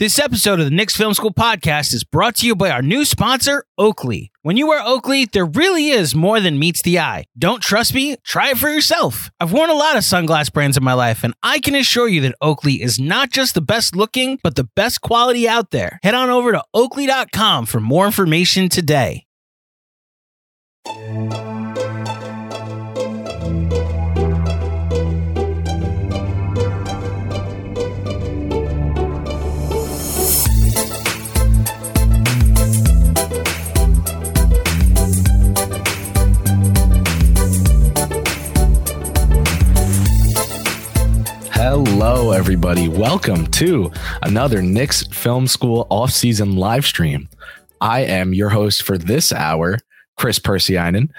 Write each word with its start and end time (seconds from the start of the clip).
This 0.00 0.18
episode 0.18 0.58
of 0.60 0.64
the 0.64 0.70
Knicks 0.70 0.96
Film 0.96 1.12
School 1.12 1.30
podcast 1.30 1.92
is 1.92 2.04
brought 2.04 2.36
to 2.36 2.46
you 2.46 2.56
by 2.56 2.70
our 2.70 2.80
new 2.80 3.04
sponsor, 3.04 3.64
Oakley. 3.76 4.32
When 4.40 4.56
you 4.56 4.66
wear 4.66 4.80
Oakley, 4.82 5.26
there 5.26 5.44
really 5.44 5.90
is 5.90 6.14
more 6.14 6.40
than 6.40 6.58
meets 6.58 6.80
the 6.80 6.98
eye. 6.98 7.26
Don't 7.36 7.62
trust 7.62 7.92
me? 7.92 8.16
Try 8.24 8.52
it 8.52 8.56
for 8.56 8.70
yourself. 8.70 9.30
I've 9.38 9.52
worn 9.52 9.68
a 9.68 9.74
lot 9.74 9.98
of 9.98 10.02
sunglass 10.02 10.50
brands 10.50 10.78
in 10.78 10.82
my 10.82 10.94
life, 10.94 11.22
and 11.22 11.34
I 11.42 11.58
can 11.58 11.74
assure 11.74 12.08
you 12.08 12.22
that 12.22 12.34
Oakley 12.40 12.80
is 12.80 12.98
not 12.98 13.28
just 13.28 13.52
the 13.52 13.60
best 13.60 13.94
looking, 13.94 14.38
but 14.42 14.54
the 14.54 14.70
best 14.74 15.02
quality 15.02 15.46
out 15.46 15.70
there. 15.70 16.00
Head 16.02 16.14
on 16.14 16.30
over 16.30 16.52
to 16.52 16.64
oakley.com 16.72 17.66
for 17.66 17.80
more 17.80 18.06
information 18.06 18.70
today. 18.70 19.26
Hello, 41.62 42.30
everybody. 42.30 42.88
Welcome 42.88 43.46
to 43.48 43.92
another 44.22 44.62
Knicks 44.62 45.06
Film 45.08 45.46
School 45.46 45.86
off-season 45.90 46.56
live 46.56 46.86
stream. 46.86 47.28
I 47.82 48.00
am 48.00 48.32
your 48.32 48.48
host 48.48 48.82
for 48.82 48.96
this 48.96 49.30
hour, 49.30 49.76
Kris 50.16 50.38
Pursiainen, 50.38 51.10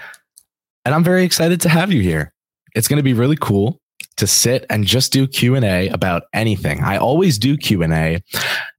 and 0.84 0.96
I'm 0.96 1.04
very 1.04 1.26
excited 1.26 1.62
to 1.62 1.70
have 1.70 1.92
you 1.92 2.02
here. 2.02 2.34
It's 2.74 2.88
going 2.88 2.98
to 2.98 3.04
be 3.04 3.14
really 3.14 3.38
cool 3.40 3.80
to 4.18 4.26
sit 4.26 4.66
and 4.72 4.84
just 4.84 5.14
do 5.14 5.28
Q&A 5.28 5.90
about 5.90 6.24
anything. 6.34 6.80
I 6.82 6.98
always 6.98 7.38
do 7.38 7.56
Q&A, 7.56 8.24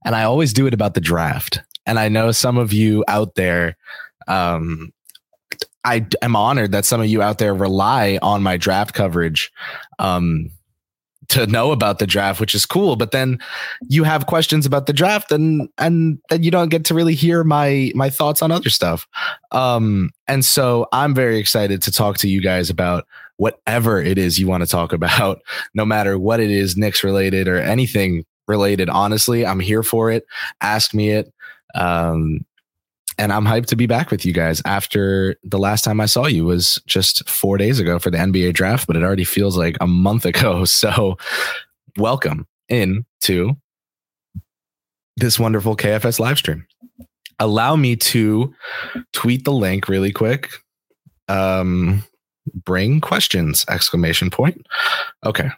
and 0.03 0.15
I 0.15 0.23
always 0.25 0.51
do 0.51 0.67
it 0.67 0.73
about 0.73 0.95
the 0.95 1.01
draft. 1.01 1.61
And 1.85 1.97
I 1.97 2.09
know 2.09 2.33
some 2.33 2.57
of 2.57 2.73
you 2.73 3.05
out 3.07 3.35
there 3.35 3.77
um, 4.27 4.91
I 5.85 6.05
am 6.21 6.35
honored 6.35 6.73
that 6.73 6.83
some 6.83 6.99
of 6.99 7.07
you 7.07 7.21
out 7.21 7.37
there 7.37 7.53
rely 7.53 8.19
on 8.21 8.43
my 8.43 8.57
draft 8.57 8.93
coverage. 8.93 9.49
Um, 9.97 10.49
to 11.29 11.47
know 11.47 11.71
about 11.71 11.99
the 11.99 12.07
draft, 12.07 12.39
which 12.39 12.55
is 12.55 12.65
cool. 12.65 12.95
But 12.95 13.11
then 13.11 13.39
you 13.87 14.03
have 14.03 14.25
questions 14.25 14.65
about 14.65 14.85
the 14.85 14.93
draft, 14.93 15.31
and 15.31 15.69
and 15.77 16.19
then 16.29 16.43
you 16.43 16.51
don't 16.51 16.69
get 16.69 16.85
to 16.85 16.93
really 16.93 17.15
hear 17.15 17.43
my 17.43 17.91
my 17.95 18.09
thoughts 18.09 18.41
on 18.41 18.51
other 18.51 18.69
stuff. 18.69 19.07
Um, 19.51 20.11
and 20.27 20.43
so 20.43 20.87
I'm 20.91 21.13
very 21.13 21.37
excited 21.37 21.81
to 21.83 21.91
talk 21.91 22.17
to 22.19 22.27
you 22.27 22.41
guys 22.41 22.69
about 22.69 23.05
whatever 23.37 24.01
it 24.01 24.17
is 24.17 24.39
you 24.39 24.47
want 24.47 24.63
to 24.63 24.69
talk 24.69 24.93
about, 24.93 25.41
no 25.73 25.85
matter 25.85 26.17
what 26.17 26.39
it 26.39 26.51
is, 26.51 26.77
Knicks 26.77 27.03
related 27.03 27.47
or 27.47 27.57
anything 27.57 28.25
related. 28.47 28.89
Honestly, 28.89 29.45
I'm 29.45 29.59
here 29.59 29.83
for 29.83 30.11
it. 30.11 30.25
Ask 30.61 30.93
me 30.93 31.09
it. 31.11 31.33
Um, 31.75 32.45
and 33.17 33.31
I'm 33.31 33.45
hyped 33.45 33.67
to 33.67 33.75
be 33.75 33.85
back 33.85 34.11
with 34.11 34.25
you 34.25 34.33
guys 34.33 34.61
after 34.65 35.35
the 35.43 35.59
last 35.59 35.83
time 35.83 35.99
I 35.99 36.05
saw 36.05 36.25
you 36.25 36.45
was 36.45 36.81
just 36.85 37.27
four 37.29 37.57
days 37.57 37.79
ago 37.79 37.99
for 37.99 38.09
the 38.09 38.17
NBA 38.17 38.53
draft, 38.53 38.87
but 38.87 38.95
it 38.95 39.03
already 39.03 39.23
feels 39.23 39.57
like 39.57 39.77
a 39.81 39.87
month 39.87 40.25
ago. 40.33 40.65
So, 40.65 41.17
welcome 41.97 42.47
in 42.69 43.05
to 43.21 43.55
this 45.17 45.39
wonderful 45.39 45.75
KFS 45.75 46.19
live 46.19 46.37
stream. 46.37 46.65
Allow 47.39 47.75
me 47.75 47.95
to 47.95 48.53
tweet 49.11 49.43
the 49.43 49.51
link 49.51 49.87
really 49.87 50.11
quick. 50.11 50.51
Um, 51.27 52.03
bring 52.65 53.01
questions! 53.01 53.65
Exclamation 53.69 54.29
point. 54.29 54.65
Okay, 55.25 55.49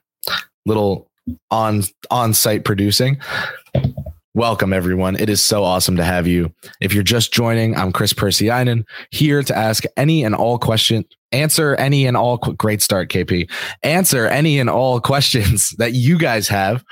little 0.66 1.10
on 1.52 1.84
on 2.12 2.34
site 2.34 2.64
producing. 2.66 3.18
Welcome, 4.36 4.74
everyone. 4.74 5.16
It 5.16 5.30
is 5.30 5.42
so 5.42 5.64
awesome 5.64 5.96
to 5.96 6.04
have 6.04 6.28
you. 6.28 6.54
If 6.82 6.94
you're 6.94 7.04
just 7.04 7.32
joining, 7.32 7.74
I'm 7.74 7.94
Kris 7.94 8.12
Percy 8.12 8.48
Pursiainen 8.48 8.84
here 9.10 9.42
to 9.42 9.58
ask 9.58 9.86
any 9.96 10.26
and 10.26 10.36
all 10.36 10.60
questions, 10.60 11.06
answer 11.32 11.76
any 11.76 12.06
and 12.06 12.18
all, 12.18 12.36
great 12.36 12.82
start, 12.82 13.10
KP, 13.10 13.50
answer 13.82 14.28
any 14.28 14.60
and 14.60 14.70
all 14.70 15.00
questions 15.00 15.70
that 15.78 15.94
you 15.94 16.18
guys 16.18 16.50
have 16.50 16.84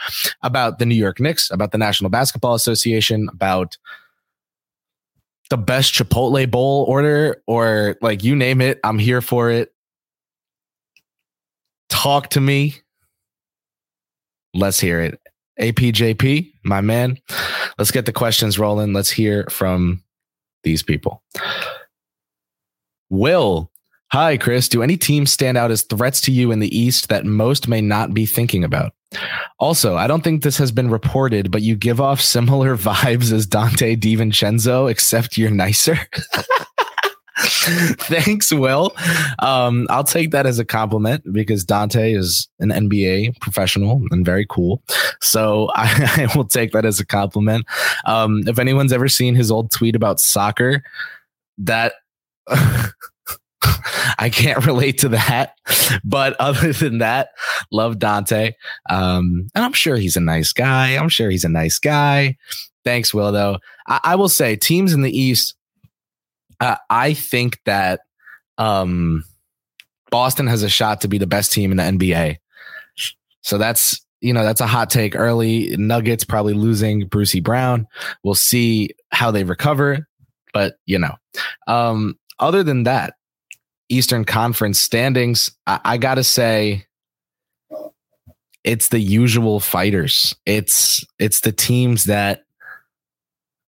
about 0.41 0.79
the 0.79 0.85
New 0.85 0.95
York 0.95 1.19
Knicks, 1.19 1.51
about 1.51 1.73
the 1.73 1.77
National 1.77 2.09
Basketball 2.09 2.53
Association, 2.53 3.27
about 3.33 3.77
the 5.49 5.57
best 5.57 5.93
Chipotle 5.93 6.49
bowl 6.49 6.85
order, 6.87 7.43
or 7.45 7.97
like 8.01 8.23
you 8.23 8.37
name 8.37 8.61
it, 8.61 8.79
I'm 8.85 8.99
here 8.99 9.19
for 9.19 9.51
it. 9.51 9.73
Talk 11.89 12.29
to 12.29 12.39
me. 12.39 12.75
Let's 14.53 14.79
hear 14.79 15.01
it. 15.01 15.19
APJP, 15.59 16.51
my 16.63 16.81
man. 16.81 17.17
Let's 17.77 17.91
get 17.91 18.05
the 18.05 18.13
questions 18.13 18.59
rolling. 18.59 18.93
Let's 18.93 19.11
hear 19.11 19.45
from 19.49 20.03
these 20.63 20.83
people. 20.83 21.23
Will, 23.09 23.71
hi, 24.11 24.37
Kris. 24.37 24.69
Do 24.69 24.81
any 24.81 24.97
teams 24.97 25.31
stand 25.31 25.57
out 25.57 25.71
as 25.71 25.83
threats 25.83 26.21
to 26.21 26.31
you 26.31 26.51
in 26.51 26.59
the 26.59 26.77
East 26.77 27.09
that 27.09 27.25
most 27.25 27.67
may 27.67 27.81
not 27.81 28.13
be 28.13 28.25
thinking 28.25 28.63
about? 28.63 28.93
Also, 29.59 29.95
I 29.95 30.07
don't 30.07 30.23
think 30.23 30.41
this 30.41 30.57
has 30.57 30.71
been 30.71 30.89
reported, 30.89 31.51
but 31.51 31.61
you 31.61 31.75
give 31.75 32.01
off 32.01 32.19
similar 32.19 32.75
vibes 32.77 33.31
as 33.31 33.47
Donte 33.47 33.97
DiVincenzo, 33.97 34.89
except 34.89 35.37
you're 35.37 35.51
nicer. 35.51 35.97
Thanks, 37.99 38.53
Will. 38.53 38.95
Um, 39.39 39.87
I'll 39.89 40.03
take 40.03 40.31
that 40.31 40.45
as 40.45 40.59
a 40.59 40.65
compliment 40.65 41.23
because 41.33 41.65
Donte 41.65 42.15
is 42.15 42.47
an 42.59 42.69
NBA 42.69 43.39
professional 43.39 44.01
and 44.11 44.25
very 44.25 44.45
cool. 44.49 44.81
So 45.21 45.69
I, 45.75 46.27
I 46.29 46.37
will 46.37 46.45
take 46.45 46.71
that 46.71 46.85
as 46.85 46.99
a 46.99 47.05
compliment. 47.05 47.65
Um, 48.05 48.43
if 48.47 48.59
anyone's 48.59 48.93
ever 48.93 49.07
seen 49.07 49.35
his 49.35 49.51
old 49.51 49.71
tweet 49.71 49.95
about 49.95 50.19
soccer, 50.19 50.83
that 51.57 51.93
I 52.47 54.29
can't 54.31 54.65
relate 54.65 54.99
to 54.99 55.09
that. 55.09 55.55
But 56.03 56.35
other 56.39 56.73
than 56.73 56.99
that, 56.99 57.29
love 57.71 57.95
Donte. 57.95 58.53
Um, 58.89 59.49
and 59.53 59.63
I'm 59.65 59.73
sure 59.73 59.97
he's 59.97 60.17
a 60.17 60.21
nice 60.21 60.53
guy. 60.53 60.95
I'm 60.95 61.09
sure 61.09 61.29
he's 61.29 61.45
a 61.45 61.49
nice 61.49 61.79
guy. 61.79 62.37
Thanks, 62.85 63.13
Will, 63.13 63.31
though. 63.31 63.59
I, 63.87 63.99
I 64.03 64.15
will 64.15 64.29
say 64.29 64.55
teams 64.55 64.93
in 64.93 65.01
the 65.01 65.17
East 65.17 65.55
uh, 66.63 66.77
I 66.89 67.13
think 67.13 67.59
that 67.65 68.01
um, 68.57 69.25
Boston 70.09 70.47
has 70.47 70.63
a 70.63 70.69
shot 70.69 71.01
to 71.01 71.09
be 71.09 71.17
the 71.17 71.27
best 71.27 71.51
team 71.51 71.71
in 71.71 71.77
the 71.77 71.83
NBA. 71.83 72.37
So 73.41 73.57
that's 73.57 73.99
you 74.21 74.31
know 74.31 74.43
that's 74.43 74.61
a 74.61 74.67
hot 74.67 74.89
take 74.89 75.15
early. 75.15 75.75
Nuggets 75.75 76.23
probably 76.23 76.53
losing 76.53 77.07
Brucey 77.07 77.41
Brown. 77.41 77.85
We'll 78.23 78.35
see 78.35 78.91
how 79.11 79.29
they 79.31 79.43
recover, 79.43 80.07
but 80.53 80.75
you 80.85 80.97
know, 80.97 81.15
um, 81.67 82.17
other 82.39 82.63
than 82.63 82.83
that, 82.83 83.15
Eastern 83.89 84.23
Conference 84.23 84.79
standings, 84.79 85.51
I, 85.67 85.81
I 85.83 85.97
gotta 85.97 86.23
say, 86.23 86.85
it's 88.63 88.87
the 88.87 89.01
usual 89.01 89.59
fighters. 89.59 90.33
It's 90.45 91.05
it's 91.19 91.41
the 91.41 91.51
teams 91.51 92.05
that 92.05 92.43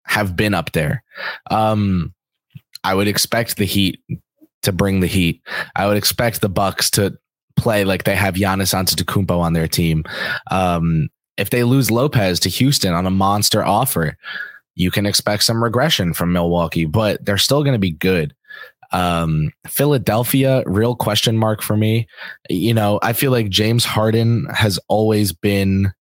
have 0.06 0.36
been 0.36 0.54
up 0.54 0.74
there. 0.74 1.04
Um, 1.50 2.14
I 2.84 2.94
would 2.94 3.08
expect 3.08 3.58
the 3.58 3.66
Heat 3.66 4.02
to 4.64 4.72
bring 4.72 5.00
the 5.00 5.08
heat. 5.08 5.42
I 5.76 5.88
would 5.88 5.98
expect 5.98 6.42
the 6.42 6.50
Bucks 6.50 6.90
to 6.92 7.18
play 7.56 7.86
like 7.86 8.04
they 8.04 8.16
have 8.16 8.36
Giannis 8.36 8.74
Antetokounmpo 8.74 9.38
on 9.40 9.54
their 9.54 9.68
team. 9.68 10.04
Um, 10.50 11.10
if 11.38 11.50
they 11.50 11.64
lose 11.64 11.92
Lopez 11.92 12.40
to 12.42 12.50
Houston 12.50 12.94
on 12.94 13.06
a 13.06 13.12
monster 13.12 13.64
offer, 13.64 14.18
you 14.76 14.90
can 14.90 15.06
expect 15.06 15.44
some 15.44 15.64
regression 15.64 16.14
from 16.14 16.34
Milwaukee, 16.34 16.86
but 16.86 17.24
they're 17.24 17.38
still 17.38 17.64
going 17.64 17.74
to 17.74 17.80
be 17.80 17.92
good. 17.92 18.34
Um, 18.92 19.52
Philadelphia, 19.68 20.64
real 20.66 20.96
question 20.96 21.38
mark 21.38 21.62
for 21.62 21.76
me. 21.76 22.08
You 22.50 22.74
know, 22.74 23.00
I 23.02 23.14
feel 23.14 23.32
like 23.32 23.50
James 23.50 23.86
Harden 23.86 24.48
has 24.54 24.80
always 24.88 25.32
been 25.32 25.92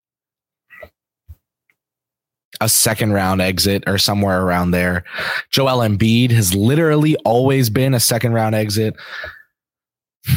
a 2.63 2.69
second 2.69 3.13
round 3.13 3.41
exit 3.41 3.85
or 3.87 3.99
somewhere 3.99 4.43
around 4.43 4.71
there. 4.71 5.05
Joel 5.51 5.79
Embiid 5.79 6.31
has 6.31 6.55
literally 6.55 7.17
always 7.25 7.71
been 7.71 7.95
a 7.95 8.01
second 8.01 8.33
round 8.33 8.55
exit. 8.55 8.95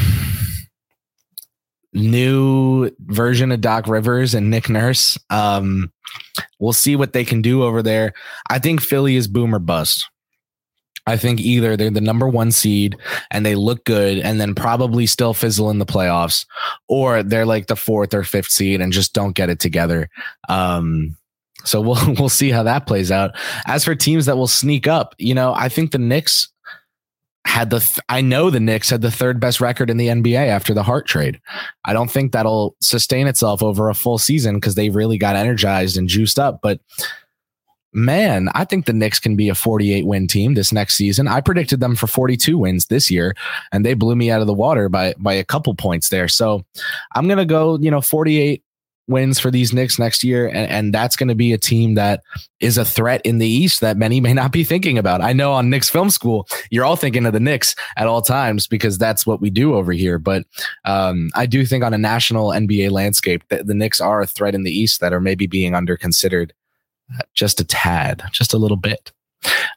New 1.94 2.89
version 3.00 3.51
of 3.51 3.62
Doc 3.62 3.88
Rivers 3.88 4.33
and 4.33 4.50
Nick 4.50 4.69
Nurse. 4.69 5.18
Um, 5.30 5.94
we'll 6.60 6.74
see 6.74 6.95
what 6.95 7.13
they 7.13 7.24
can 7.24 7.42
do 7.42 7.63
over 7.63 7.81
there. 7.81 8.13
I 8.50 8.60
think 8.60 8.81
Philly 8.81 9.16
is 9.16 9.27
boomer 9.27 9.60
bust. 9.60 10.10
I 11.07 11.18
think 11.18 11.39
either 11.39 11.77
they're 11.77 11.92
the 11.92 12.01
number 12.01 12.27
one 12.27 12.51
seed 12.51 12.98
and 13.30 13.45
they 13.45 13.54
look 13.54 13.86
good 13.86 14.18
and 14.18 14.42
then 14.42 14.56
probably 14.56 15.06
still 15.06 15.36
fizzle 15.36 15.69
in 15.69 15.77
the 15.77 15.86
playoffs, 15.86 16.48
or 16.88 17.22
they're 17.22 17.45
like 17.45 17.68
the 17.68 17.75
fourth 17.75 18.13
or 18.13 18.24
fifth 18.24 18.50
seed 18.50 18.81
and 18.81 18.92
just 18.92 19.13
don't 19.13 19.36
get 19.36 19.51
it 19.51 19.60
together. 19.60 20.10
Um, 20.50 21.16
so 21.65 21.81
we'll 21.81 22.13
we'll 22.19 22.29
see 22.29 22.51
how 22.51 22.63
that 22.63 22.88
plays 22.88 23.12
out. 23.12 23.31
As 23.65 23.83
for 23.83 23.95
teams 23.95 24.25
that 24.25 24.38
will 24.38 24.47
sneak 24.47 24.88
up, 24.88 25.15
you 25.17 25.33
know, 25.33 25.53
I 25.53 25.69
think 25.69 25.91
the 25.91 26.00
Knicks 26.00 26.50
had 27.45 27.69
the 27.69 27.79
th- 27.79 28.00
I 28.09 28.21
know 28.21 28.50
the 28.50 28.59
Knicks 28.59 28.89
had 28.89 29.01
the 29.01 29.12
third 29.12 29.39
best 29.39 29.62
record 29.62 29.89
in 29.89 29.97
the 29.97 30.07
NBA 30.07 30.47
after 30.47 30.73
the 30.73 30.83
Hart 30.83 31.07
trade. 31.07 31.39
I 31.85 31.94
don't 31.94 32.09
think 32.09 32.31
that'll 32.31 32.75
sustain 32.81 33.27
itself 33.27 33.62
over 33.62 33.89
a 33.89 33.94
full 33.94 34.17
season 34.17 34.56
because 34.56 34.75
they 34.75 34.89
really 34.89 35.17
got 35.17 35.35
energized 35.35 35.97
and 35.97 36.09
juiced 36.09 36.39
up, 36.39 36.59
but 36.62 36.79
man, 37.95 38.50
I 38.53 38.65
think 38.65 38.85
the 38.85 38.94
Knicks 38.94 39.19
can 39.19 39.35
be 39.35 39.47
a 39.47 39.56
48 39.56 40.06
win 40.06 40.27
team 40.27 40.53
this 40.53 40.73
next 40.73 40.95
season. 40.95 41.27
I 41.27 41.39
predicted 41.39 41.79
them 41.79 41.95
for 41.95 42.07
42 42.07 42.57
wins 42.57 42.88
this 42.88 43.09
year, 43.09 43.35
and 43.71 43.85
they 43.85 43.94
blew 43.94 44.15
me 44.15 44.29
out 44.29 44.41
of 44.41 44.47
the 44.47 44.53
water 44.53 44.89
by 44.89 45.15
by 45.17 45.33
a 45.33 45.44
couple 45.44 45.73
points 45.75 46.09
there. 46.09 46.27
So 46.27 46.65
I'm 47.15 47.27
gonna 47.27 47.45
go, 47.45 47.79
you 47.79 47.89
know, 47.89 48.01
48 48.01 48.63
wins 49.07 49.40
for 49.40 49.52
these 49.52 49.74
Knicks 49.74 50.00
next 50.00 50.24
year, 50.24 50.48
and, 50.48 50.69
and 50.69 50.94
that's 50.94 51.16
going 51.16 51.30
to 51.30 51.36
be 51.36 51.54
a 51.54 51.57
team 51.57 51.96
that 51.96 52.22
is 52.60 52.78
a 52.78 52.86
threat 52.86 53.22
in 53.24 53.38
the 53.38 53.48
East 53.48 53.81
that 53.81 53.98
many 53.98 54.19
may 54.19 54.34
not 54.34 54.52
be 54.52 54.63
thinking 54.63 54.98
about. 54.98 55.22
I 55.22 55.34
know 55.34 55.52
on 55.54 55.69
Knicks 55.69 55.90
Film 55.90 56.10
School, 56.10 56.48
you're 56.72 56.86
all 56.86 56.96
thinking 56.96 57.25
of 57.25 57.34
the 57.34 57.40
Knicks 57.40 57.75
at 57.98 58.07
all 58.07 58.22
times 58.22 58.68
because 58.68 58.98
that's 58.98 59.25
what 59.25 59.42
we 59.42 59.50
do 59.50 59.75
over 59.75 59.92
here. 59.92 60.18
But 60.18 60.44
um, 60.86 61.30
I 61.36 61.46
do 61.46 61.66
think 61.66 61.84
on 61.84 61.94
a 61.94 61.98
national 61.98 62.50
NBA 62.50 62.92
landscape, 62.92 63.44
that 63.50 63.68
the 63.68 63.75
Knicks 63.75 64.02
are 64.02 64.22
a 64.22 64.28
threat 64.28 64.56
in 64.56 64.63
the 64.63 64.72
East 64.72 65.02
that 65.02 65.13
are 65.13 65.22
maybe 65.22 65.48
being 65.48 65.75
under 65.75 65.98
considered 65.98 66.54
just 67.34 67.60
a 67.60 67.66
tad, 67.66 68.24
just 68.31 68.54
a 68.54 68.58
little 68.58 68.78
bit. 68.78 69.12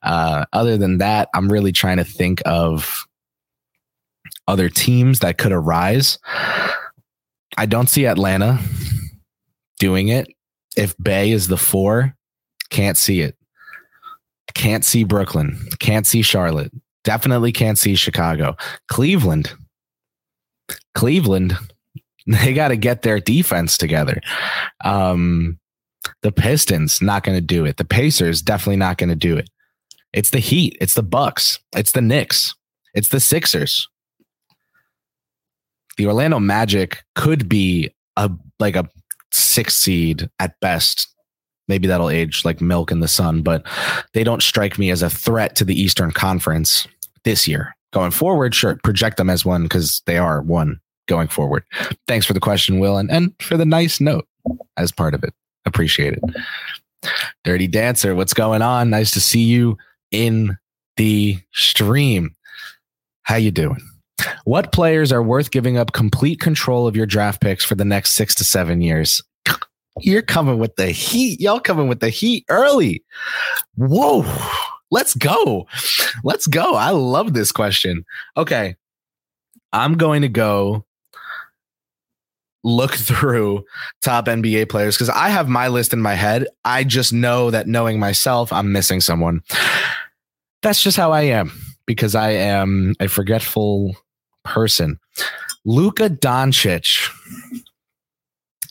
Uh, 0.02 0.46
other 0.52 0.78
than 0.78 0.98
that, 0.98 1.28
I'm 1.34 1.52
really 1.52 1.72
trying 1.72 1.98
to 1.98 2.04
think 2.04 2.40
of 2.46 3.06
other 4.46 4.70
teams 4.70 5.18
that 5.18 5.36
could 5.36 5.52
arise. 5.52 6.18
I 7.58 7.66
don't 7.66 7.88
see 7.88 8.06
Atlanta 8.06 8.58
doing 9.78 10.08
it. 10.08 10.28
If 10.76 10.94
Bey 10.98 11.30
is 11.30 11.48
the 11.48 11.56
four, 11.56 12.14
can't 12.70 12.96
see 12.96 13.20
it. 13.20 13.36
Can't 14.54 14.84
see 14.84 15.04
Brooklyn. 15.04 15.58
Can't 15.78 16.06
see 16.06 16.22
Charlotte. 16.22 16.72
Definitely 17.04 17.52
can't 17.52 17.78
see 17.78 17.94
Chicago. 17.94 18.56
Cleveland. 18.88 19.52
Cleveland. 20.94 21.56
They 22.30 22.52
got 22.52 22.68
to 22.68 22.76
get 22.76 23.00
their 23.00 23.20
defense 23.20 23.78
together. 23.78 24.20
Um, 24.84 25.58
the 26.20 26.30
Pistons 26.30 27.00
not 27.00 27.22
going 27.22 27.38
to 27.38 27.40
do 27.40 27.64
it. 27.64 27.78
The 27.78 27.86
Pacers 27.86 28.42
definitely 28.42 28.76
not 28.76 28.98
going 28.98 29.08
to 29.08 29.16
do 29.16 29.38
it. 29.38 29.48
It's 30.12 30.28
the 30.28 30.38
Heat. 30.38 30.76
It's 30.78 30.92
the 30.92 31.02
Bucks. 31.02 31.58
It's 31.74 31.92
the 31.92 32.02
Knicks. 32.02 32.54
It's 32.92 33.08
the 33.08 33.20
Sixers. 33.20 33.88
The 35.96 36.06
Orlando 36.06 36.38
Magic 36.38 37.02
could 37.14 37.48
be 37.48 37.94
a 38.16 38.30
like 38.60 38.76
a 38.76 38.88
six 39.32 39.74
seed 39.74 40.28
at 40.38 40.58
best. 40.60 41.08
Maybe 41.68 41.86
that'll 41.86 42.10
age 42.10 42.44
like 42.44 42.60
milk 42.60 42.90
in 42.90 43.00
the 43.00 43.08
sun, 43.08 43.42
but 43.42 43.66
they 44.14 44.24
don't 44.24 44.42
strike 44.42 44.78
me 44.78 44.90
as 44.90 45.02
a 45.02 45.10
threat 45.10 45.54
to 45.56 45.64
the 45.64 45.78
Eastern 45.78 46.10
Conference 46.10 46.86
this 47.24 47.46
year. 47.46 47.74
Going 47.92 48.10
forward, 48.10 48.54
sure, 48.54 48.78
project 48.82 49.16
them 49.16 49.30
as 49.30 49.44
one 49.44 49.62
because 49.64 50.02
they 50.06 50.18
are 50.18 50.42
one 50.42 50.80
going 51.08 51.28
forward. 51.28 51.64
Thanks 52.06 52.26
for 52.26 52.32
the 52.32 52.40
question, 52.40 52.78
Will, 52.78 52.98
and, 52.98 53.10
and 53.10 53.34
for 53.40 53.56
the 53.56 53.64
nice 53.64 54.00
note 54.00 54.26
as 54.76 54.92
part 54.92 55.14
of 55.14 55.24
it. 55.24 55.34
Appreciate 55.64 56.14
it. 56.14 56.22
Dirty 57.44 57.66
Dancer, 57.66 58.14
what's 58.14 58.34
going 58.34 58.62
on? 58.62 58.90
Nice 58.90 59.10
to 59.12 59.20
see 59.20 59.42
you 59.42 59.76
in 60.10 60.56
the 60.96 61.38
stream. 61.52 62.34
How 63.22 63.36
you 63.36 63.50
doing? 63.50 63.80
What 64.44 64.72
players 64.72 65.12
are 65.12 65.22
worth 65.22 65.50
giving 65.50 65.76
up 65.76 65.92
complete 65.92 66.40
control 66.40 66.86
of 66.86 66.96
your 66.96 67.06
draft 67.06 67.40
picks 67.40 67.64
for 67.64 67.74
the 67.74 67.84
next 67.84 68.12
six 68.12 68.34
to 68.36 68.44
seven 68.44 68.80
years? 68.80 69.22
You're 70.00 70.22
coming 70.22 70.58
with 70.58 70.76
the 70.76 70.90
heat. 70.90 71.40
Y'all 71.40 71.60
coming 71.60 71.88
with 71.88 72.00
the 72.00 72.10
heat 72.10 72.44
early. 72.48 73.04
Whoa. 73.76 74.24
Let's 74.90 75.14
go. 75.14 75.66
Let's 76.24 76.46
go. 76.46 76.74
I 76.74 76.90
love 76.90 77.34
this 77.34 77.52
question. 77.52 78.04
Okay. 78.36 78.76
I'm 79.72 79.94
going 79.94 80.22
to 80.22 80.28
go 80.28 80.84
look 82.64 82.94
through 82.94 83.64
top 84.02 84.26
NBA 84.26 84.68
players 84.68 84.96
because 84.96 85.10
I 85.10 85.28
have 85.28 85.48
my 85.48 85.68
list 85.68 85.92
in 85.92 86.00
my 86.00 86.14
head. 86.14 86.46
I 86.64 86.84
just 86.84 87.12
know 87.12 87.50
that 87.50 87.66
knowing 87.66 87.98
myself, 87.98 88.52
I'm 88.52 88.72
missing 88.72 89.00
someone. 89.00 89.42
That's 90.62 90.82
just 90.82 90.96
how 90.96 91.12
I 91.12 91.22
am 91.22 91.52
because 91.86 92.14
I 92.14 92.30
am 92.30 92.94
a 93.00 93.08
forgetful 93.08 93.96
person. 94.44 94.98
Luka 95.64 96.10
Doncic. 96.10 97.10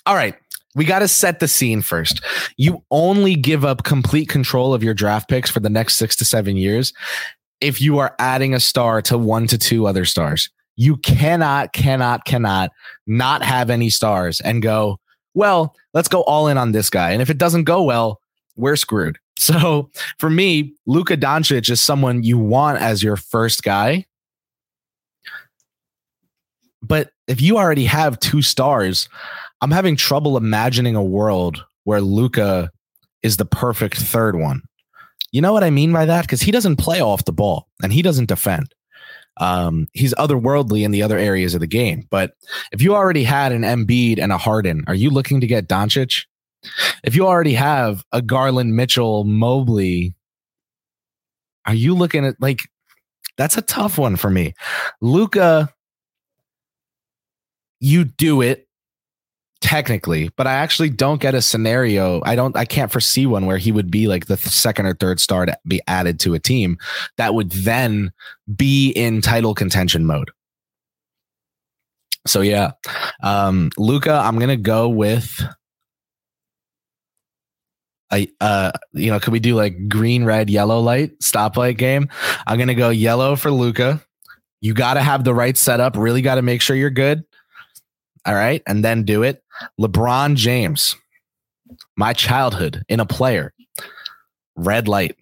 All 0.05 0.15
right. 0.15 0.35
We 0.75 0.85
got 0.85 0.99
to 0.99 1.07
set 1.07 1.39
the 1.39 1.47
scene 1.47 1.81
first. 1.81 2.21
You 2.55 2.83
only 2.91 3.35
give 3.35 3.65
up 3.65 3.83
complete 3.83 4.29
control 4.29 4.73
of 4.73 4.83
your 4.83 4.93
draft 4.93 5.27
picks 5.27 5.49
for 5.49 5.59
the 5.59 5.69
next 5.69 5.95
six 5.95 6.15
to 6.17 6.25
seven 6.25 6.55
years 6.55 6.93
if 7.61 7.81
you 7.81 7.97
are 7.97 8.15
adding 8.19 8.53
a 8.53 8.59
star 8.59 9.01
to 9.03 9.17
one 9.17 9.47
to 9.47 9.57
two 9.57 9.87
other 9.87 10.05
stars. 10.05 10.49
You 10.75 10.97
cannot, 10.97 11.73
cannot, 11.73 12.25
cannot 12.25 12.71
not 13.07 13.41
have 13.41 13.71
any 13.71 13.89
stars 13.89 14.39
and 14.39 14.61
go, 14.61 14.99
well, 15.33 15.75
let's 15.93 16.07
go 16.07 16.21
all 16.21 16.47
in 16.47 16.57
on 16.57 16.71
this 16.71 16.89
guy. 16.89 17.11
And 17.11 17.21
if 17.21 17.29
it 17.31 17.39
doesn't 17.39 17.63
go 17.63 17.81
well, 17.83 18.21
we're 18.55 18.75
screwed. 18.75 19.17
So 19.39 19.91
for 20.17 20.31
me, 20.31 20.73
Luka 20.87 21.15
Doncic 21.15 21.69
is 21.69 21.79
someone 21.79 22.23
you 22.23 22.39
want 22.39 22.81
as 22.81 23.03
your 23.03 23.15
first 23.15 23.61
guy. 23.61 24.07
But 26.88 27.12
if 27.28 27.42
you 27.42 27.57
already 27.57 27.86
have 27.86 28.19
two 28.19 28.42
stars, 28.42 29.10
I'm 29.62 29.72
having 29.72 29.95
trouble 29.95 30.38
imagining 30.38 30.95
a 30.95 31.04
world 31.04 31.63
where 31.84 32.01
Luka 32.01 32.72
is 33.24 33.38
the 33.38 33.45
perfect 33.45 33.98
third 33.98 34.38
one. 34.38 34.62
You 35.31 35.42
know 35.42 35.54
what 35.54 35.63
I 35.63 35.69
mean 35.69 35.92
by 35.92 36.06
that? 36.06 36.22
Because 36.22 36.42
he 36.42 36.51
doesn't 36.51 36.78
play 36.78 37.01
off 37.01 37.25
the 37.25 37.34
ball 37.34 37.68
and 37.84 37.92
he 37.92 38.01
doesn't 38.01 38.30
defend. 38.30 38.74
Um, 39.39 39.88
he's 39.94 40.13
otherworldly 40.16 40.84
in 40.84 40.92
the 40.92 41.04
other 41.04 41.18
areas 41.18 41.54
of 41.54 41.60
the 41.60 41.68
game. 41.68 42.07
But 42.10 42.34
if 42.72 42.81
you 42.81 42.95
already 42.95 43.24
had 43.24 43.51
an 43.51 43.62
Embiid 43.62 44.19
and 44.19 44.31
a 44.31 44.38
Harden, 44.38 44.84
are 44.88 44.95
you 44.95 45.10
looking 45.10 45.42
to 45.42 45.48
get 45.48 45.68
Doncic? 45.68 46.25
If 47.04 47.16
you 47.16 47.28
already 47.28 47.54
have 47.54 48.04
a 48.12 48.22
Garland, 48.22 48.75
Mitchell, 48.75 49.25
Mobley, 49.25 50.16
are 51.66 51.75
you 51.75 51.94
looking 51.94 52.25
at 52.25 52.36
like 52.39 52.62
that's 53.38 53.57
a 53.57 53.62
tough 53.62 53.98
one 53.98 54.16
for 54.16 54.30
me. 54.30 54.54
Luka, 55.00 55.72
you 57.79 58.06
do 58.06 58.41
it 58.41 58.68
technically, 59.62 60.29
but 60.38 60.47
I 60.47 60.53
actually 60.53 60.89
don't 60.89 61.21
get 61.21 61.35
a 61.35 61.41
scenario. 61.41 62.21
I 62.24 62.35
don't, 62.35 62.56
I 62.56 62.65
can't 62.65 62.91
foresee 62.91 63.25
one 63.25 63.45
where 63.45 63.57
he 63.57 63.71
would 63.71 63.89
be 63.89 64.07
like 64.07 64.27
the 64.27 64.38
second 64.38 64.85
or 64.85 64.94
third 64.94 65.19
star 65.19 65.45
to 65.45 65.57
be 65.68 65.81
added 65.88 66.19
to 66.21 66.33
a 66.33 66.39
team 66.39 66.77
that 67.18 67.33
would 67.33 67.51
then 67.51 68.12
be 68.56 68.91
in 68.91 69.21
title 69.21 69.53
contention 69.53 70.06
mode. 70.06 70.31
So 72.25 72.41
yeah, 72.41 72.71
um, 73.24 73.71
Luka, 73.77 74.13
I'm 74.13 74.38
gonna 74.38 74.57
go 74.57 74.89
with. 74.89 75.41
I 78.09 78.29
uh 78.39 78.71
you 78.94 79.12
know 79.12 79.19
could 79.19 79.33
we 79.33 79.39
do 79.39 79.56
like 79.56 79.89
green 79.89 80.24
red 80.24 80.50
yellow 80.50 80.79
light 80.79 81.19
stoplight 81.19 81.77
game? 81.77 82.07
I'm 82.46 82.57
gonna 82.57 82.74
go 82.74 82.89
yellow 82.89 83.36
for 83.36 83.51
Luka. 83.51 84.01
You 84.62 84.74
got 84.74 84.96
to 84.96 85.01
have 85.01 85.24
the 85.24 85.34
right 85.34 85.55
setup. 85.55 85.96
Really 85.96 86.22
got 86.22 86.36
to 86.36 86.41
make 86.41 86.62
sure 86.62 86.75
you're 86.75 86.89
good. 86.89 87.24
All 88.27 88.36
right, 88.36 88.62
and 88.67 88.84
then 88.84 89.03
do 89.03 89.24
it. 89.24 89.41
LeBron 89.79 90.36
James, 90.36 90.96
my 91.96 92.13
childhood 92.13 92.84
in 92.89 93.00
a 93.00 93.05
player. 93.05 93.53
Red 94.57 94.88
light, 94.88 95.15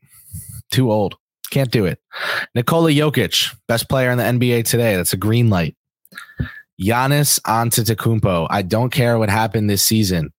too 0.72 0.92
old, 0.92 1.16
can't 1.52 1.72
do 1.72 1.86
it. 1.86 2.00
Nikola 2.56 2.92
Jokic, 2.92 3.56
best 3.68 3.88
player 3.90 4.10
in 4.10 4.18
the 4.18 4.24
NBA 4.24 4.66
today. 4.66 4.96
That's 4.96 5.14
a 5.14 5.18
green 5.18 5.50
light. 5.50 5.76
Giannis 6.82 7.40
Antetokounmpo. 7.42 8.48
I 8.50 8.62
don't 8.62 8.92
care 8.92 9.18
what 9.18 9.30
happened 9.30 9.70
this 9.70 9.84
season. 9.84 10.32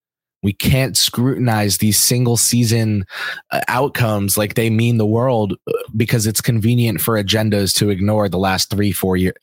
We 0.42 0.52
can't 0.52 0.96
scrutinize 0.96 1.78
these 1.78 1.98
single 1.98 2.36
season 2.36 3.04
uh, 3.50 3.62
outcomes 3.68 4.36
like 4.36 4.54
they 4.54 4.70
mean 4.70 4.98
the 4.98 5.06
world 5.06 5.54
uh, 5.66 5.72
because 5.96 6.26
it's 6.26 6.40
convenient 6.40 7.00
for 7.00 7.20
agendas 7.20 7.74
to 7.78 7.90
ignore 7.90 8.28
the 8.28 8.38
last 8.38 8.70
three, 8.70 8.92
four 8.92 9.16
years. 9.16 9.36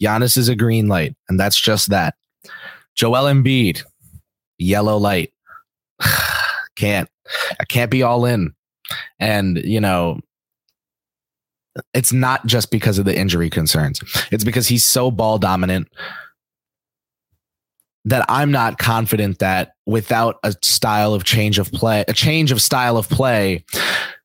Giannis 0.00 0.38
is 0.38 0.48
a 0.48 0.56
green 0.56 0.88
light, 0.88 1.14
and 1.28 1.38
that's 1.38 1.60
just 1.60 1.90
that. 1.90 2.14
Joel 2.96 3.24
Embiid, 3.24 3.82
yellow 4.58 4.96
light. 4.96 5.32
can't. 6.76 7.08
I 7.60 7.64
can't 7.64 7.90
be 7.90 8.02
all 8.02 8.24
in. 8.24 8.54
And, 9.18 9.58
you 9.58 9.80
know, 9.80 10.20
it's 11.92 12.12
not 12.12 12.46
just 12.46 12.70
because 12.70 12.98
of 12.98 13.04
the 13.04 13.16
injury 13.16 13.50
concerns. 13.50 14.00
It's 14.30 14.44
because 14.44 14.68
he's 14.68 14.84
so 14.84 15.10
ball 15.10 15.38
dominant 15.38 15.88
that 18.04 18.24
I'm 18.28 18.52
not 18.52 18.78
confident 18.78 19.40
that 19.40 19.72
without 19.84 20.38
a 20.44 20.54
style 20.62 21.12
of 21.12 21.24
change 21.24 21.58
of 21.58 21.70
play, 21.72 22.04
a 22.06 22.12
change 22.12 22.52
of 22.52 22.62
style 22.62 22.96
of 22.96 23.08
play 23.08 23.64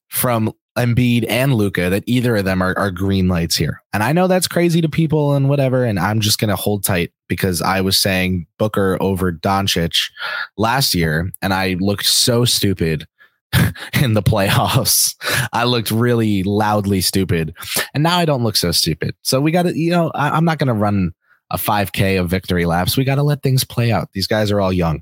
from 0.10 0.54
Embiid 0.78 1.25
and 1.28 1.56
Luka 1.56 1.90
that 1.90 2.04
either 2.08 2.38
of 2.38 2.46
them 2.46 2.62
are, 2.62 2.78
are 2.78 2.92
green 2.92 3.28
lights 3.28 3.56
here. 3.56 3.82
And 3.94 4.04
I 4.04 4.13
know 4.13 4.28
that's 4.28 4.48
crazy 4.48 4.82
to 4.82 4.90
people 4.90 5.34
and 5.34 5.50
whatever. 5.50 5.84
And 5.84 6.00
I'm 6.00 6.22
just 6.22 6.40
going 6.40 6.50
to 6.50 6.56
hold 6.56 6.84
tight 6.84 7.12
because 7.28 7.62
I 7.62 7.82
was 7.82 8.00
saying 8.00 8.48
Booker 8.58 8.98
over 9.01 9.34
Doncic 9.34 10.10
last 10.58 10.96
year 10.96 11.30
and 11.42 11.54
I 11.54 11.75
looked 11.80 12.06
so 12.06 12.46
stupid 12.46 13.06
in 14.01 14.13
the 14.13 14.24
playoffs. 14.24 15.16
I 15.54 15.66
looked 15.66 15.92
really 15.92 16.44
loudly 16.44 17.01
stupid. 17.01 17.54
And 17.94 18.04
now 18.04 18.18
I 18.18 18.25
don't 18.25 18.44
look 18.44 18.56
so 18.56 18.72
stupid. 18.72 19.16
So 19.24 19.42
we 19.42 19.51
got 19.51 19.63
to, 19.63 19.78
you 19.78 19.92
know, 19.92 20.12
I, 20.16 20.30
I'm 20.30 20.46
not 20.46 20.58
going 20.58 20.68
to 20.68 20.74
run 20.74 21.12
a 21.51 21.58
5K 21.58 22.20
of 22.20 22.30
victory 22.30 22.66
laps. 22.66 22.96
We 22.96 23.04
got 23.04 23.16
to 23.16 23.24
let 23.24 23.44
things 23.44 23.66
play 23.66 23.92
out. 23.92 24.10
These 24.13 24.28
guys 24.28 24.51
are 24.51 24.62
all 24.62 24.72
young. 24.72 25.01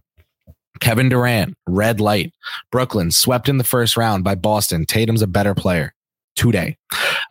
Kevin 0.80 1.10
Durant, 1.10 1.56
red 1.68 2.00
light. 2.00 2.34
Brooklyn 2.72 3.12
swept 3.12 3.50
in 3.50 3.58
the 3.58 3.64
first 3.64 3.98
round 3.98 4.24
by 4.24 4.36
Boston. 4.36 4.86
Tatum's 4.86 5.22
a 5.22 5.28
better 5.28 5.54
player 5.54 5.94
today. 6.36 6.78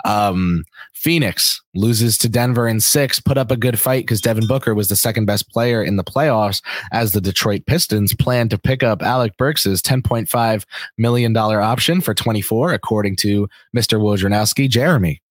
Um, 0.04 0.64
Phoenix 0.92 1.62
loses 1.74 2.18
to 2.18 2.28
Denver 2.28 2.68
in 2.68 2.80
six, 2.80 3.20
put 3.20 3.38
up 3.38 3.50
a 3.50 3.56
good 3.56 3.78
fight 3.78 4.04
because 4.04 4.20
Devin 4.20 4.46
Booker 4.46 4.74
was 4.74 4.88
the 4.88 4.96
second 4.96 5.26
best 5.26 5.48
player 5.50 5.82
in 5.82 5.96
the 5.96 6.04
playoffs 6.04 6.60
as 6.92 7.12
the 7.12 7.20
Detroit 7.20 7.64
Pistons 7.66 8.14
plan 8.14 8.48
to 8.48 8.58
pick 8.58 8.82
up 8.82 9.02
Alec 9.02 9.36
Burks's 9.38 9.80
$10.5 9.80 10.64
million 10.98 11.36
option 11.36 12.00
for 12.00 12.14
24, 12.14 12.72
according 12.72 13.16
to 13.16 13.48
Mr. 13.74 13.98
Wojnarowski. 13.98 14.68
Jeremy, 14.68 15.22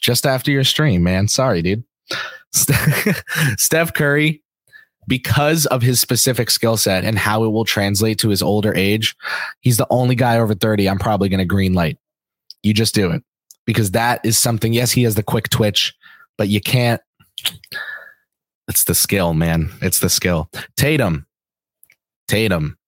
just 0.00 0.26
after 0.26 0.50
your 0.50 0.64
stream, 0.64 1.02
man. 1.02 1.28
Sorry, 1.28 1.62
dude. 1.62 1.84
Steph 2.52 3.92
Curry 3.94 4.43
because 5.06 5.66
of 5.66 5.82
his 5.82 6.00
specific 6.00 6.50
skill 6.50 6.76
set 6.76 7.04
and 7.04 7.18
how 7.18 7.44
it 7.44 7.48
will 7.48 7.64
translate 7.64 8.18
to 8.18 8.28
his 8.28 8.42
older 8.42 8.74
age, 8.74 9.14
he's 9.60 9.76
the 9.76 9.86
only 9.90 10.14
guy 10.14 10.38
over 10.38 10.54
30 10.54 10.88
I'm 10.88 10.98
probably 10.98 11.28
going 11.28 11.38
to 11.38 11.44
green 11.44 11.74
light. 11.74 11.98
You 12.62 12.74
just 12.74 12.94
do 12.94 13.10
it 13.10 13.22
because 13.66 13.90
that 13.92 14.24
is 14.24 14.38
something. 14.38 14.72
Yes, 14.72 14.92
he 14.92 15.02
has 15.04 15.14
the 15.14 15.22
quick 15.22 15.48
twitch, 15.50 15.94
but 16.38 16.48
you 16.48 16.60
can't. 16.60 17.00
It's 18.68 18.84
the 18.84 18.94
skill, 18.94 19.34
man. 19.34 19.70
It's 19.82 19.98
the 19.98 20.08
skill. 20.08 20.50
Tatum, 20.76 21.26
Tatum. 22.28 22.78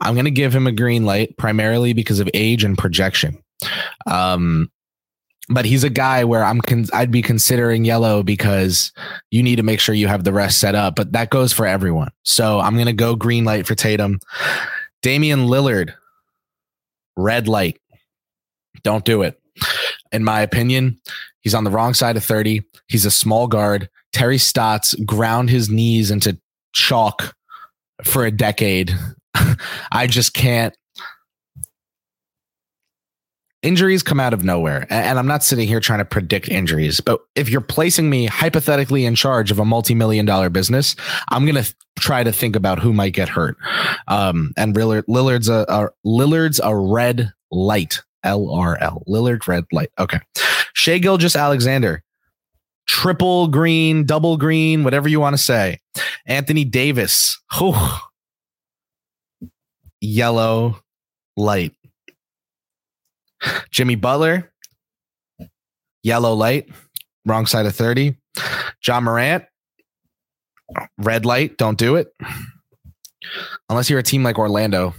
I'm 0.00 0.14
going 0.14 0.26
to 0.26 0.30
give 0.30 0.54
him 0.54 0.66
a 0.66 0.72
green 0.72 1.06
light 1.06 1.36
primarily 1.38 1.92
because 1.92 2.20
of 2.20 2.28
age 2.34 2.64
and 2.64 2.76
projection. 2.76 3.42
Um, 4.06 4.70
but 5.48 5.64
he's 5.64 5.84
a 5.84 5.90
guy 5.90 6.24
where 6.24 6.44
I'm 6.44 6.60
con- 6.60 6.88
I'd 6.92 7.10
be 7.10 7.22
considering 7.22 7.84
yellow 7.84 8.22
because 8.22 8.92
you 9.30 9.42
need 9.42 9.56
to 9.56 9.62
make 9.62 9.80
sure 9.80 9.94
you 9.94 10.08
have 10.08 10.24
the 10.24 10.32
rest 10.32 10.58
set 10.58 10.74
up, 10.74 10.96
but 10.96 11.12
that 11.12 11.30
goes 11.30 11.52
for 11.52 11.66
everyone. 11.66 12.10
So 12.24 12.60
I'm 12.60 12.74
going 12.74 12.86
to 12.86 12.92
go 12.92 13.14
green 13.14 13.44
light 13.44 13.66
for 13.66 13.74
Tatum. 13.74 14.18
Damian 15.02 15.46
Lillard, 15.46 15.94
red 17.16 17.46
light. 17.46 17.78
Don't 18.82 19.04
do 19.04 19.22
it. 19.22 19.40
In 20.12 20.24
my 20.24 20.40
opinion, 20.40 21.00
he's 21.40 21.54
on 21.54 21.64
the 21.64 21.70
wrong 21.70 21.94
side 21.94 22.16
of 22.16 22.24
30. 22.24 22.62
He's 22.88 23.04
a 23.04 23.10
small 23.10 23.46
guard. 23.46 23.88
Terry 24.12 24.38
Stotts 24.38 24.94
ground 25.04 25.50
his 25.50 25.68
knees 25.68 26.10
into 26.10 26.38
chalk 26.72 27.34
for 28.02 28.24
a 28.24 28.30
decade. 28.30 28.92
I 29.92 30.06
just 30.06 30.34
can't 30.34 30.76
injuries 33.66 34.02
come 34.02 34.20
out 34.20 34.32
of 34.32 34.44
nowhere. 34.44 34.86
And 34.90 35.18
I'm 35.18 35.26
not 35.26 35.42
sitting 35.42 35.66
here 35.66 35.80
trying 35.80 35.98
to 35.98 36.04
predict 36.04 36.48
injuries, 36.48 37.00
but 37.00 37.20
if 37.34 37.48
you're 37.48 37.60
placing 37.60 38.08
me 38.08 38.26
hypothetically 38.26 39.04
in 39.04 39.14
charge 39.14 39.50
of 39.50 39.58
a 39.58 39.64
multi 39.64 39.94
million 39.94 40.24
dollar 40.24 40.48
business, 40.48 40.94
I'm 41.30 41.44
going 41.44 41.56
to 41.56 41.62
th- 41.62 41.74
try 41.98 42.22
to 42.22 42.32
think 42.32 42.54
about 42.54 42.78
who 42.78 42.92
might 42.92 43.12
get 43.12 43.28
hurt. 43.28 43.56
Um, 44.06 44.52
and 44.56 44.74
Lillard, 44.74 45.04
Lillard's 45.08 45.48
a, 45.48 45.66
a, 45.68 45.88
Lillard's 46.06 46.60
a 46.62 46.76
red 46.76 47.32
light. 47.50 48.02
LRL. 48.24 49.06
Lillard 49.06 49.46
red 49.46 49.64
light. 49.72 49.90
Okay. 49.98 50.18
Shai 50.74 50.98
Gilgeous-Alexander. 50.98 52.02
Triple 52.88 53.48
green, 53.48 54.04
double 54.04 54.36
green, 54.36 54.84
whatever 54.84 55.08
you 55.08 55.20
want 55.20 55.34
to 55.34 55.42
say. 55.42 55.78
Anthony 56.26 56.64
Davis. 56.64 57.40
Oh, 57.54 58.00
yellow 60.00 60.80
light. 61.36 61.72
Jimmy 63.70 63.94
Butler, 63.94 64.52
yellow 66.02 66.34
light, 66.34 66.68
wrong 67.24 67.46
side 67.46 67.66
of 67.66 67.74
30. 67.74 68.16
Ja 68.86 69.00
Morant, 69.00 69.44
red 70.98 71.24
light, 71.24 71.56
don't 71.56 71.78
do 71.78 71.96
it. 71.96 72.14
Unless 73.68 73.90
you're 73.90 73.98
a 73.98 74.04
team 74.04 74.22
like 74.22 74.38
Orlando. 74.38 74.94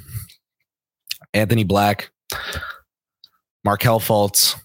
Anthony 1.34 1.64
Black, 1.64 2.10
Markelle 3.64 4.00
Fultz, 4.00 4.60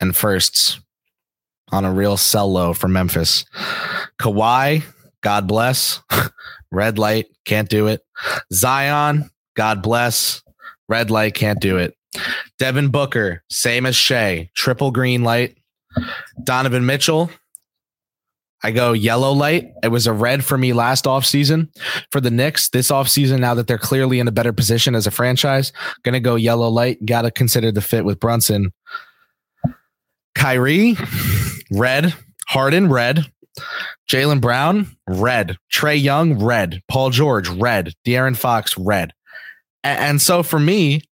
and 0.00 0.16
firsts 0.16 0.80
on 1.72 1.84
a 1.84 1.92
real 1.92 2.16
sell 2.16 2.50
low 2.50 2.72
for 2.72 2.88
Memphis. 2.88 3.44
Kawhi, 4.20 4.82
God 5.22 5.46
bless. 5.46 6.00
Red 6.72 6.98
light, 6.98 7.26
can't 7.44 7.68
do 7.68 7.86
it. 7.86 8.02
Zion, 8.52 9.30
God 9.56 9.82
bless. 9.82 10.42
Red 10.88 11.10
light, 11.10 11.34
can't 11.34 11.60
do 11.60 11.76
it. 11.76 11.94
Devin 12.58 12.88
Booker, 12.88 13.42
same 13.48 13.86
as 13.86 13.96
Shai, 13.96 14.50
triple 14.54 14.90
green 14.90 15.22
light. 15.22 15.56
Donovan 16.42 16.86
Mitchell, 16.86 17.30
I 18.62 18.72
go 18.72 18.92
yellow 18.92 19.32
light. 19.32 19.72
It 19.82 19.88
was 19.88 20.06
a 20.06 20.12
red 20.12 20.44
for 20.44 20.58
me 20.58 20.72
last 20.72 21.06
offseason. 21.06 21.68
For 22.10 22.20
the 22.20 22.30
Knicks, 22.30 22.68
this 22.68 22.90
offseason, 22.90 23.40
now 23.40 23.54
that 23.54 23.66
they're 23.66 23.78
clearly 23.78 24.20
in 24.20 24.28
a 24.28 24.32
better 24.32 24.52
position 24.52 24.94
as 24.94 25.06
a 25.06 25.10
franchise, 25.10 25.72
to 26.04 26.20
go 26.20 26.34
yellow 26.36 26.68
light. 26.68 27.04
Got 27.06 27.22
to 27.22 27.30
consider 27.30 27.72
the 27.72 27.80
fit 27.80 28.04
with 28.04 28.20
Brunson. 28.20 28.72
Kyrie, 30.34 30.96
red. 31.70 32.14
Harden, 32.48 32.88
red. 32.88 33.30
Jaylen 34.10 34.40
Brown, 34.40 34.96
red. 35.06 35.56
Trae 35.72 36.00
Young, 36.00 36.42
red. 36.42 36.82
Paul 36.88 37.10
George, 37.10 37.48
red. 37.48 37.94
De'Aaron 38.04 38.36
Fox, 38.36 38.76
red. 38.76 39.12
And 39.82 40.20
so 40.20 40.42
for 40.42 40.58
me, 40.58 41.02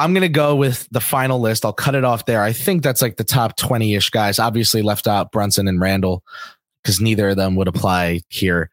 I'm 0.00 0.14
going 0.14 0.22
to 0.22 0.28
go 0.30 0.56
with 0.56 0.88
the 0.90 1.00
final 1.00 1.38
list. 1.38 1.66
I'll 1.66 1.74
cut 1.74 1.94
it 1.94 2.04
off 2.04 2.24
there. 2.24 2.42
I 2.42 2.54
think 2.54 2.82
that's 2.82 3.02
like 3.02 3.18
the 3.18 3.24
top 3.24 3.56
20 3.56 3.94
ish 3.94 4.08
guys. 4.08 4.38
Obviously, 4.38 4.80
left 4.80 5.06
out 5.06 5.30
Brunson 5.30 5.68
and 5.68 5.78
Randle 5.78 6.24
because 6.82 7.02
neither 7.02 7.28
of 7.28 7.36
them 7.36 7.54
would 7.56 7.68
apply 7.68 8.22
here. 8.30 8.70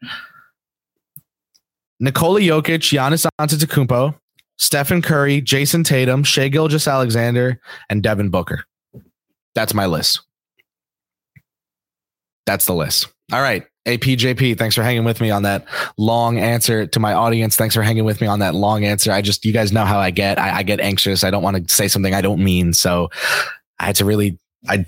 Nikola 1.99 2.39
Jokic, 2.39 2.79
Giannis 2.79 3.27
Antetokounmpo, 3.41 4.15
Stephen 4.57 5.01
Curry, 5.01 5.41
Jayson 5.41 5.83
Tatum, 5.83 6.23
Shai 6.23 6.47
Gilgeous-Alexander, 6.47 7.59
and 7.89 8.01
Devin 8.01 8.29
Booker. 8.29 8.63
That's 9.53 9.73
my 9.73 9.85
list. 9.85 10.21
That's 12.45 12.65
the 12.65 12.73
list. 12.73 13.09
All 13.33 13.41
right. 13.41 13.65
APJP, 13.87 14.57
thanks 14.57 14.75
for 14.75 14.83
hanging 14.83 15.05
with 15.05 15.19
me 15.21 15.31
on 15.31 15.43
that 15.43 15.65
long 15.97 16.37
answer 16.37 16.85
to 16.85 16.99
my 16.99 17.13
audience. 17.13 17.55
Thanks 17.55 17.73
for 17.73 17.81
hanging 17.81 18.05
with 18.05 18.21
me 18.21 18.27
on 18.27 18.39
that 18.39 18.53
long 18.53 18.85
answer. 18.85 19.11
I 19.11 19.21
just, 19.21 19.45
you 19.45 19.53
guys 19.53 19.71
know 19.71 19.85
how 19.85 19.99
I 19.99 20.11
get. 20.11 20.37
I, 20.37 20.57
I 20.57 20.63
get 20.63 20.79
anxious. 20.79 21.23
I 21.23 21.31
don't 21.31 21.43
want 21.43 21.67
to 21.67 21.73
say 21.73 21.87
something 21.87 22.13
I 22.13 22.21
don't 22.21 22.43
mean. 22.43 22.73
So 22.73 23.09
I 23.79 23.85
had 23.85 23.95
to 23.95 24.05
really, 24.05 24.37
I 24.67 24.85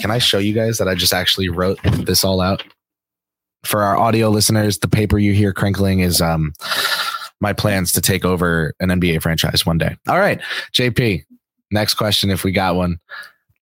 can 0.00 0.10
I 0.10 0.18
show 0.18 0.38
you 0.38 0.54
guys 0.54 0.78
that 0.78 0.88
I 0.88 0.94
just 0.94 1.12
actually 1.12 1.48
wrote 1.48 1.78
this 1.82 2.24
all 2.24 2.40
out 2.40 2.62
for 3.64 3.82
our 3.82 3.96
audio 3.96 4.28
listeners. 4.28 4.78
The 4.78 4.88
paper 4.88 5.18
you 5.18 5.32
hear 5.32 5.52
crinkling 5.52 6.00
is 6.00 6.20
um 6.20 6.52
my 7.40 7.52
plans 7.52 7.92
to 7.92 8.00
take 8.00 8.24
over 8.24 8.74
an 8.80 8.88
NBA 8.88 9.22
franchise 9.22 9.64
one 9.64 9.78
day. 9.78 9.96
All 10.08 10.18
right, 10.18 10.40
JP. 10.72 11.24
Next 11.70 11.94
question, 11.94 12.30
if 12.30 12.44
we 12.44 12.52
got 12.52 12.76
one. 12.76 12.98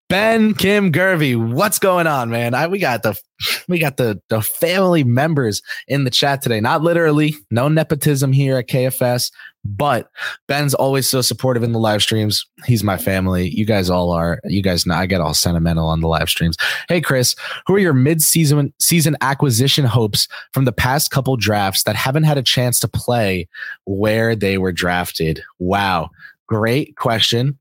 Ben 0.09 0.55
Kim 0.55 0.93
Gervey, 0.93 1.37
what's 1.37 1.81
going 1.81 2.07
on, 2.07 2.31
man? 2.31 2.55
I, 2.55 2.69
we 2.69 2.79
got 2.79 3.03
the 3.03 3.21
we 3.67 3.81
got 3.81 3.97
the 3.97 4.21
the 4.29 4.41
family 4.41 5.03
members 5.03 5.63
in 5.89 6.05
the 6.05 6.11
chat 6.11 6.43
today. 6.43 6.61
Not 6.61 6.83
literally, 6.83 7.35
no 7.51 7.69
nepotism 7.69 8.33
here 8.33 8.57
at 8.57 8.69
KFS, 8.69 9.33
but 9.65 10.09
Ben's 10.47 10.75
always 10.75 11.09
so 11.09 11.23
supportive 11.23 11.65
in 11.65 11.73
the 11.73 11.81
live 11.81 12.03
streams. 12.03 12.47
He's 12.67 12.85
my 12.85 12.97
family. 12.97 13.49
You 13.49 13.65
guys 13.65 13.91
all 13.91 14.13
are. 14.13 14.39
You 14.45 14.63
guys 14.63 14.87
know 14.87 14.95
I 14.95 15.07
get 15.07 15.21
all 15.21 15.35
sentimental 15.35 15.89
on 15.89 16.01
the 16.01 16.09
live 16.09 16.29
streams. 16.29 16.57
Hey 16.89 17.01
Kris, 17.01 17.35
who 17.67 17.75
are 17.75 17.81
your 17.81 17.93
mid-season 17.93 18.73
season 18.79 19.17
acquisition 19.23 19.85
hopes 19.85 20.29
from 20.53 20.67
the 20.67 20.73
past 20.73 21.11
couple 21.11 21.37
drafts 21.37 21.83
that 21.83 21.97
haven't 21.97 22.25
had 22.25 22.39
a 22.39 22.43
chance 22.43 22.79
to 22.79 22.89
play 22.89 23.49
where 23.87 24.37
they 24.37 24.57
were 24.57 24.73
drafted? 24.73 25.43
Wow. 25.59 26.11
Great 26.47 26.97
question. 26.97 27.59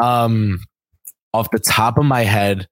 Um 0.00 0.60
off 1.32 1.50
the 1.50 1.58
top 1.58 1.98
of 1.98 2.04
my 2.04 2.22
head, 2.22 2.68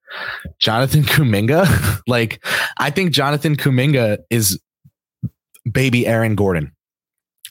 Jonathan 0.58 1.02
Kuminga. 1.02 2.00
like, 2.06 2.44
I 2.78 2.90
think 2.90 3.12
Jonathan 3.12 3.56
Kuminga 3.56 4.18
is 4.30 4.60
baby 5.70 6.06
Aaron 6.06 6.34
Gordon. 6.34 6.72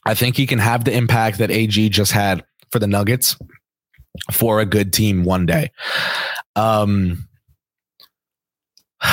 I 0.05 0.13
think 0.13 0.37
he 0.37 0.47
can 0.47 0.59
have 0.59 0.85
the 0.85 0.93
impact 0.93 1.37
that 1.39 1.51
AG 1.51 1.89
just 1.89 2.11
had 2.11 2.43
for 2.71 2.79
the 2.79 2.87
Nuggets 2.87 3.37
for 4.31 4.59
a 4.59 4.65
good 4.65 4.93
team 4.93 5.23
one 5.23 5.45
day. 5.45 5.71
Um, 6.55 7.27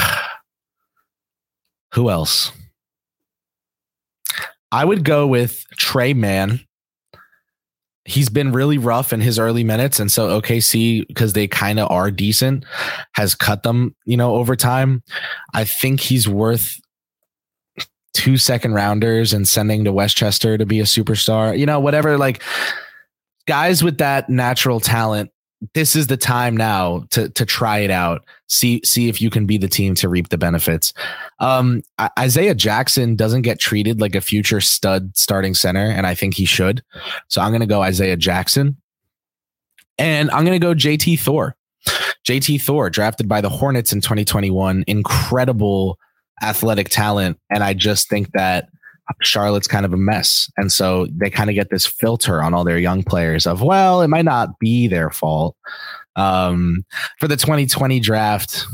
who 1.94 2.10
else? 2.10 2.52
I 4.72 4.84
would 4.84 5.04
go 5.04 5.26
with 5.26 5.64
Trey 5.76 6.14
Mann 6.14 6.60
he's 8.04 8.28
been 8.28 8.52
really 8.52 8.78
rough 8.78 9.12
in 9.12 9.20
his 9.20 9.38
early 9.38 9.64
minutes. 9.64 9.98
And 9.98 10.12
so 10.12 10.40
OKC, 10.40 11.06
because 11.06 11.32
they 11.32 11.46
kind 11.48 11.80
of 11.80 11.90
are 11.90 12.10
decent, 12.10 12.64
has 13.12 13.34
cut 13.34 13.62
them, 13.62 13.94
you 14.04 14.16
know, 14.16 14.34
over 14.34 14.56
time. 14.56 15.02
I 15.54 15.64
think 15.64 16.00
he's 16.00 16.28
worth 16.28 16.78
two 18.12 18.36
second 18.36 18.74
rounders 18.74 19.32
and 19.32 19.46
sending 19.48 19.84
to 19.84 19.92
Westchester 19.92 20.56
to 20.56 20.66
be 20.66 20.80
a 20.80 20.84
superstar, 20.84 21.58
you 21.58 21.66
know, 21.66 21.80
whatever. 21.80 22.16
Like 22.18 22.42
guys 23.46 23.82
with 23.82 23.98
that 23.98 24.28
natural 24.30 24.80
talent 24.80 25.30
this 25.72 25.96
is 25.96 26.06
the 26.06 26.16
time 26.16 26.56
now 26.56 27.04
to 27.10 27.28
to 27.30 27.46
try 27.46 27.78
it 27.78 27.90
out. 27.90 28.24
See 28.48 28.80
see 28.84 29.08
if 29.08 29.20
you 29.20 29.30
can 29.30 29.46
be 29.46 29.58
the 29.58 29.68
team 29.68 29.94
to 29.96 30.08
reap 30.08 30.28
the 30.28 30.38
benefits. 30.38 30.92
Um, 31.40 31.82
Isaiah 32.18 32.54
Jackson 32.54 33.16
doesn't 33.16 33.42
get 33.42 33.58
treated 33.58 34.00
like 34.00 34.14
a 34.14 34.20
future 34.20 34.60
stud 34.60 35.16
starting 35.16 35.54
center, 35.54 35.86
and 35.86 36.06
I 36.06 36.14
think 36.14 36.34
he 36.34 36.44
should. 36.44 36.82
So 37.28 37.40
I'm 37.40 37.50
going 37.50 37.60
to 37.60 37.66
go 37.66 37.82
Isaiah 37.82 38.16
Jackson, 38.16 38.76
and 39.98 40.30
I'm 40.30 40.44
going 40.44 40.58
to 40.60 40.64
go 40.64 40.74
JT 40.74 41.20
Thor. 41.20 41.56
JT 42.26 42.62
Thor, 42.62 42.88
drafted 42.90 43.28
by 43.28 43.40
the 43.40 43.50
Hornets 43.50 43.92
in 43.92 44.00
2021, 44.00 44.84
incredible 44.86 45.98
athletic 46.42 46.88
talent, 46.88 47.38
and 47.50 47.62
I 47.62 47.74
just 47.74 48.08
think 48.08 48.32
that 48.32 48.68
Charlotte's 49.20 49.68
kind 49.68 49.84
of 49.84 49.92
a 49.92 49.96
mess. 49.96 50.50
And 50.56 50.72
so 50.72 51.06
they 51.10 51.30
kind 51.30 51.50
of 51.50 51.54
get 51.54 51.70
this 51.70 51.86
filter 51.86 52.42
on 52.42 52.54
all 52.54 52.64
their 52.64 52.78
young 52.78 53.02
players 53.02 53.46
of, 53.46 53.62
well, 53.62 54.02
it 54.02 54.08
might 54.08 54.24
not 54.24 54.58
be 54.58 54.88
their 54.88 55.10
fault. 55.10 55.56
Um, 56.16 56.84
for 57.18 57.28
the 57.28 57.36
2020 57.36 58.00
draft, 58.00 58.66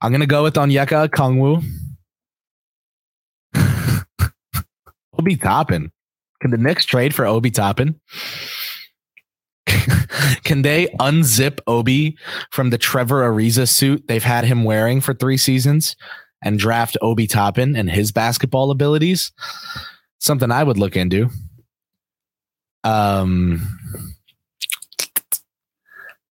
I'm 0.00 0.10
going 0.10 0.20
to 0.20 0.26
go 0.26 0.42
with 0.42 0.54
Onyeka 0.54 1.08
Okongwu. 1.08 1.64
Obi 5.18 5.36
Toppin. 5.36 5.92
Can 6.40 6.50
the 6.50 6.58
Knicks 6.58 6.84
trade 6.84 7.14
for 7.14 7.24
Obi 7.24 7.50
Toppin? 7.50 8.00
Can 10.44 10.62
they 10.62 10.88
unzip 10.98 11.60
Obi 11.66 12.16
from 12.50 12.70
the 12.70 12.78
Trevor 12.78 13.22
Ariza 13.22 13.68
suit 13.68 14.04
they've 14.08 14.22
had 14.22 14.44
him 14.44 14.64
wearing 14.64 15.00
for 15.00 15.14
three 15.14 15.36
seasons 15.36 15.94
and 16.42 16.58
draft 16.58 16.96
Obi 17.00 17.26
Toppin 17.26 17.76
and 17.76 17.90
his 17.90 18.12
basketball 18.12 18.70
abilities. 18.70 19.32
Something 20.18 20.50
I 20.50 20.62
would 20.62 20.78
look 20.78 20.96
into. 20.96 21.30
Um, 22.84 23.78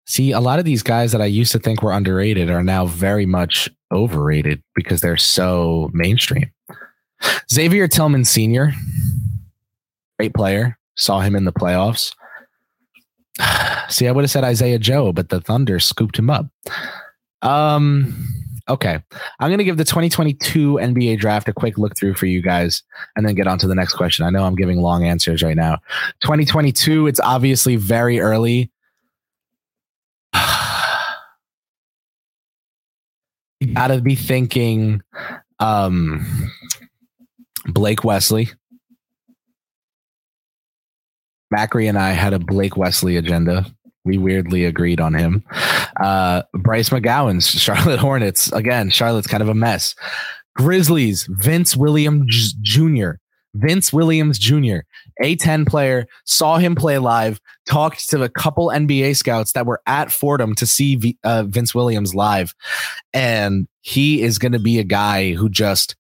see, 0.06 0.32
a 0.32 0.40
lot 0.40 0.60
of 0.60 0.66
these 0.66 0.84
guys 0.84 1.12
that 1.14 1.22
I 1.22 1.26
used 1.26 1.52
to 1.54 1.60
think 1.60 1.82
were 1.82 1.94
underrated 1.94 2.50
are 2.50 2.64
now 2.64 2.86
very 2.86 3.26
much 3.26 3.70
overrated 3.92 4.62
because 4.76 5.02
they're 5.02 5.18
so 5.18 5.90
mainstream. 5.94 6.52
Xavier 7.52 7.88
Tillman 7.88 8.26
Sr., 8.26 8.74
great 10.18 10.34
player. 10.34 10.78
Saw 10.96 11.22
him 11.22 11.36
in 11.36 11.46
the 11.46 11.54
playoffs. 11.54 12.14
See, 13.90 14.08
I 14.08 14.12
would 14.12 14.24
have 14.24 14.32
said 14.32 14.44
Isaiah 14.44 14.80
Joe, 14.80 15.12
but 15.14 15.30
the 15.30 15.42
Thunder 15.42 15.80
scooped 15.80 16.18
him 16.18 16.30
up. 16.30 16.48
Um, 17.42 18.28
Okay. 18.70 19.00
I'm 19.40 19.50
going 19.50 19.58
to 19.60 19.64
give 19.64 19.78
the 19.78 19.86
2022 19.86 20.76
NBA 20.76 21.20
draft 21.20 21.48
a 21.48 21.54
quick 21.54 21.78
look 21.78 21.96
through 21.98 22.16
for 22.16 22.26
you 22.26 22.42
guys 22.42 22.84
and 23.16 23.28
then 23.28 23.36
get 23.36 23.48
on 23.48 23.58
to 23.60 23.68
the 23.68 23.76
next 23.76 23.94
question. 23.94 24.26
I 24.26 24.30
know 24.30 24.44
I'm 24.44 24.56
giving 24.56 24.82
long 24.82 25.06
answers 25.06 25.44
right 25.44 25.56
now. 25.56 25.78
2022, 26.22 27.08
it's 27.08 27.20
obviously 27.20 27.76
very 27.76 28.20
early. 28.20 28.72
you 33.60 33.74
got 33.74 33.88
to 33.88 34.02
be 34.02 34.16
thinking 34.16 35.02
um, 35.60 36.26
Blake 37.66 38.04
Wesley. 38.04 38.50
Macri 41.54 41.90
and 41.90 41.98
I 41.98 42.12
had 42.12 42.34
a 42.34 42.40
Blake 42.40 42.78
Wesley 42.78 43.18
agenda 43.18 43.66
we 44.04 44.18
weirdly 44.18 44.66
agreed 44.66 45.00
on 45.00 45.14
him. 45.14 45.44
Uh, 46.02 46.44
Bryce 46.54 46.90
McGowens, 46.90 47.48
Charlotte 47.60 48.00
Hornets. 48.00 48.52
Again, 48.52 48.90
Charlotte's 48.90 49.28
kind 49.28 49.44
of 49.44 49.50
a 49.50 49.54
mess. 49.54 49.96
Grizzlies, 50.56 51.28
Vince 51.30 51.76
Williams 51.76 52.54
Jr. 52.62 53.12
Vince 53.54 53.92
Williams 53.92 54.40
Jr., 54.40 54.80
A10 55.22 55.68
player, 55.68 56.08
saw 56.26 56.58
him 56.58 56.76
play 56.76 56.98
live, 56.98 57.42
talked 57.66 58.10
to 58.10 58.24
a 58.24 58.30
couple 58.30 58.68
NBA 58.68 59.16
scouts 59.16 59.52
that 59.54 59.66
were 59.66 59.82
at 59.86 60.12
Fordham 60.12 60.56
to 60.56 60.66
see 60.66 60.96
v, 60.96 61.18
uh, 61.24 61.44
Vince 61.44 61.76
Williams 61.76 62.16
live. 62.16 62.56
And 63.14 63.68
he 63.82 64.22
is 64.22 64.40
going 64.40 64.54
to 64.54 64.60
be 64.60 64.80
a 64.80 64.84
guy 64.84 65.34
who 65.34 65.50
just 65.50 65.96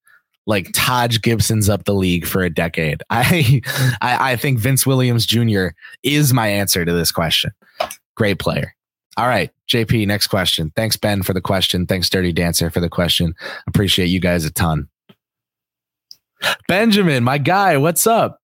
like 0.47 0.69
Taj 0.73 1.19
Gibson's 1.21 1.69
up 1.69 1.85
the 1.85 1.93
league 1.93 2.25
for 2.25 2.43
a 2.43 2.49
decade. 2.49 3.03
I, 3.09 3.61
I, 4.01 4.31
I 4.31 4.35
think 4.35 4.59
Vince 4.59 4.85
Williams 4.85 5.25
Jr. 5.25 5.67
is 6.03 6.33
my 6.33 6.47
answer 6.47 6.85
to 6.85 6.93
this 6.93 7.11
question. 7.11 7.51
Great 8.15 8.39
player. 8.39 8.75
All 9.17 9.27
right, 9.27 9.51
JP, 9.67 10.07
next 10.07 10.27
question. 10.27 10.71
Thanks, 10.75 10.95
Ben, 10.95 11.21
for 11.21 11.33
the 11.33 11.41
question. 11.41 11.85
Thanks, 11.85 12.09
Dirty 12.09 12.31
Dancer, 12.31 12.69
for 12.69 12.79
the 12.79 12.89
question. 12.89 13.35
Appreciate 13.67 14.07
you 14.07 14.19
guys 14.19 14.45
a 14.45 14.51
ton. 14.51 14.87
Benjamin, 16.67 17.23
my 17.23 17.37
guy, 17.37 17.77
what's 17.77 18.07
up? 18.07 18.40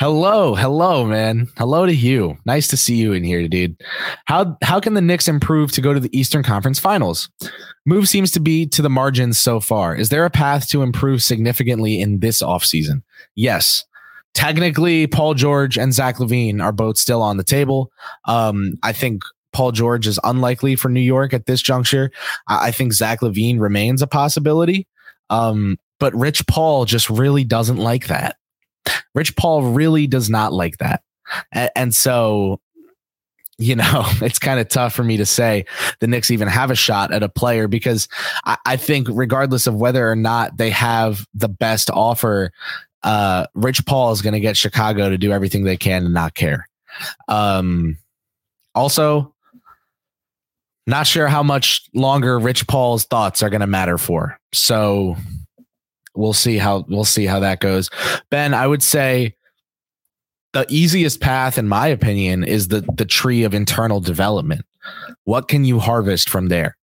Hello, 0.00 0.54
hello, 0.54 1.04
man. 1.04 1.48
Hello 1.56 1.86
to 1.86 1.94
you. 1.94 2.36
Nice 2.44 2.66
to 2.68 2.76
see 2.76 2.96
you 2.96 3.12
in 3.12 3.22
here, 3.22 3.46
dude. 3.46 3.76
How 4.24 4.56
how 4.62 4.80
can 4.80 4.94
the 4.94 5.00
Knicks 5.00 5.28
improve 5.28 5.70
to 5.72 5.80
go 5.80 5.92
to 5.92 6.00
the 6.00 6.16
Eastern 6.18 6.42
Conference 6.42 6.80
Finals? 6.80 7.28
Move 7.84 8.08
seems 8.08 8.30
to 8.32 8.40
be 8.40 8.66
to 8.66 8.82
the 8.82 8.90
margins 8.90 9.38
so 9.38 9.60
far. 9.60 9.94
Is 9.94 10.08
there 10.08 10.24
a 10.24 10.30
path 10.30 10.68
to 10.70 10.82
improve 10.82 11.22
significantly 11.22 12.00
in 12.00 12.20
this 12.20 12.42
offseason? 12.42 13.02
Yes. 13.34 13.84
Technically, 14.34 15.06
Paul 15.06 15.34
George 15.34 15.76
and 15.76 15.92
Zach 15.92 16.16
LaVine 16.16 16.62
are 16.62 16.72
both 16.72 16.96
still 16.96 17.20
on 17.22 17.36
the 17.36 17.44
table. 17.44 17.92
Um, 18.24 18.78
I 18.82 18.92
think 18.92 19.22
Paul 19.52 19.72
George 19.72 20.06
is 20.06 20.18
unlikely 20.24 20.74
for 20.74 20.88
New 20.88 21.00
York 21.00 21.34
at 21.34 21.46
this 21.46 21.60
juncture. 21.60 22.10
I, 22.48 22.68
I 22.68 22.70
think 22.70 22.94
Zach 22.94 23.20
LaVine 23.20 23.60
remains 23.60 24.00
a 24.00 24.06
possibility. 24.06 24.86
Um, 25.28 25.78
but 26.00 26.14
Rich 26.14 26.46
Paul 26.46 26.86
just 26.86 27.10
really 27.10 27.44
doesn't 27.44 27.76
like 27.76 28.08
that. 28.08 28.36
Rich 29.14 29.36
Paul 29.36 29.62
really 29.62 30.06
does 30.06 30.30
not 30.30 30.52
like 30.52 30.78
that. 30.78 31.02
And, 31.52 31.70
and 31.76 31.94
so, 31.94 32.60
you 33.58 33.76
know, 33.76 34.04
it's 34.20 34.38
kind 34.38 34.60
of 34.60 34.68
tough 34.68 34.94
for 34.94 35.04
me 35.04 35.16
to 35.16 35.26
say 35.26 35.64
the 36.00 36.06
Knicks 36.06 36.30
even 36.30 36.48
have 36.48 36.70
a 36.70 36.76
shot 36.76 37.12
at 37.12 37.22
a 37.22 37.28
player 37.28 37.68
because 37.68 38.08
I, 38.44 38.56
I 38.66 38.76
think, 38.76 39.08
regardless 39.10 39.66
of 39.66 39.74
whether 39.74 40.10
or 40.10 40.16
not 40.16 40.56
they 40.56 40.70
have 40.70 41.26
the 41.34 41.48
best 41.48 41.90
offer, 41.90 42.52
uh, 43.02 43.46
Rich 43.54 43.84
Paul 43.86 44.12
is 44.12 44.22
going 44.22 44.34
to 44.34 44.40
get 44.40 44.56
Chicago 44.56 45.10
to 45.10 45.18
do 45.18 45.32
everything 45.32 45.64
they 45.64 45.76
can 45.76 46.04
and 46.04 46.14
not 46.14 46.34
care. 46.34 46.68
Um, 47.28 47.98
also, 48.74 49.34
not 50.86 51.06
sure 51.06 51.28
how 51.28 51.42
much 51.42 51.88
longer 51.94 52.38
Rich 52.38 52.66
Paul's 52.66 53.04
thoughts 53.04 53.42
are 53.42 53.50
going 53.50 53.60
to 53.60 53.66
matter 53.66 53.98
for. 53.98 54.38
So 54.52 55.16
we'll 56.14 56.32
see 56.32 56.58
how 56.58 56.84
we'll 56.88 57.04
see 57.04 57.26
how 57.26 57.40
that 57.40 57.60
goes. 57.60 57.90
Ben, 58.30 58.54
I 58.54 58.66
would 58.66 58.82
say 58.82 59.34
the 60.52 60.66
easiest 60.68 61.20
path, 61.20 61.58
in 61.58 61.68
my 61.68 61.86
opinion, 61.86 62.44
is 62.44 62.68
the 62.68 62.82
the 62.96 63.04
tree 63.04 63.44
of 63.44 63.54
internal 63.54 64.00
development. 64.00 64.64
What 65.24 65.48
can 65.48 65.64
you 65.64 65.78
harvest 65.78 66.28
from 66.28 66.48
there? 66.48 66.76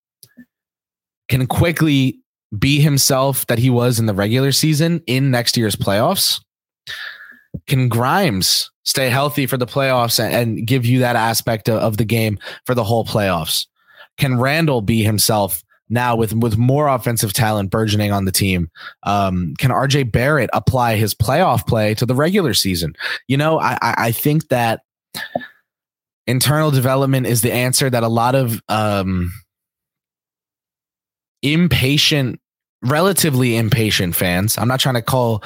Can 1.27 1.45
Quickley 1.45 2.19
be 2.57 2.79
himself 2.79 3.45
that 3.47 3.59
he 3.59 3.69
was 3.69 3.99
in 3.99 4.07
the 4.07 4.13
regular 4.13 4.51
season 4.51 5.03
in 5.05 5.29
next 5.29 5.55
year's 5.55 5.75
playoffs? 5.75 6.41
Can 7.67 7.89
Grimes 7.89 8.71
stay 8.83 9.09
healthy 9.09 9.45
for 9.45 9.57
the 9.57 9.67
playoffs 9.67 10.23
and, 10.23 10.33
and 10.33 10.67
give 10.67 10.85
you 10.85 10.99
that 10.99 11.15
aspect 11.15 11.69
of, 11.69 11.75
of 11.75 11.97
the 11.97 12.05
game 12.05 12.39
for 12.65 12.73
the 12.73 12.83
whole 12.83 13.05
playoffs? 13.05 13.67
Can 14.17 14.39
Randle 14.39 14.81
be 14.81 15.03
himself 15.03 15.63
now 15.89 16.15
with 16.15 16.33
with 16.33 16.57
more 16.57 16.87
offensive 16.87 17.33
talent 17.33 17.71
burgeoning 17.71 18.11
on 18.11 18.25
the 18.25 18.31
team. 18.31 18.69
Um, 19.03 19.53
can 19.57 19.71
RJ 19.71 20.11
Barrett 20.11 20.49
apply 20.53 20.95
his 20.95 21.13
playoff 21.13 21.65
play 21.67 21.93
to 21.95 22.05
the 22.05 22.15
regular 22.15 22.53
season? 22.53 22.95
You 23.27 23.37
know, 23.37 23.59
I 23.59 23.77
I 23.81 24.11
think 24.11 24.49
that 24.49 24.81
internal 26.27 26.71
development 26.71 27.25
is 27.25 27.41
the 27.41 27.51
answer 27.51 27.89
that 27.89 28.03
a 28.03 28.07
lot 28.07 28.35
of 28.35 28.61
um, 28.69 29.33
impatient 31.41 32.39
relatively 32.81 33.57
impatient 33.57 34.15
fans. 34.15 34.57
I'm 34.57 34.67
not 34.67 34.79
trying 34.79 34.95
to 34.95 35.01
call 35.01 35.43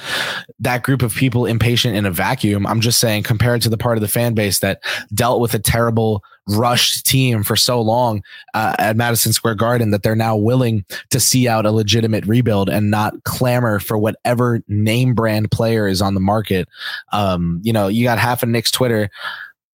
that 0.60 0.84
group 0.84 1.02
of 1.02 1.16
people 1.16 1.46
impatient 1.46 1.96
in 1.96 2.06
a 2.06 2.12
vacuum. 2.12 2.68
I'm 2.68 2.82
just 2.82 3.00
saying 3.00 3.24
compared 3.24 3.62
to 3.64 3.70
the 3.70 3.78
part 3.78 3.98
of 3.98 4.02
the 4.02 4.08
fan 4.08 4.34
base 4.34 4.60
that 4.60 4.84
dealt 5.14 5.42
with 5.42 5.54
a 5.54 5.60
terrible 5.60 6.24
rushed 6.48 7.06
team 7.06 7.42
for 7.42 7.56
so 7.56 7.82
long 7.82 8.22
uh, 8.54 8.76
at 8.78 8.98
Madison 8.98 9.34
Square 9.34 9.56
Garden 9.56 9.92
that 9.92 10.04
they're 10.04 10.16
now 10.16 10.36
willing 10.36 10.86
to 11.10 11.20
see 11.20 11.48
out 11.48 11.66
a 11.66 11.72
legitimate 11.72 12.26
rebuild 12.26 12.70
and 12.70 12.92
not 12.92 13.24
clamor 13.24 13.80
for 13.80 13.98
whatever 13.98 14.62
name 14.68 15.14
brand 15.16 15.50
player 15.52 15.88
is 15.88 16.02
on 16.02 16.14
the 16.14 16.20
market. 16.20 16.68
Um, 17.14 17.62
you 17.64 17.74
know, 17.74 17.88
you 17.88 18.04
got 18.04 18.20
half 18.20 18.44
of 18.44 18.50
Knicks 18.50 18.72
Twitter 18.72 19.10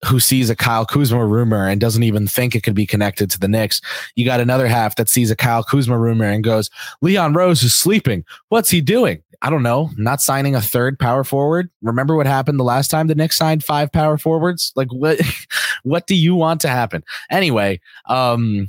who 0.06 0.20
sees 0.20 0.50
a 0.50 0.56
Kyle 0.56 0.86
Kuzma 0.86 1.26
rumor 1.26 1.68
and 1.68 1.82
doesn't 1.82 2.04
even 2.04 2.28
think 2.28 2.56
it 2.56 2.64
could 2.64 2.76
be 2.76 2.86
connected 2.86 3.30
to 3.32 3.40
the 3.40 3.48
Knicks. 3.48 3.82
You 4.16 4.26
got 4.26 4.40
another 4.40 4.68
half 4.68 4.96
that 4.96 5.10
sees 5.10 5.30
a 5.30 5.36
Kyle 5.36 5.64
Kuzma 5.64 5.98
rumor 5.98 6.26
and 6.26 6.44
goes, 6.44 6.70
Leon 7.02 7.34
Rose 7.34 7.64
is 7.64 7.74
sleeping. 7.74 8.24
What's 8.48 8.70
he 8.70 8.82
doing? 8.82 9.22
I 9.42 9.50
don't 9.50 9.64
know, 9.64 9.90
not 9.96 10.22
signing 10.22 10.56
a 10.56 10.62
third 10.62 11.00
power 11.00 11.24
forward. 11.24 11.70
Remember 11.82 12.16
what 12.16 12.28
happened 12.28 12.60
the 12.60 12.66
last 12.66 12.90
time 12.90 13.08
the 13.08 13.16
Knicks 13.16 13.38
signed 13.38 13.64
five 13.64 13.92
power 13.92 14.18
forwards? 14.18 14.74
Like 14.76 14.92
what 14.92 15.20
what 15.84 16.08
do 16.08 16.16
you 16.16 16.36
want 16.36 16.62
to 16.62 16.70
happen? 16.70 17.04
Anyway, 17.30 17.80
um 18.08 18.68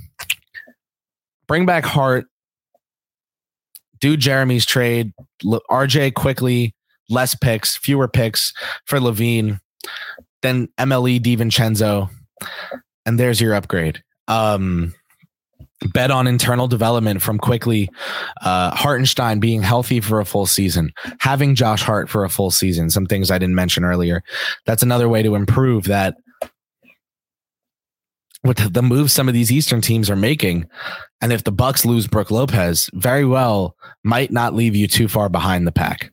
bring 1.48 1.66
back 1.66 1.84
Hart. 1.84 2.26
Do 3.98 4.16
Jeremy's 4.16 4.64
trade. 4.64 5.12
RJ 5.44 6.14
Quickley, 6.14 6.74
less 7.08 7.34
picks, 7.34 7.76
fewer 7.76 8.08
picks 8.08 8.54
for 8.86 8.98
LaVine. 8.98 9.60
Then 10.42 10.68
MLE 10.78 11.20
DiVincenzo. 11.20 12.10
and 13.06 13.18
there's 13.18 13.40
your 13.40 13.54
upgrade. 13.54 14.02
Um, 14.28 14.94
bet 15.92 16.10
on 16.10 16.26
internal 16.26 16.68
development 16.68 17.22
from 17.22 17.38
Quickley 17.38 17.88
uh 18.42 18.74
hartenstein 18.74 19.40
being 19.40 19.62
healthy 19.62 20.00
for 20.00 20.20
a 20.20 20.26
full 20.26 20.46
season 20.46 20.92
having 21.20 21.54
josh 21.54 21.82
hart 21.82 22.08
for 22.08 22.24
a 22.24 22.28
full 22.28 22.50
season 22.50 22.90
some 22.90 23.06
things 23.06 23.30
i 23.30 23.38
didn't 23.38 23.54
mention 23.54 23.84
earlier 23.84 24.22
that's 24.66 24.82
another 24.82 25.08
way 25.08 25.22
to 25.22 25.34
improve 25.34 25.84
that 25.84 26.16
with 28.44 28.72
the 28.72 28.82
moves 28.82 29.12
some 29.12 29.28
of 29.28 29.34
these 29.34 29.50
eastern 29.50 29.80
teams 29.80 30.10
are 30.10 30.16
making 30.16 30.68
and 31.22 31.32
if 31.32 31.44
the 31.44 31.52
bucks 31.52 31.86
lose 31.86 32.06
brook 32.06 32.30
lopez 32.30 32.90
very 32.92 33.24
well 33.24 33.74
might 34.04 34.30
not 34.30 34.54
leave 34.54 34.76
you 34.76 34.86
too 34.86 35.08
far 35.08 35.28
behind 35.30 35.66
the 35.66 35.72
pack 35.72 36.12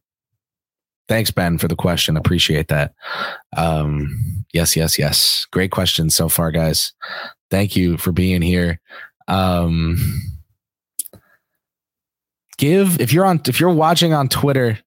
thanks 1.07 1.31
ben 1.31 1.57
for 1.57 1.67
the 1.67 1.75
question. 1.75 2.17
Appreciate 2.17 2.67
that. 2.67 2.93
Um 3.55 4.45
yes 4.53 4.75
yes 4.75 4.97
yes. 4.97 5.47
Great 5.51 5.71
questions 5.71 6.15
so 6.15 6.29
far 6.29 6.51
guys. 6.51 6.93
Thank 7.49 7.75
you 7.75 7.97
for 7.97 8.11
being 8.11 8.41
here. 8.41 8.79
Um, 9.27 9.97
give 12.57 12.99
if 12.99 13.13
you're 13.13 13.25
on 13.25 13.41
if 13.47 13.59
you're 13.59 13.69
watching 13.69 14.13
on 14.13 14.27
Twitter, 14.27 14.79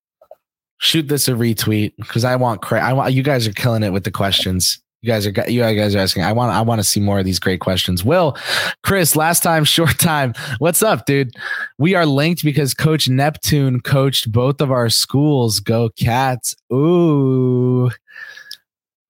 shoot 0.79 1.09
this 1.09 1.29
a 1.29 1.33
retweet 1.33 1.93
because 1.97 2.25
I 2.25 2.37
want 2.37 2.63
cra- 2.63 2.85
I 2.85 2.93
want 2.93 3.15
you 3.15 3.23
guys 3.23 3.47
are 3.47 3.53
killing 3.53 3.83
it 3.83 3.93
with 3.93 4.05
the 4.05 4.11
questions. 4.11 4.81
You 5.03 5.07
guys 5.07 5.27
are 5.27 5.31
you 5.49 5.63
guys 5.63 5.95
are 5.95 5.99
asking. 5.99 6.25
I 6.25 6.33
want 6.33 6.53
I 6.53 6.61
want 6.61 6.79
to 6.79 6.85
see 6.85 7.01
more 7.01 7.19
of 7.19 7.25
these 7.25 7.39
great 7.39 7.61
questions. 7.61 8.05
Will, 8.05 8.37
Kris, 8.83 9.17
last 9.17 9.43
time, 9.43 9.65
short 9.77 9.99
time. 9.99 10.35
What's 10.59 10.83
up, 10.83 11.07
dude? 11.07 11.33
We 11.79 11.95
are 11.95 12.05
linked 12.05 12.45
because 12.45 12.75
Coach 12.75 13.09
Neptune 13.09 13.81
coached 13.81 14.31
both 14.31 14.61
of 14.61 14.71
our 14.71 14.91
schools. 14.91 15.59
Go 15.59 15.89
Cats! 15.97 16.55
Ooh, 16.71 17.91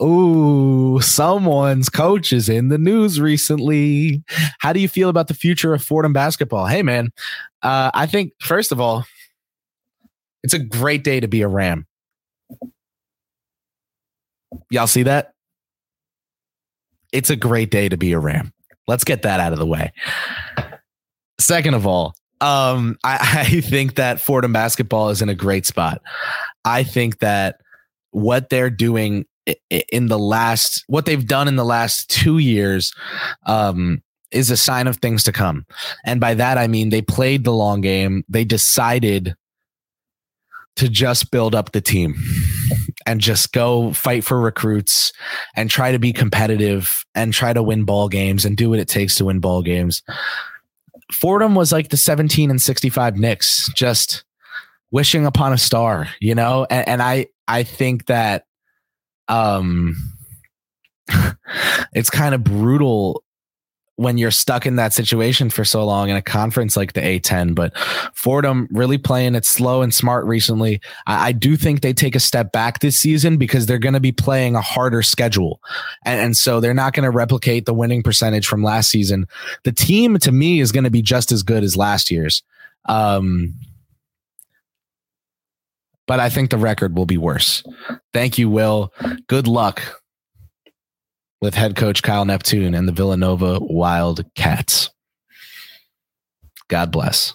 Ooh, 0.03 0.99
someone's 1.03 1.91
coach 1.91 2.33
is 2.33 2.49
in 2.49 2.69
the 2.69 2.79
news 2.79 3.21
recently. 3.21 4.23
How 4.61 4.73
do 4.73 4.81
you 4.81 4.89
feel 4.89 5.11
about 5.11 5.29
the 5.29 5.35
future 5.35 5.75
of 5.75 5.83
Fordham 5.83 6.13
basketball? 6.13 6.67
Hey, 6.67 6.83
man, 6.83 7.11
uh, 7.63 7.91
I 7.93 8.07
think, 8.07 8.33
first 8.41 8.73
of 8.73 8.81
all, 8.81 9.05
it's 10.43 10.55
a 10.55 10.59
great 10.59 11.05
day 11.05 11.21
to 11.21 11.29
be 11.29 11.43
a 11.43 11.49
Ram. 11.49 11.87
Y'all 14.71 14.87
see 14.87 15.03
that? 15.03 15.35
It's 17.13 17.31
a 17.31 17.37
great 17.37 17.71
day 17.71 17.89
to 17.89 17.97
be 17.97 18.13
a 18.13 18.19
Ram. 18.19 18.53
Let's 18.87 19.05
get 19.05 19.23
that 19.23 19.41
out 19.41 19.53
of 19.53 19.59
the 19.59 19.67
way. 19.67 19.93
Second 21.39 21.75
of 21.75 21.87
all, 21.87 22.15
um, 22.41 22.99
I, 23.05 23.45
I 23.51 23.61
think 23.61 23.97
that 23.97 24.21
Fordham 24.21 24.53
basketball 24.53 25.11
is 25.11 25.23
in 25.23 25.29
a 25.29 25.35
great 25.35 25.67
spot. 25.67 26.03
I 26.65 26.83
think 26.83 27.19
that 27.21 27.61
what 28.11 28.51
they're 28.51 28.71
doing 28.71 29.27
in 29.71 30.07
the 30.07 30.19
last 30.19 30.85
what 30.87 31.07
they've 31.07 31.27
done 31.27 31.49
in 31.49 31.57
the 31.57 31.65
last 31.65 32.11
two 32.11 32.39
years 32.39 32.93
um, 33.47 34.03
is 34.31 34.51
a 34.51 34.57
sign 34.57 34.87
of 34.87 34.99
things 34.99 35.25
to 35.25 35.33
come. 35.33 35.67
And 36.05 36.21
by 36.21 36.35
that 36.35 36.59
I 36.59 36.67
mean 36.67 36.91
they 36.91 37.03
played 37.03 37.45
the 37.45 37.53
long 37.53 37.81
game. 37.81 38.25
They 38.29 38.45
decided 38.45 39.35
to 40.77 40.89
just 40.89 41.31
build 41.31 41.55
up 41.55 41.73
the 41.73 41.81
team 41.81 42.15
and 43.11 43.21
just 43.21 43.53
go 43.53 43.93
fight 43.93 44.23
for 44.23 44.41
recruits 44.41 45.13
and 45.57 45.69
try 45.69 45.91
to 45.91 45.99
be 45.99 46.13
competitive 46.13 47.05
and 47.17 47.35
try 47.35 47.53
to 47.53 47.61
win 47.61 47.83
ball 47.83 48.09
games 48.09 48.45
and 48.45 48.57
do 48.57 48.71
what 48.71 48.79
it 48.79 48.87
takes 48.87 49.17
to 49.17 49.25
win 49.25 49.41
ball 49.41 49.63
games. 49.63 50.05
Fordham 51.13 51.57
was 51.57 51.73
like 51.73 51.89
the 51.89 51.97
17 51.97 52.51
and 52.51 52.63
65 52.63 53.17
Knicks, 53.17 53.69
just 53.75 54.23
wishing 54.93 55.27
upon 55.27 55.53
a 55.53 55.59
star, 55.59 56.07
you 56.21 56.37
know? 56.37 56.69
And, 56.71 56.87
and 56.87 57.03
I 57.03 57.27
I 57.49 57.65
think 57.65 58.07
that 58.07 58.45
um 59.27 59.97
it's 61.93 62.11
kind 62.11 62.33
of 62.33 62.45
brutal 62.45 63.25
when 64.01 64.17
you're 64.17 64.31
stuck 64.31 64.65
in 64.65 64.77
that 64.77 64.95
situation 64.95 65.51
for 65.51 65.63
so 65.63 65.85
long 65.85 66.09
in 66.09 66.17
a 66.17 66.23
conference 66.23 66.75
like 66.75 66.95
the 66.95 67.03
A10. 67.03 67.55
But 67.55 67.77
Fordham 68.15 68.67
really 68.71 68.97
playing 68.97 69.35
it 69.35 69.45
slow 69.45 69.83
and 69.83 69.93
smart 69.93 70.25
recently. 70.25 70.81
I, 71.07 71.29
I 71.29 71.33
do 71.33 71.55
think 71.55 71.83
they 71.83 71.93
take 71.93 72.15
a 72.15 72.21
step 72.21 72.51
back 72.51 72.79
this 72.79 72.97
season 72.97 73.37
because 73.37 73.67
they're 73.67 73.79
going 73.79 73.93
to 73.93 74.01
be 74.01 74.11
playing 74.11 74.57
a 74.57 74.63
harder 74.63 75.03
schedule. 75.03 75.61
And, 76.07 76.19
and 76.19 76.35
so 76.35 76.61
they're 76.61 76.73
not 76.73 76.95
going 76.95 77.05
to 77.05 77.11
replicate 77.11 77.67
the 77.67 77.75
winning 77.75 78.03
percentage 78.03 78.47
from 78.47 78.63
last 78.63 78.89
season. 78.89 79.29
The 79.65 79.73
team, 79.73 80.19
to 80.21 80.33
me, 80.33 80.61
is 80.61 80.73
going 80.73 80.85
to 80.85 80.91
be 80.91 81.03
just 81.03 81.31
as 81.31 81.43
good 81.43 81.63
as 81.63 81.77
last 81.77 82.11
year's. 82.11 82.43
Um, 82.87 83.55
but 86.07 86.21
I 86.21 86.31
think 86.31 86.49
the 86.49 86.57
record 86.57 86.97
will 86.97 87.05
be 87.05 87.19
worse. 87.19 87.63
Thank 88.15 88.39
you, 88.39 88.49
Will. 88.49 88.95
Good 89.27 89.47
luck 89.47 90.00
with 91.41 91.55
head 91.55 91.77
coach 91.77 92.03
Kyle 92.03 92.25
Neptune 92.25 92.75
and 92.75 92.87
the 92.87 92.93
Villanova 92.93 93.59
Wildcats. 93.61 94.91
God 96.69 96.93
bless. 96.93 97.35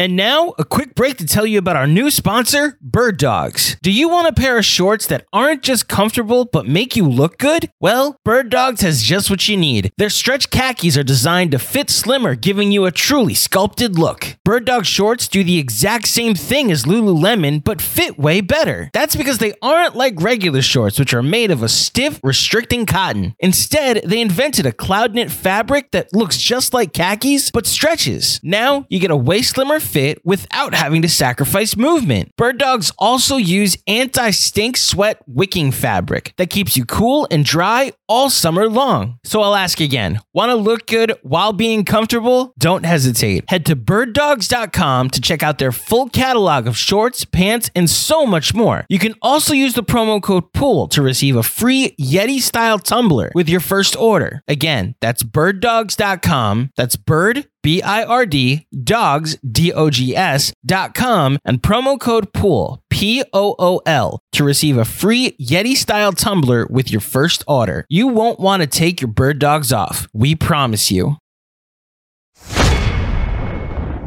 And 0.00 0.16
now, 0.16 0.54
a 0.58 0.64
quick 0.64 0.94
break 0.94 1.18
to 1.18 1.26
tell 1.26 1.44
you 1.44 1.58
about 1.58 1.76
our 1.76 1.86
new 1.86 2.10
sponsor, 2.10 2.78
Bird 2.80 3.18
Dogs. 3.18 3.76
Do 3.82 3.92
you 3.92 4.08
want 4.08 4.28
a 4.28 4.32
pair 4.32 4.56
of 4.56 4.64
shorts 4.64 5.06
that 5.08 5.26
aren't 5.30 5.62
just 5.62 5.88
comfortable 5.88 6.46
but 6.46 6.66
make 6.66 6.96
you 6.96 7.06
look 7.06 7.36
good? 7.36 7.70
Well, 7.80 8.16
Bird 8.24 8.48
Dogs 8.48 8.80
has 8.80 9.02
just 9.02 9.28
what 9.28 9.46
you 9.46 9.58
need. 9.58 9.92
Their 9.98 10.08
stretch 10.08 10.48
khakis 10.48 10.96
are 10.96 11.02
designed 11.02 11.50
to 11.50 11.58
fit 11.58 11.90
slimmer, 11.90 12.34
giving 12.34 12.72
you 12.72 12.86
a 12.86 12.90
truly 12.90 13.34
sculpted 13.34 13.98
look. 13.98 14.38
Bird 14.42 14.64
Dog 14.64 14.86
shorts 14.86 15.28
do 15.28 15.44
the 15.44 15.58
exact 15.58 16.08
same 16.08 16.34
thing 16.34 16.72
as 16.72 16.86
Lululemon 16.86 17.62
but 17.62 17.82
fit 17.82 18.18
way 18.18 18.40
better. 18.40 18.88
That's 18.94 19.16
because 19.16 19.36
they 19.36 19.52
aren't 19.60 19.96
like 19.96 20.22
regular 20.22 20.62
shorts, 20.62 20.98
which 20.98 21.12
are 21.12 21.22
made 21.22 21.50
of 21.50 21.62
a 21.62 21.68
stiff, 21.68 22.18
restricting 22.22 22.86
cotton. 22.86 23.34
Instead, 23.38 24.00
they 24.06 24.22
invented 24.22 24.64
a 24.64 24.72
cloud 24.72 25.12
knit 25.14 25.30
fabric 25.30 25.90
that 25.90 26.14
looks 26.14 26.38
just 26.38 26.72
like 26.72 26.94
khakis 26.94 27.50
but 27.50 27.66
stretches. 27.66 28.40
Now, 28.42 28.86
you 28.88 28.98
get 28.98 29.10
a 29.10 29.14
way 29.14 29.42
slimmer 29.42 29.78
fit 29.90 30.24
without 30.24 30.74
having 30.74 31.02
to 31.02 31.08
sacrifice 31.08 31.76
movement. 31.76 32.30
Bird 32.36 32.58
dogs 32.58 32.92
also 32.98 33.36
use 33.36 33.76
anti 33.86 34.30
stink 34.30 34.76
sweat 34.76 35.22
wicking 35.26 35.72
fabric 35.72 36.32
that 36.36 36.50
keeps 36.50 36.76
you 36.76 36.84
cool 36.84 37.26
and 37.30 37.44
dry 37.44 37.92
all 38.08 38.30
summer 38.30 38.68
long. 38.68 39.18
So 39.24 39.42
I'll 39.42 39.54
ask 39.54 39.80
again 39.80 40.20
want 40.32 40.50
to 40.50 40.56
look 40.56 40.86
good 40.86 41.12
while 41.22 41.52
being 41.52 41.84
comfortable? 41.84 42.52
Don't 42.58 42.84
hesitate. 42.84 43.44
Head 43.48 43.66
to 43.66 43.76
birddogs.com 43.76 45.10
to 45.10 45.20
check 45.20 45.42
out 45.42 45.58
their 45.58 45.72
full 45.72 46.08
catalog 46.08 46.66
of 46.66 46.76
shorts, 46.76 47.24
pants, 47.24 47.70
and 47.74 47.88
so 47.88 48.26
much 48.26 48.54
more. 48.54 48.84
You 48.88 48.98
can 48.98 49.14
also 49.22 49.54
use 49.54 49.74
the 49.74 49.82
promo 49.82 50.22
code 50.22 50.52
POOL 50.52 50.88
to 50.88 51.02
receive 51.02 51.36
a 51.36 51.42
free 51.42 51.94
Yeti 52.00 52.40
style 52.40 52.78
tumbler 52.78 53.32
with 53.34 53.48
your 53.48 53.60
first 53.60 53.96
order. 53.96 54.42
Again, 54.48 54.94
that's 55.00 55.22
birddogs.com. 55.22 56.70
That's 56.76 56.96
bird 56.96 57.46
B 57.62 57.82
I 57.82 58.04
R 58.04 58.24
D, 58.24 58.66
dogs, 58.84 59.36
D 59.38 59.72
O 59.72 59.90
G 59.90 60.16
S, 60.16 60.52
dot 60.64 60.94
com, 60.94 61.38
and 61.44 61.62
promo 61.62 62.00
code 62.00 62.32
POOL, 62.32 62.82
P 62.90 63.22
O 63.32 63.54
O 63.58 63.82
L, 63.86 64.20
to 64.32 64.44
receive 64.44 64.78
a 64.78 64.84
free 64.84 65.32
Yeti 65.40 65.74
style 65.76 66.12
tumbler 66.12 66.66
with 66.70 66.90
your 66.90 67.00
first 67.00 67.44
order. 67.46 67.84
You 67.88 68.08
won't 68.08 68.40
want 68.40 68.62
to 68.62 68.66
take 68.66 69.00
your 69.00 69.08
bird 69.08 69.38
dogs 69.38 69.72
off. 69.72 70.08
We 70.14 70.34
promise 70.34 70.90
you. 70.90 71.16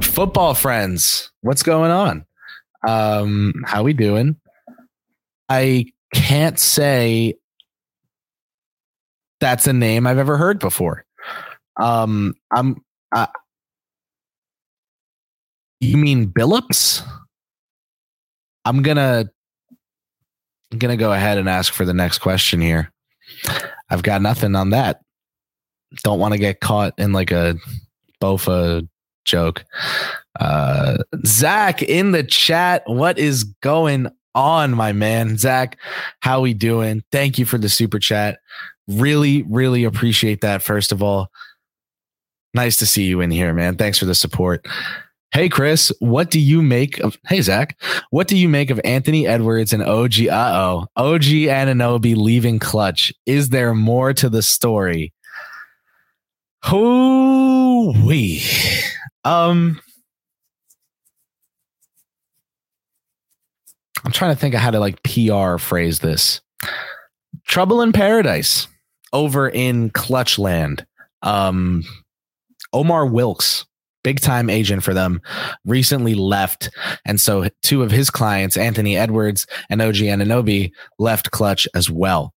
Football 0.02 0.54
friends, 0.54 1.32
what's 1.42 1.64
going 1.64 1.92
on? 1.92 2.26
Um, 2.88 3.54
how 3.66 3.84
we 3.84 3.94
doing? 3.94 4.36
I 5.50 5.86
can't 6.14 6.60
say 6.60 7.36
that's 9.40 9.68
a 9.68 9.74
name 9.74 10.08
I've 10.08 10.18
ever 10.18 10.38
heard 10.38 10.60
before. 10.60 11.06
Um, 11.80 12.36
I'm. 12.52 12.84
Uh, 13.16 13.28
you 15.84 15.98
mean 15.98 16.28
Billups? 16.28 17.08
I'm 18.66 18.82
gonna. 18.82 19.30
I'm 20.72 20.80
gonna 20.80 20.98
go 20.98 21.14
ahead 21.14 21.38
and 21.38 21.48
ask 21.48 21.72
for 21.72 21.86
the 21.86 21.94
next 21.94 22.20
question 22.20 22.62
here. 22.62 22.92
I've 23.90 24.04
got 24.04 24.22
nothing 24.22 24.56
on 24.56 24.72
that. 24.72 25.02
Don't 26.04 26.20
want 26.20 26.34
to 26.34 26.40
get 26.40 26.62
caught 26.62 26.94
in 26.98 27.14
like 27.14 27.32
a 27.32 27.56
Bofa 28.22 28.88
joke. 29.26 29.66
Uh, 30.40 30.98
Zach 31.26 31.84
in 31.84 32.12
the 32.12 32.24
chat, 32.24 32.84
what 32.88 33.20
is 33.20 33.44
going 33.44 34.08
on, 34.34 34.72
my 34.72 34.94
man? 34.94 35.38
Zach, 35.38 35.78
how 36.22 36.42
we 36.42 36.54
doing? 36.54 37.04
Thank 37.12 37.38
you 37.38 37.46
for 37.46 37.58
the 37.58 37.70
super 37.70 38.00
chat. 38.00 38.40
Really, 38.88 39.44
really 39.44 39.84
appreciate 39.84 40.42
that. 40.42 40.64
First 40.64 40.92
of 40.92 41.04
all, 41.04 41.30
nice 42.54 42.78
to 42.78 42.86
see 42.86 43.04
you 43.04 43.22
in 43.22 43.32
here, 43.32 43.54
man. 43.54 43.76
Thanks 43.76 44.00
for 44.00 44.06
the 44.06 44.16
support. 44.16 44.66
Hey 45.34 45.50
Kris, 45.50 45.92
what 45.98 46.30
do 46.30 46.40
you 46.40 46.62
make 46.62 47.00
of 47.00 47.18
Hey 47.26 47.42
Zach, 47.42 47.82
what 48.12 48.28
do 48.28 48.38
you 48.38 48.48
make 48.48 48.70
of 48.70 48.80
Anthony 48.84 49.26
Edwards 49.26 49.74
and 49.74 49.82
OG 49.82 50.28
uh-oh, 50.28 50.86
OG 50.96 51.24
Anunoby 51.24 52.16
leaving 52.16 52.60
clutch? 52.60 53.12
Is 53.26 53.50
there 53.50 53.74
more 53.74 54.14
to 54.14 54.30
the 54.30 54.44
story? 54.44 55.12
Oh 56.66 57.96
we 58.06 58.44
um 59.24 59.82
I'm 64.06 64.12
trying 64.12 64.36
to 64.36 64.40
think 64.40 64.54
of 64.54 64.62
how 64.62 64.70
to 64.70 64.80
like 64.80 65.02
PR 65.02 65.58
phrase 65.58 65.98
this. 65.98 66.42
Trouble 67.48 67.82
in 67.82 67.92
paradise 67.92 68.68
over 69.12 69.50
in 69.50 69.90
clutch 69.90 70.38
land. 70.38 70.86
Um 71.24 71.84
Omar 72.72 73.08
Wilkes 73.08 73.66
big 74.04 74.20
time 74.20 74.50
agent 74.50 74.84
for 74.84 74.94
them, 74.94 75.22
recently 75.66 76.14
left. 76.14 76.70
And 77.06 77.20
so 77.20 77.48
two 77.62 77.84
of 77.84 77.92
his 77.92 78.10
clients, 78.10 78.58
Anthony 78.58 78.98
Edwards 78.98 79.48
and 79.70 79.82
OG 79.82 79.96
Anunoby, 79.96 80.72
left 81.00 81.32
Clutch 81.32 81.68
as 81.74 81.90
well. 81.90 82.34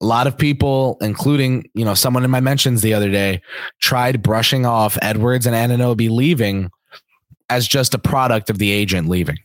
A 0.00 0.06
lot 0.06 0.28
of 0.28 0.38
people, 0.38 0.96
including, 1.00 1.68
you 1.74 1.84
know, 1.84 1.94
someone 1.94 2.24
in 2.24 2.30
my 2.30 2.40
mentions 2.40 2.82
the 2.82 2.94
other 2.94 3.10
day, 3.10 3.42
tried 3.80 4.22
brushing 4.22 4.64
off 4.64 4.96
Edwards 5.02 5.44
and 5.44 5.56
Anunoby 5.56 6.08
leaving 6.08 6.70
as 7.50 7.66
just 7.66 7.94
a 7.94 7.98
product 7.98 8.48
of 8.48 8.58
the 8.58 8.70
agent 8.70 9.08
leaving, 9.08 9.38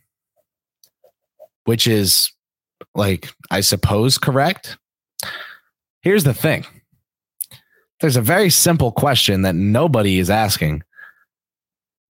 which 1.64 1.88
is 1.88 2.32
like, 2.94 3.34
I 3.50 3.62
suppose, 3.62 4.18
correct. 4.20 4.78
Here's 6.02 6.24
the 6.24 6.34
thing 6.34 6.66
there's 8.04 8.18
a 8.18 8.22
very 8.22 8.50
simple 8.50 8.92
question 8.92 9.44
that 9.44 9.56
nobody 9.56 10.20
is 10.20 10.30
asking 10.30 10.84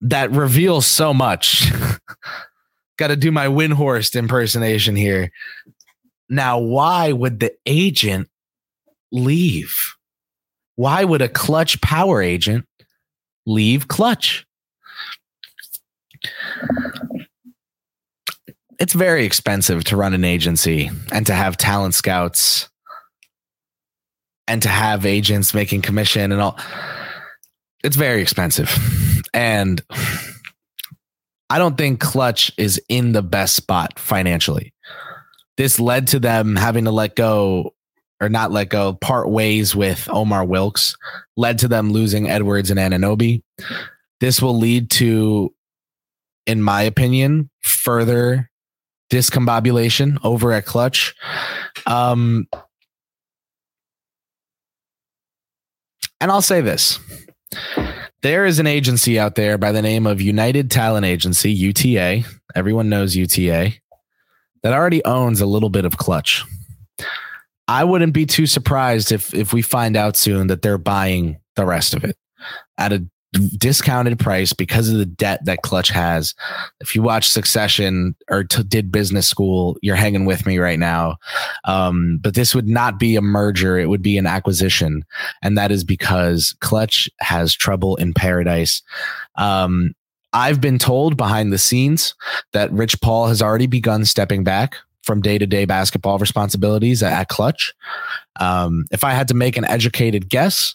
that 0.00 0.32
reveals 0.32 0.86
so 0.86 1.14
much. 1.14 1.70
Got 2.98 3.08
to 3.08 3.16
do 3.16 3.30
my 3.30 3.46
Windhorst 3.46 4.16
impersonation 4.16 4.96
here. 4.96 5.30
Now, 6.28 6.58
why 6.58 7.12
would 7.12 7.38
the 7.38 7.54
agent 7.64 8.28
leave? 9.12 9.94
Why 10.74 11.04
would 11.04 11.22
a 11.22 11.28
clutch 11.28 11.80
power 11.80 12.20
agent 12.20 12.66
leave 13.46 13.86
clutch? 13.86 14.44
It's 18.80 18.94
very 18.94 19.24
expensive 19.24 19.84
to 19.84 19.96
run 19.96 20.12
an 20.12 20.24
agency 20.24 20.90
and 21.12 21.24
to 21.28 21.34
have 21.34 21.56
talent 21.56 21.94
scouts 21.94 22.68
and 24.46 24.62
to 24.62 24.68
have 24.68 25.06
agents 25.06 25.54
making 25.54 25.82
commission 25.82 26.32
and 26.32 26.40
all 26.40 26.58
it's 27.82 27.96
very 27.96 28.22
expensive. 28.22 28.72
And 29.32 29.82
i 31.50 31.58
don't 31.58 31.76
think 31.76 32.00
clutch 32.00 32.52
is 32.56 32.80
in 32.88 33.12
the 33.12 33.22
best 33.22 33.54
spot 33.54 33.98
financially. 33.98 34.72
This 35.56 35.78
led 35.78 36.08
to 36.08 36.18
them 36.18 36.56
having 36.56 36.84
to 36.84 36.90
let 36.90 37.14
go 37.14 37.74
or 38.20 38.28
not 38.28 38.50
let 38.50 38.70
go 38.70 38.94
part 38.94 39.28
ways 39.28 39.74
with 39.74 40.08
omar 40.10 40.44
wilkes 40.44 40.96
led 41.36 41.58
to 41.58 41.68
them 41.68 41.92
losing 41.92 42.30
edwards 42.30 42.70
and 42.70 42.78
anunoby 42.80 43.42
this 44.20 44.40
will 44.40 44.56
lead 44.56 44.88
to 44.90 45.52
in 46.46 46.62
my 46.62 46.82
opinion 46.82 47.50
further 47.62 48.50
discombobulation 49.10 50.18
over 50.24 50.52
at 50.52 50.64
clutch. 50.64 51.14
Um 51.86 52.46
And 56.20 56.30
I'll 56.30 56.42
say 56.42 56.60
this 56.60 56.98
there 58.22 58.46
is 58.46 58.58
an 58.58 58.66
agency 58.66 59.18
out 59.18 59.34
there 59.34 59.58
by 59.58 59.72
the 59.72 59.82
name 59.82 60.06
of 60.06 60.20
United 60.20 60.70
Talent 60.70 61.04
Agency, 61.04 61.52
UTA. 61.52 62.24
Everyone 62.54 62.88
knows 62.88 63.14
UTA, 63.14 63.72
that 64.62 64.72
already 64.72 65.04
owns 65.04 65.40
a 65.40 65.46
little 65.46 65.68
bit 65.68 65.84
of 65.84 65.98
Clutch. 65.98 66.42
I 67.68 67.84
wouldn't 67.84 68.12
be 68.12 68.26
too 68.26 68.46
surprised 68.46 69.12
if 69.12 69.34
if 69.34 69.52
we 69.52 69.62
find 69.62 69.96
out 69.96 70.16
soon 70.16 70.48
that 70.48 70.62
they're 70.62 70.78
buying 70.78 71.38
the 71.56 71.66
rest 71.66 71.94
of 71.94 72.04
it 72.04 72.16
at 72.78 72.92
a 72.92 73.06
discounted 73.56 74.18
price 74.18 74.52
because 74.52 74.88
of 74.88 74.98
the 74.98 75.06
debt 75.06 75.44
that 75.44 75.62
Clutch 75.62 75.90
has. 75.90 76.34
If 76.80 76.94
you 76.94 77.02
watch 77.02 77.28
Succession 77.28 78.14
or 78.30 78.44
t- 78.44 78.62
did 78.62 78.92
business 78.92 79.28
school, 79.28 79.76
you're 79.82 79.96
hanging 79.96 80.24
with 80.24 80.46
me 80.46 80.58
right 80.58 80.78
now. 80.78 81.16
Um, 81.64 82.18
but 82.22 82.34
this 82.34 82.54
would 82.54 82.68
not 82.68 82.98
be 82.98 83.16
a 83.16 83.22
merger; 83.22 83.78
it 83.78 83.88
would 83.88 84.02
be 84.02 84.18
an 84.18 84.26
acquisition, 84.26 85.04
and 85.42 85.58
that 85.58 85.70
is 85.70 85.84
because 85.84 86.54
Clutch 86.60 87.08
has 87.20 87.54
trouble 87.54 87.96
in 87.96 88.14
paradise. 88.14 88.82
Um, 89.36 89.94
I've 90.32 90.60
been 90.60 90.78
told 90.78 91.16
behind 91.16 91.52
the 91.52 91.58
scenes 91.58 92.14
that 92.52 92.72
Rich 92.72 93.00
Paul 93.00 93.28
has 93.28 93.40
already 93.40 93.68
begun 93.68 94.04
stepping 94.04 94.42
back 94.42 94.76
from 95.02 95.20
day 95.20 95.38
to 95.38 95.46
day 95.46 95.64
basketball 95.64 96.18
responsibilities 96.18 97.02
at 97.02 97.28
Clutch. 97.28 97.72
Um, 98.40 98.84
if 98.90 99.04
I 99.04 99.10
had 99.10 99.28
to 99.28 99.34
make 99.34 99.56
an 99.56 99.64
educated 99.64 100.28
guess 100.28 100.74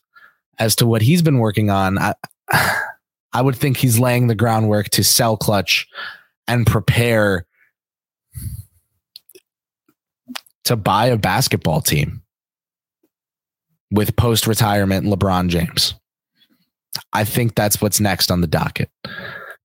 as 0.60 0.76
to 0.76 0.86
what 0.86 1.02
he's 1.02 1.22
been 1.22 1.39
working 1.39 1.69
on, 1.69 1.98
I 2.51 3.41
would 3.41 3.55
think 3.55 3.77
he's 3.77 3.99
laying 3.99 4.27
the 4.27 4.35
groundwork 4.35 4.89
to 4.91 5.03
sell 5.03 5.38
clutch 5.38 5.88
and 6.47 6.65
prepare 6.65 7.45
to 10.65 10.75
buy 10.75 11.07
a 11.07 11.17
basketball 11.17 11.81
team 11.81 12.21
with 13.91 14.15
post 14.15 14.47
retirement 14.47 15.05
LeBron 15.05 15.49
James. 15.49 15.95
I 17.13 17.23
think 17.23 17.55
that's 17.55 17.81
what's 17.81 17.99
next 17.99 18.31
on 18.31 18.41
the 18.41 18.47
docket. 18.47 18.89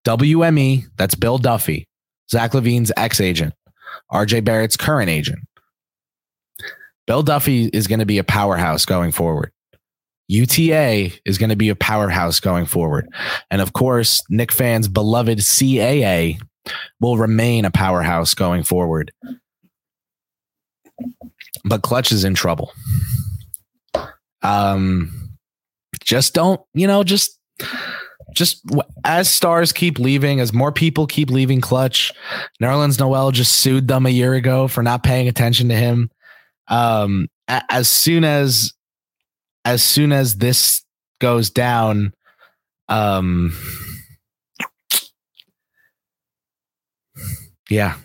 WME, 0.06 0.84
that's 0.96 1.14
Bill 1.14 1.38
Duffy, 1.38 1.88
Zach 2.30 2.52
LaVine's 2.52 2.92
ex 2.96 3.20
agent, 3.20 3.54
RJ 4.12 4.44
Barrett's 4.44 4.76
current 4.76 5.10
agent. 5.10 5.40
Bill 7.06 7.22
Duffy 7.22 7.66
is 7.66 7.86
going 7.86 7.98
to 7.98 8.06
be 8.06 8.18
a 8.18 8.24
powerhouse 8.24 8.84
going 8.84 9.12
forward. 9.12 9.52
UTA 10.28 11.10
is 11.24 11.38
going 11.38 11.50
to 11.50 11.56
be 11.56 11.68
a 11.68 11.76
powerhouse 11.76 12.40
going 12.40 12.66
forward. 12.66 13.08
And 13.50 13.60
of 13.60 13.72
course, 13.72 14.22
Nick 14.30 14.52
fans' 14.52 14.88
beloved 14.88 15.38
CAA 15.38 16.40
will 17.00 17.18
remain 17.18 17.64
a 17.64 17.70
powerhouse 17.70 18.34
going 18.34 18.62
forward. 18.62 19.12
But 21.64 21.82
Clutch 21.82 22.12
is 22.12 22.24
in 22.24 22.34
trouble. 22.34 22.72
Um, 24.42 25.34
just 26.02 26.34
don't, 26.34 26.60
you 26.74 26.86
know, 26.86 27.02
just 27.02 27.38
just 28.34 28.62
as 29.04 29.30
stars 29.30 29.72
keep 29.72 29.98
leaving, 29.98 30.40
as 30.40 30.52
more 30.52 30.72
people 30.72 31.06
keep 31.06 31.30
leaving 31.30 31.60
Clutch, 31.60 32.12
Nerlens 32.60 32.98
Noel 32.98 33.30
just 33.30 33.52
sued 33.52 33.88
them 33.88 34.06
a 34.06 34.10
year 34.10 34.34
ago 34.34 34.68
for 34.68 34.82
not 34.82 35.02
paying 35.02 35.28
attention 35.28 35.68
to 35.68 35.74
him. 35.74 36.10
Um, 36.68 37.28
as 37.48 37.88
soon 37.88 38.24
as 38.24 38.73
as 39.64 39.82
soon 39.82 40.12
as 40.12 40.36
this 40.36 40.84
goes 41.20 41.50
down, 41.50 42.12
um, 42.88 43.56
yeah, 47.70 47.96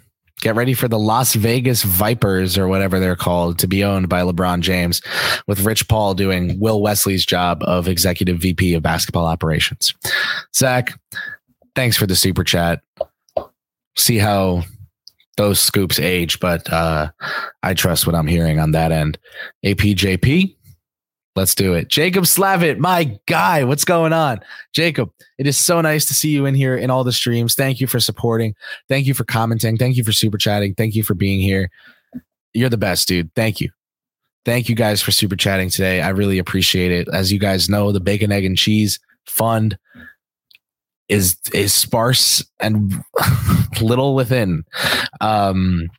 get 0.41 0.55
ready 0.55 0.73
for 0.73 0.87
the 0.87 0.99
Las 0.99 1.35
Vegas 1.35 1.83
Vipers 1.83 2.57
or 2.57 2.67
whatever 2.67 2.99
they're 2.99 3.15
called 3.15 3.59
to 3.59 3.67
be 3.67 3.83
owned 3.83 4.07
by 4.09 4.21
LeBron 4.21 4.61
James, 4.61 5.01
with 5.47 5.61
Rich 5.61 5.87
Paul 5.87 6.13
doing 6.13 6.59
Will 6.59 6.81
Wesley's 6.81 7.25
job 7.25 7.61
of 7.63 7.87
executive 7.87 8.39
VP 8.39 8.73
of 8.73 8.83
basketball 8.83 9.25
operations. 9.25 9.93
Zach, 10.55 10.97
thanks 11.75 11.97
for 11.97 12.07
the 12.07 12.15
super 12.15 12.43
chat. 12.43 12.81
See 13.97 14.17
how 14.17 14.63
those 15.35 15.59
scoops 15.59 15.99
age, 15.99 16.39
but 16.39 16.71
uh, 16.71 17.09
I 17.63 17.73
trust 17.73 18.05
what 18.05 18.15
I'm 18.15 18.27
hearing 18.27 18.59
on 18.59 18.71
that 18.71 18.91
end. 18.91 19.17
APJP, 19.65 20.55
Let's 21.35 21.55
do 21.55 21.73
it. 21.73 21.87
Jacob 21.87 22.25
Slavitt, 22.25 22.79
my 22.79 23.17
guy, 23.27 23.63
what's 23.63 23.85
going 23.85 24.13
on? 24.13 24.39
Jacob, 24.73 25.11
it 25.37 25.47
is 25.47 25.57
so 25.57 25.79
nice 25.79 26.05
to 26.07 26.13
see 26.13 26.29
you 26.29 26.45
in 26.45 26.55
here 26.55 26.75
in 26.75 26.89
all 26.89 27.03
the 27.03 27.13
streams. 27.13 27.55
Thank 27.55 27.79
you 27.79 27.87
for 27.87 27.99
supporting. 27.99 28.55
Thank 28.89 29.05
you 29.05 29.13
for 29.13 29.23
commenting. 29.23 29.77
Thank 29.77 29.95
you 29.95 30.03
for 30.03 30.11
super 30.11 30.37
chatting. 30.37 30.73
Thank 30.75 30.95
you 30.95 31.03
for 31.03 31.13
being 31.13 31.39
here. 31.39 31.69
You're 32.53 32.69
the 32.69 32.77
best, 32.77 33.07
dude. 33.07 33.33
Thank 33.35 33.61
you. 33.61 33.69
Thank 34.43 34.69
you 34.69 34.75
guys 34.75 35.01
for 35.01 35.11
super 35.11 35.35
chatting 35.35 35.69
today. 35.69 36.01
I 36.01 36.09
really 36.09 36.39
appreciate 36.39 36.91
it. 36.91 37.07
As 37.13 37.31
you 37.31 37.39
guys 37.39 37.69
know, 37.69 37.91
the 37.91 37.99
bacon, 37.99 38.31
egg, 38.31 38.45
and 38.45 38.57
cheese 38.57 38.99
fund 39.25 39.77
is 41.07 41.37
is 41.53 41.73
sparse 41.73 42.43
and 42.59 42.93
little 43.81 44.15
within. 44.15 44.63
Um, 45.21 45.89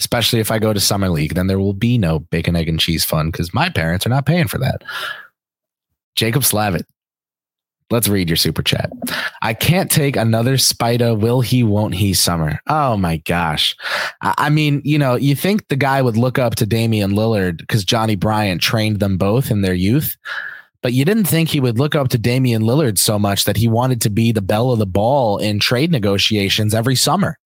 especially 0.00 0.40
if 0.40 0.50
I 0.50 0.58
go 0.58 0.72
to 0.72 0.80
summer 0.80 1.08
league, 1.08 1.34
then 1.34 1.46
there 1.46 1.60
will 1.60 1.74
be 1.74 1.98
no 1.98 2.18
bacon, 2.18 2.56
egg, 2.56 2.68
and 2.68 2.80
cheese 2.80 3.04
fund 3.04 3.32
because 3.32 3.54
my 3.54 3.68
parents 3.68 4.06
are 4.06 4.10
not 4.10 4.26
paying 4.26 4.48
for 4.48 4.58
that. 4.58 4.82
Jacob 6.16 6.42
Slavitt, 6.42 6.84
let's 7.90 8.08
read 8.08 8.28
your 8.28 8.36
super 8.36 8.62
chat. 8.62 8.90
I 9.42 9.54
can't 9.54 9.90
take 9.90 10.16
another 10.16 10.56
Spida. 10.56 11.18
Will 11.18 11.40
he? 11.40 11.62
Won't 11.62 11.94
he? 11.94 12.14
Summer. 12.14 12.60
Oh 12.68 12.96
my 12.96 13.18
gosh. 13.18 13.76
I, 14.22 14.34
I 14.38 14.50
mean, 14.50 14.82
you 14.84 14.98
know, 14.98 15.14
you 15.14 15.34
think 15.34 15.68
the 15.68 15.76
guy 15.76 16.02
would 16.02 16.16
look 16.16 16.38
up 16.38 16.56
to 16.56 16.66
Damian 16.66 17.12
Lillard 17.12 17.58
because 17.58 17.84
Johnnie 17.84 18.16
Bryant 18.16 18.60
trained 18.60 19.00
them 19.00 19.16
both 19.16 19.50
in 19.50 19.62
their 19.62 19.74
youth. 19.74 20.16
But 20.82 20.94
you 20.94 21.04
didn't 21.04 21.26
think 21.26 21.48
he 21.48 21.60
would 21.60 21.78
look 21.78 21.94
up 21.94 22.08
to 22.08 22.18
Damian 22.18 22.62
Lillard 22.62 22.98
so 22.98 23.16
much 23.16 23.44
that 23.44 23.56
he 23.56 23.68
wanted 23.68 24.00
to 24.00 24.10
be 24.10 24.32
the 24.32 24.42
belle 24.42 24.72
of 24.72 24.80
the 24.80 24.86
ball 24.86 25.38
in 25.38 25.60
trade 25.60 25.92
negotiations 25.92 26.74
every 26.74 26.96
summer. 26.96 27.38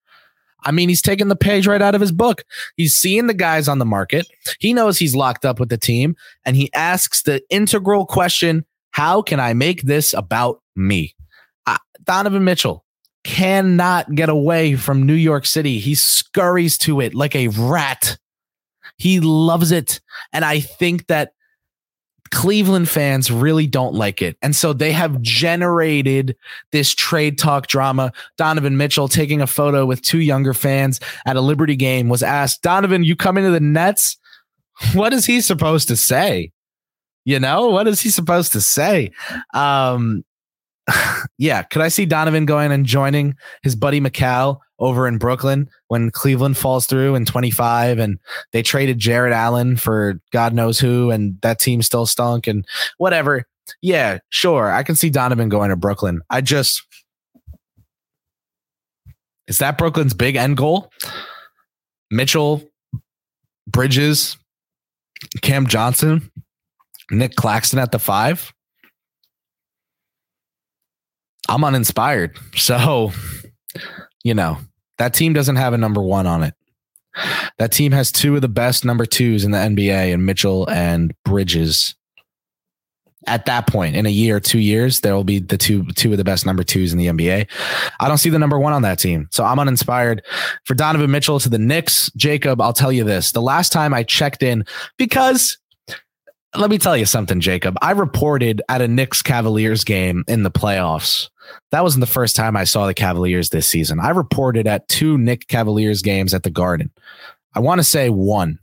I 0.64 0.72
mean, 0.72 0.88
he's 0.88 1.02
taking 1.02 1.28
the 1.28 1.36
page 1.36 1.66
right 1.66 1.82
out 1.82 1.94
of 1.94 2.00
his 2.00 2.12
book. 2.12 2.44
He's 2.76 2.94
seeing 2.94 3.26
the 3.26 3.34
guys 3.34 3.68
on 3.68 3.78
the 3.78 3.84
market. 3.84 4.26
He 4.58 4.72
knows 4.72 4.98
he's 4.98 5.14
locked 5.14 5.44
up 5.44 5.60
with 5.60 5.68
the 5.68 5.78
team, 5.78 6.16
and 6.44 6.56
he 6.56 6.72
asks 6.72 7.22
the 7.22 7.42
integral 7.50 8.06
question 8.06 8.64
How 8.92 9.22
can 9.22 9.40
I 9.40 9.54
make 9.54 9.82
this 9.82 10.14
about 10.14 10.62
me? 10.74 11.14
Uh, 11.66 11.78
Donovan 12.04 12.44
Mitchell 12.44 12.84
cannot 13.24 14.14
get 14.14 14.28
away 14.28 14.76
from 14.76 15.04
New 15.04 15.14
York 15.14 15.46
City. 15.46 15.78
He 15.78 15.94
scurries 15.94 16.78
to 16.78 17.00
it 17.00 17.14
like 17.14 17.34
a 17.34 17.48
rat. 17.48 18.18
He 18.98 19.20
loves 19.20 19.72
it. 19.72 20.00
And 20.32 20.44
I 20.44 20.60
think 20.60 21.08
that 21.08 21.32
Cleveland 22.30 22.88
fans 22.88 23.30
really 23.30 23.66
don't 23.66 23.94
like 23.94 24.22
it. 24.22 24.36
And 24.42 24.54
so 24.54 24.72
they 24.72 24.92
have 24.92 25.20
generated 25.22 26.36
this 26.72 26.94
trade 26.94 27.38
talk 27.38 27.66
drama. 27.66 28.12
Donovan 28.36 28.76
Mitchell 28.76 29.08
taking 29.08 29.40
a 29.40 29.46
photo 29.46 29.86
with 29.86 30.02
two 30.02 30.20
younger 30.20 30.54
fans 30.54 31.00
at 31.26 31.36
a 31.36 31.40
Liberty 31.40 31.76
game 31.76 32.08
was 32.08 32.22
asked, 32.22 32.62
Donovan, 32.62 33.04
you 33.04 33.16
come 33.16 33.38
into 33.38 33.50
the 33.50 33.60
Nets? 33.60 34.16
What 34.92 35.12
is 35.12 35.24
he 35.24 35.40
supposed 35.40 35.88
to 35.88 35.96
say? 35.96 36.52
You 37.24 37.40
know, 37.40 37.68
what 37.68 37.88
is 37.88 38.00
he 38.00 38.10
supposed 38.10 38.52
to 38.52 38.60
say? 38.60 39.10
Um, 39.52 40.24
yeah, 41.38 41.62
could 41.62 41.82
I 41.82 41.88
see 41.88 42.06
Donovan 42.06 42.46
going 42.46 42.72
and 42.72 42.86
joining 42.86 43.34
his 43.62 43.76
buddy 43.76 44.00
Mikal 44.00 44.58
over 44.78 45.08
in 45.08 45.18
Brooklyn 45.18 45.68
when 45.88 46.10
Cleveland 46.10 46.56
falls 46.56 46.86
through 46.86 47.14
in 47.14 47.24
25 47.24 47.98
and 47.98 48.18
they 48.52 48.62
traded 48.62 48.98
Jarrett 48.98 49.32
Allen 49.32 49.76
for 49.76 50.20
God 50.32 50.52
knows 50.52 50.78
who 50.78 51.10
and 51.10 51.40
that 51.40 51.58
team 51.58 51.82
still 51.82 52.06
stunk 52.06 52.46
and 52.46 52.64
whatever. 52.98 53.44
Yeah, 53.82 54.18
sure. 54.28 54.70
I 54.70 54.82
can 54.82 54.94
see 54.94 55.10
Donovan 55.10 55.48
going 55.48 55.70
to 55.70 55.76
Brooklyn. 55.76 56.20
I 56.30 56.40
just 56.40 56.82
is 59.48 59.58
that 59.58 59.78
Brooklyn's 59.78 60.14
big 60.14 60.36
end 60.36 60.56
goal? 60.56 60.90
Mitchell, 62.10 62.62
Bridges, 63.66 64.36
Cam 65.42 65.66
Johnson, 65.66 66.30
Nic 67.10 67.36
Claxton 67.36 67.78
at 67.78 67.92
the 67.92 67.98
five. 67.98 68.52
I'm 71.48 71.64
uninspired. 71.64 72.36
So 72.56 73.12
you 74.26 74.34
know, 74.34 74.58
that 74.98 75.14
team 75.14 75.32
doesn't 75.32 75.54
have 75.54 75.72
a 75.72 75.78
number 75.78 76.02
one 76.02 76.26
on 76.26 76.42
it. 76.42 76.54
That 77.58 77.70
team 77.70 77.92
has 77.92 78.10
two 78.10 78.34
of 78.34 78.42
the 78.42 78.48
best 78.48 78.84
number 78.84 79.06
twos 79.06 79.44
in 79.44 79.52
the 79.52 79.58
NBA, 79.58 80.12
and 80.12 80.26
Mitchell 80.26 80.68
and 80.68 81.14
Bridges. 81.24 81.94
At 83.28 83.46
that 83.46 83.66
point, 83.66 83.96
in 83.96 84.04
a 84.04 84.10
year, 84.10 84.38
two 84.40 84.58
years, 84.58 85.00
there 85.00 85.14
will 85.14 85.24
be 85.24 85.38
the 85.38 85.56
two 85.56 85.84
two 85.92 86.10
of 86.10 86.18
the 86.18 86.24
best 86.24 86.44
number 86.44 86.64
twos 86.64 86.92
in 86.92 86.98
the 86.98 87.06
NBA. 87.06 87.48
I 88.00 88.08
don't 88.08 88.18
see 88.18 88.30
the 88.30 88.38
number 88.38 88.58
one 88.58 88.72
on 88.72 88.82
that 88.82 88.98
team, 88.98 89.28
so 89.30 89.44
I'm 89.44 89.58
uninspired. 89.58 90.22
For 90.64 90.74
Donovan 90.74 91.10
Mitchell 91.10 91.40
to 91.40 91.48
the 91.48 91.58
Knicks, 91.58 92.10
Jacob, 92.16 92.60
I'll 92.60 92.72
tell 92.72 92.92
you 92.92 93.04
this: 93.04 93.30
the 93.30 93.42
last 93.42 93.70
time 93.70 93.94
I 93.94 94.02
checked 94.02 94.42
in, 94.42 94.64
because 94.96 95.56
let 96.56 96.70
me 96.70 96.78
tell 96.78 96.96
you 96.96 97.06
something, 97.06 97.40
Jacob. 97.40 97.76
I 97.80 97.92
reported 97.92 98.62
at 98.68 98.80
a 98.80 98.88
Knicks 98.88 99.22
Cavaliers 99.22 99.84
game 99.84 100.24
in 100.26 100.42
the 100.42 100.50
playoffs 100.50 101.28
that 101.70 101.82
wasn't 101.82 102.00
the 102.00 102.06
first 102.06 102.36
time 102.36 102.56
I 102.56 102.64
saw 102.64 102.86
the 102.86 102.94
Cavaliers 102.94 103.50
this 103.50 103.68
season. 103.68 104.00
I 104.00 104.10
reported 104.10 104.66
at 104.66 104.88
two 104.88 105.18
Knick 105.18 105.48
Cavaliers 105.48 106.02
games 106.02 106.34
at 106.34 106.42
the 106.42 106.50
Garden. 106.50 106.90
I 107.54 107.60
want 107.60 107.78
to 107.78 107.84
say 107.84 108.10
one. 108.10 108.58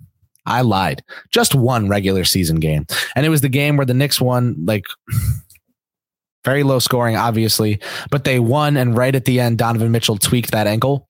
I 0.45 0.61
lied. 0.61 1.03
Just 1.31 1.55
one 1.55 1.87
regular 1.87 2.25
season 2.25 2.59
game. 2.59 2.85
And 3.15 3.25
it 3.25 3.29
was 3.29 3.41
the 3.41 3.49
game 3.49 3.77
where 3.77 3.85
the 3.85 3.93
Knicks 3.93 4.19
won 4.19 4.55
like 4.65 4.85
very 6.45 6.63
low 6.63 6.79
scoring, 6.79 7.15
obviously, 7.15 7.79
but 8.11 8.23
they 8.23 8.39
won. 8.39 8.77
And 8.77 8.97
right 8.97 9.15
at 9.15 9.25
the 9.25 9.39
end, 9.39 9.57
Donovan 9.57 9.91
Mitchell 9.91 10.17
tweaked 10.17 10.51
that 10.51 10.67
ankle. 10.67 11.07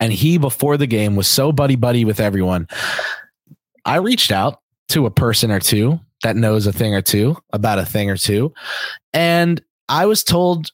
And 0.00 0.12
he, 0.12 0.36
before 0.36 0.76
the 0.76 0.86
game, 0.86 1.16
was 1.16 1.28
so 1.28 1.52
buddy 1.52 1.76
buddy 1.76 2.04
with 2.04 2.20
everyone. 2.20 2.66
I 3.84 3.96
reached 3.96 4.32
out 4.32 4.60
to 4.88 5.06
a 5.06 5.10
person 5.10 5.50
or 5.50 5.60
two 5.60 6.00
that 6.22 6.36
knows 6.36 6.66
a 6.66 6.72
thing 6.72 6.94
or 6.94 7.02
two 7.02 7.36
about 7.52 7.78
a 7.78 7.86
thing 7.86 8.10
or 8.10 8.16
two. 8.16 8.52
And 9.12 9.62
I 9.88 10.06
was 10.06 10.24
told 10.24 10.70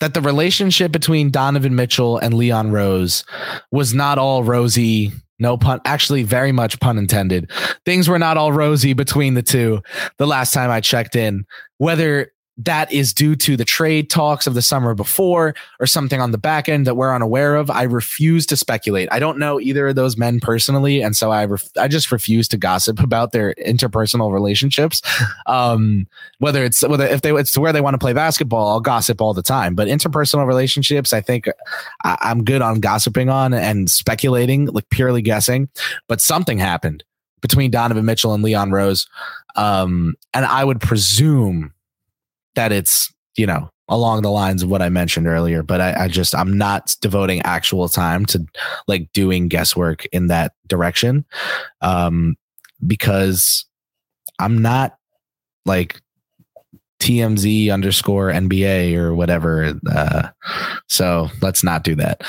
that 0.00 0.14
the 0.14 0.20
relationship 0.20 0.92
between 0.92 1.30
Donovan 1.30 1.74
Mitchell 1.74 2.18
and 2.18 2.34
Leon 2.34 2.70
Rose 2.70 3.24
was 3.70 3.94
not 3.94 4.18
all 4.18 4.44
rosy. 4.44 5.12
No 5.38 5.56
pun, 5.56 5.80
actually, 5.84 6.22
very 6.22 6.52
much 6.52 6.80
pun 6.80 6.96
intended. 6.98 7.50
Things 7.84 8.08
were 8.08 8.18
not 8.18 8.36
all 8.36 8.52
rosy 8.52 8.94
between 8.94 9.34
the 9.34 9.42
two 9.42 9.82
the 10.18 10.26
last 10.26 10.52
time 10.52 10.70
I 10.70 10.80
checked 10.80 11.14
in. 11.14 11.44
Whether 11.78 12.32
that 12.58 12.90
is 12.90 13.12
due 13.12 13.36
to 13.36 13.56
the 13.56 13.64
trade 13.64 14.08
talks 14.08 14.46
of 14.46 14.54
the 14.54 14.62
summer 14.62 14.94
before 14.94 15.54
or 15.78 15.86
something 15.86 16.20
on 16.20 16.30
the 16.30 16.38
back 16.38 16.68
end 16.68 16.86
that 16.86 16.94
we're 16.94 17.14
unaware 17.14 17.54
of. 17.54 17.70
I 17.70 17.82
refuse 17.82 18.46
to 18.46 18.56
speculate. 18.56 19.08
I 19.12 19.18
don't 19.18 19.38
know 19.38 19.60
either 19.60 19.88
of 19.88 19.94
those 19.94 20.16
men 20.16 20.40
personally, 20.40 21.02
and 21.02 21.14
so 21.14 21.30
I 21.30 21.44
ref- 21.44 21.76
I 21.76 21.86
just 21.88 22.10
refuse 22.10 22.48
to 22.48 22.56
gossip 22.56 23.00
about 23.06 23.32
their 23.32 23.54
interpersonal 23.54 24.32
relationships. 24.32 25.02
Um, 25.46 26.06
whether 26.38 26.64
it's 26.64 26.86
whether 26.86 27.06
if 27.06 27.20
they 27.22 27.32
it's 27.32 27.58
where 27.58 27.72
they 27.72 27.82
want 27.82 27.94
to 27.94 27.98
play 27.98 28.14
basketball, 28.14 28.68
I'll 28.68 28.80
gossip 28.80 29.20
all 29.20 29.34
the 29.34 29.42
time. 29.42 29.74
But 29.74 29.88
interpersonal 29.88 30.46
relationships, 30.46 31.12
I 31.12 31.20
think 31.20 31.48
I, 32.04 32.16
I'm 32.22 32.42
good 32.42 32.62
on 32.62 32.80
gossiping 32.80 33.28
on 33.28 33.52
and 33.52 33.90
speculating, 33.90 34.66
like 34.66 34.88
purely 34.88 35.20
guessing. 35.20 35.68
But 36.08 36.22
something 36.22 36.58
happened 36.58 37.04
between 37.42 37.70
Donovan 37.70 38.06
Mitchell 38.06 38.32
and 38.32 38.42
Leon 38.42 38.70
Rose, 38.70 39.06
um, 39.56 40.14
and 40.32 40.46
I 40.46 40.64
would 40.64 40.80
presume 40.80 41.72
that 42.56 42.72
it's, 42.72 43.12
you 43.36 43.46
know, 43.46 43.70
along 43.88 44.22
the 44.22 44.30
lines 44.30 44.62
of 44.62 44.68
what 44.68 44.82
I 44.82 44.88
mentioned 44.88 45.26
earlier, 45.26 45.62
but 45.62 45.80
I, 45.80 46.04
I, 46.04 46.08
just 46.08 46.34
I'm 46.34 46.58
not 46.58 46.96
devoting 47.00 47.40
actual 47.42 47.88
time 47.88 48.26
to 48.26 48.44
like 48.88 49.12
doing 49.12 49.48
guesswork 49.48 50.06
in 50.06 50.26
that 50.26 50.52
direction. 50.66 51.24
Um 51.80 52.34
because 52.86 53.64
I'm 54.38 54.60
not 54.60 54.96
like 55.64 56.00
TMZ 57.00 57.72
underscore 57.72 58.30
NBA 58.30 58.96
or 58.96 59.14
whatever. 59.14 59.78
Uh 59.88 60.28
so 60.88 61.28
let's 61.40 61.62
not 61.62 61.84
do 61.84 61.94
that. 61.94 62.22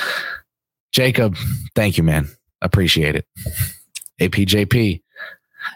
Jacob, 0.91 1.35
thank 1.75 1.97
you, 1.97 2.03
man. 2.03 2.29
Appreciate 2.61 3.15
it. 3.15 3.25
APJP. 4.21 5.01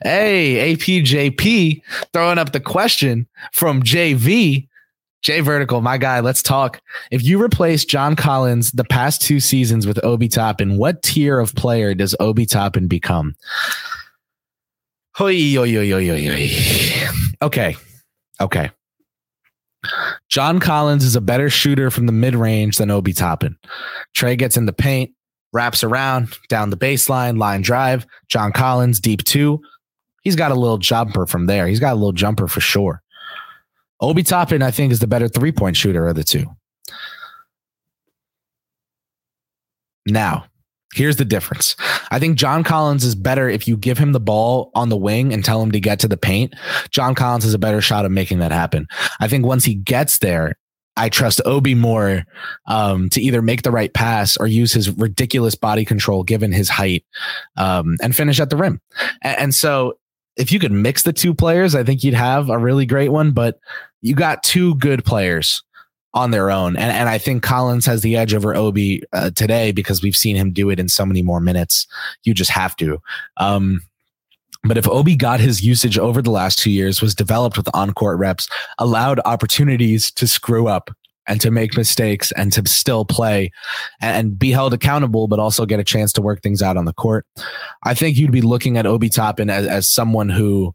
Hey, 0.04 0.76
APJP 0.76 1.82
throwing 2.12 2.40
up 2.40 2.52
the 2.54 2.60
question 2.60 3.28
from 3.54 3.84
JV. 3.84 4.68
J 5.22 5.42
Vertical, 5.42 5.82
my 5.82 6.00
guy, 6.00 6.20
let's 6.20 6.42
talk. 6.42 6.82
If 7.12 7.24
you 7.24 7.42
replace 7.42 7.86
John 7.86 8.16
Collins 8.16 8.72
the 8.72 8.84
past 8.84 9.22
two 9.22 9.40
seasons 9.40 9.86
with 9.86 10.04
Obi 10.04 10.28
Toppin, 10.28 10.78
what 10.78 11.04
tier 11.04 11.40
of 11.40 11.54
player 11.54 11.94
does 11.94 12.16
Obi 12.20 12.48
Toppin 12.48 12.88
become? 12.88 13.36
Okay. 17.44 17.76
Okay. 18.40 18.72
John 20.30 20.60
Collins 20.60 21.04
is 21.04 21.16
a 21.16 21.22
better 21.22 21.52
shooter 21.52 21.92
from 21.92 22.08
the 22.08 22.12
mid 22.12 22.34
range 22.34 22.78
than 22.78 22.90
Obi 22.90 23.14
Toppin. 23.14 23.56
Trae 24.16 24.38
gets 24.38 24.58
in 24.58 24.66
the 24.66 24.74
paint, 24.74 25.12
wraps 25.54 25.84
around, 25.84 26.36
down 26.50 26.72
the 26.72 26.78
baseline, 26.78 27.38
line 27.38 27.62
drive. 27.62 28.08
John 28.30 28.52
Collins, 28.52 29.00
deep 29.00 29.24
two 29.24 29.62
he's 30.22 30.36
got 30.36 30.52
a 30.52 30.56
little 30.56 30.78
jumper 30.78 31.26
from 31.26 31.46
there. 31.46 31.68
He's 31.68 31.80
got 31.80 31.94
a 31.94 31.96
little 31.96 32.12
jumper 32.12 32.48
for 32.48 32.62
sure. 32.62 33.02
Obi 34.00 34.24
Toppin, 34.24 34.64
I 34.64 34.72
think, 34.72 34.92
is 34.92 35.00
the 35.00 35.08
better 35.08 35.28
three 35.28 35.52
point 35.52 35.78
shooter 35.78 36.08
of 36.08 36.16
the 36.16 36.24
two. 36.24 36.48
Now, 40.08 40.46
here's 40.94 41.18
the 41.18 41.26
difference. 41.26 41.76
I 42.10 42.18
think 42.18 42.38
John 42.38 42.64
Collins 42.64 43.04
is 43.04 43.14
better 43.14 43.48
if 43.48 43.68
you 43.68 43.78
give 43.78 44.00
him 44.00 44.14
the 44.14 44.20
ball 44.20 44.72
on 44.74 44.90
the 44.90 44.98
wing 44.98 45.32
and 45.32 45.46
tell 45.46 45.62
him 45.62 45.72
to 45.72 45.80
get 45.80 46.00
to 46.00 46.08
the 46.08 46.18
paint. 46.18 46.56
John 46.90 47.14
Collins 47.14 47.44
has 47.44 47.54
a 47.54 47.60
better 47.60 47.82
shot 47.82 48.06
of 48.06 48.12
making 48.12 48.40
that 48.40 48.52
happen. 48.52 48.88
I 49.20 49.28
think 49.28 49.46
once 49.46 49.64
he 49.64 49.76
gets 49.76 50.18
there, 50.18 50.58
I 50.98 51.10
trust 51.10 51.40
Obi 51.46 51.74
more 51.74 52.26
um, 52.66 53.10
to 53.10 53.22
either 53.22 53.42
make 53.42 53.62
the 53.62 53.72
right 53.72 53.94
pass 53.94 54.36
or 54.38 54.48
use 54.48 54.74
his 54.74 54.92
ridiculous 54.98 55.56
body 55.56 55.86
control 55.86 56.24
given 56.24 56.52
his 56.52 56.68
height 56.68 57.06
um, 57.56 57.96
and 58.02 58.16
finish 58.16 58.40
at 58.40 58.50
the 58.50 58.58
rim. 58.58 58.82
And, 59.24 59.40
and 59.40 59.56
so 59.56 59.94
if 60.38 60.52
you 60.52 60.60
could 60.60 60.72
mix 60.72 61.04
the 61.04 61.14
two 61.14 61.34
players, 61.34 61.76
I 61.76 61.84
think 61.84 62.04
you'd 62.04 62.14
have 62.14 62.50
a 62.50 62.58
really 62.58 62.86
great 62.86 63.10
one. 63.10 63.32
But 63.32 63.60
you 64.02 64.16
got 64.16 64.44
two 64.44 64.76
good 64.76 65.06
players 65.06 65.64
on 66.14 66.32
their 66.32 66.52
own. 66.52 66.76
And, 66.76 66.92
and 66.92 67.08
I 67.08 67.18
think 67.18 67.44
Collins 67.44 67.86
has 67.86 68.02
the 68.02 68.18
edge 68.18 68.34
over 68.34 68.56
Obi 68.56 69.02
uh, 69.14 69.30
today 69.32 69.72
because 69.72 70.04
we've 70.04 70.16
seen 70.16 70.36
him 70.36 70.52
do 70.52 70.70
it 70.70 70.80
in 70.80 70.90
so 70.90 71.06
many 71.06 71.22
more 71.22 71.40
minutes. 71.40 71.88
You 72.24 72.34
just 72.34 72.52
have 72.52 72.76
to. 72.78 73.02
Um, 73.38 73.82
but 74.64 74.78
if 74.78 74.88
Obi 74.88 75.16
got 75.16 75.40
his 75.40 75.64
usage 75.64 75.98
over 75.98 76.22
the 76.22 76.30
last 76.30 76.60
two 76.60 76.70
years, 76.70 77.02
was 77.02 77.16
developed 77.16 77.58
with 77.58 77.68
on 77.74 77.94
court 77.94 78.20
reps, 78.20 78.48
allowed 78.78 79.20
opportunities 79.26 80.12
to 80.12 80.28
screw 80.28 80.68
up 80.68 80.92
and 81.28 81.40
to 81.42 81.52
make 81.52 81.78
mistakes 81.78 82.32
and 82.34 82.52
to 82.54 82.64
still 82.68 83.06
play 83.06 83.52
and 84.02 84.38
be 84.38 84.52
held 84.52 84.74
accountable, 84.74 85.28
but 85.28 85.40
also 85.40 85.66
get 85.66 85.80
a 85.80 85.84
chance 85.84 86.12
to 86.14 86.22
work 86.22 86.42
things 86.42 86.62
out 86.62 86.78
on 86.78 86.86
the 86.86 86.94
court, 86.94 87.26
I 87.84 87.94
think 87.94 88.18
you'd 88.18 88.32
be 88.32 88.42
looking 88.42 88.78
at 88.78 88.86
Obi 88.86 89.10
Toppin 89.10 89.50
as, 89.50 89.68
as 89.68 89.90
someone 89.90 90.30
who 90.30 90.74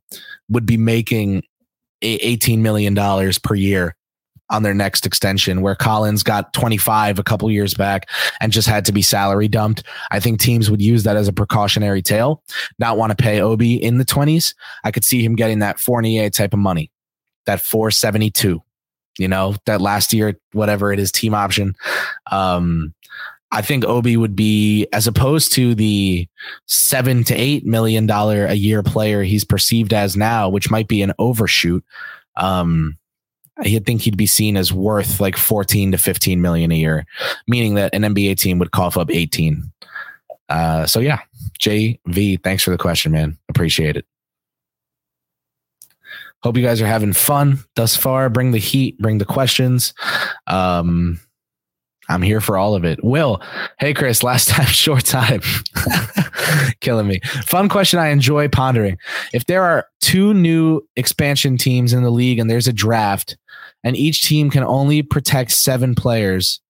would 0.48 0.66
be 0.66 0.76
making 0.76 1.42
$18 2.02 2.58
million 2.58 2.94
per 3.42 3.54
year 3.54 3.96
on 4.50 4.62
their 4.62 4.74
next 4.74 5.06
extension 5.06 5.60
where 5.60 5.74
Collins 5.74 6.22
got 6.22 6.52
25 6.52 7.18
a 7.18 7.24
couple 7.24 7.50
years 7.50 7.74
back 7.74 8.08
and 8.40 8.52
just 8.52 8.68
had 8.68 8.84
to 8.84 8.92
be 8.92 9.02
salary 9.02 9.48
dumped. 9.48 9.82
I 10.10 10.20
think 10.20 10.38
teams 10.38 10.70
would 10.70 10.80
use 10.80 11.02
that 11.02 11.16
as 11.16 11.26
a 11.26 11.32
precautionary 11.32 12.02
tale, 12.02 12.42
not 12.78 12.96
want 12.96 13.10
to 13.10 13.16
pay 13.20 13.40
Obi 13.40 13.74
in 13.74 13.98
the 13.98 14.04
20s. 14.04 14.54
I 14.84 14.92
could 14.92 15.04
see 15.04 15.24
him 15.24 15.34
getting 15.34 15.58
that 15.60 15.80
Fournier 15.80 16.30
type 16.30 16.52
of 16.52 16.60
money, 16.60 16.92
that 17.46 17.60
472, 17.60 18.62
you 19.18 19.28
know, 19.28 19.54
that 19.66 19.80
last 19.80 20.12
year, 20.12 20.38
whatever 20.52 20.92
it 20.92 20.98
is, 20.98 21.12
team 21.12 21.34
option. 21.34 21.74
Um, 22.30 22.94
I 23.52 23.62
think 23.62 23.84
Obi 23.84 24.16
would 24.16 24.34
be, 24.34 24.86
as 24.92 25.06
opposed 25.06 25.52
to 25.52 25.74
the 25.74 26.28
seven 26.66 27.24
to 27.24 27.34
eight 27.34 27.64
million 27.64 28.06
dollar 28.06 28.46
a 28.46 28.54
year 28.54 28.82
player 28.82 29.22
he's 29.22 29.44
perceived 29.44 29.92
as 29.92 30.16
now, 30.16 30.48
which 30.48 30.70
might 30.70 30.88
be 30.88 31.02
an 31.02 31.12
overshoot. 31.18 31.84
Um, 32.36 32.98
I 33.58 33.78
think 33.78 34.02
he'd 34.02 34.16
be 34.16 34.26
seen 34.26 34.56
as 34.56 34.72
worth 34.72 35.20
like 35.20 35.36
14 35.36 35.92
to 35.92 35.98
15 35.98 36.42
million 36.42 36.70
a 36.72 36.74
year, 36.74 37.06
meaning 37.48 37.74
that 37.76 37.94
an 37.94 38.02
NBA 38.02 38.38
team 38.38 38.58
would 38.58 38.72
cough 38.72 38.98
up 38.98 39.10
18. 39.10 39.72
Uh, 40.48 40.86
so 40.86 41.00
yeah, 41.00 41.20
JV, 41.58 42.42
thanks 42.42 42.62
for 42.62 42.70
the 42.70 42.78
question, 42.78 43.12
man. 43.12 43.38
Appreciate 43.48 43.96
it. 43.96 44.04
Hope 46.46 46.56
you 46.56 46.62
guys 46.62 46.80
are 46.80 46.86
having 46.86 47.12
fun 47.12 47.58
thus 47.74 47.96
far. 47.96 48.30
Bring 48.30 48.52
the 48.52 48.58
heat, 48.58 48.96
bring 48.98 49.18
the 49.18 49.24
questions. 49.24 49.92
Um, 50.46 51.18
I'm 52.08 52.22
here 52.22 52.40
for 52.40 52.56
all 52.56 52.76
of 52.76 52.84
it. 52.84 53.02
Will, 53.02 53.42
hey 53.80 53.92
Kris, 53.92 54.22
last 54.22 54.50
time, 54.50 54.66
short 54.66 55.04
time. 55.04 55.40
Killing 56.80 57.08
me. 57.08 57.18
Fun 57.46 57.68
question 57.68 57.98
I 57.98 58.10
enjoy 58.10 58.46
pondering. 58.46 58.96
If 59.34 59.46
there 59.46 59.64
are 59.64 59.88
two 60.00 60.34
new 60.34 60.82
expansion 60.94 61.56
teams 61.56 61.92
in 61.92 62.04
the 62.04 62.10
league 62.10 62.38
and 62.38 62.48
there's 62.48 62.68
a 62.68 62.72
draft, 62.72 63.36
and 63.82 63.96
each 63.96 64.24
team 64.24 64.48
can 64.48 64.62
only 64.62 65.02
protect 65.02 65.50
seven 65.50 65.96
players. 65.96 66.60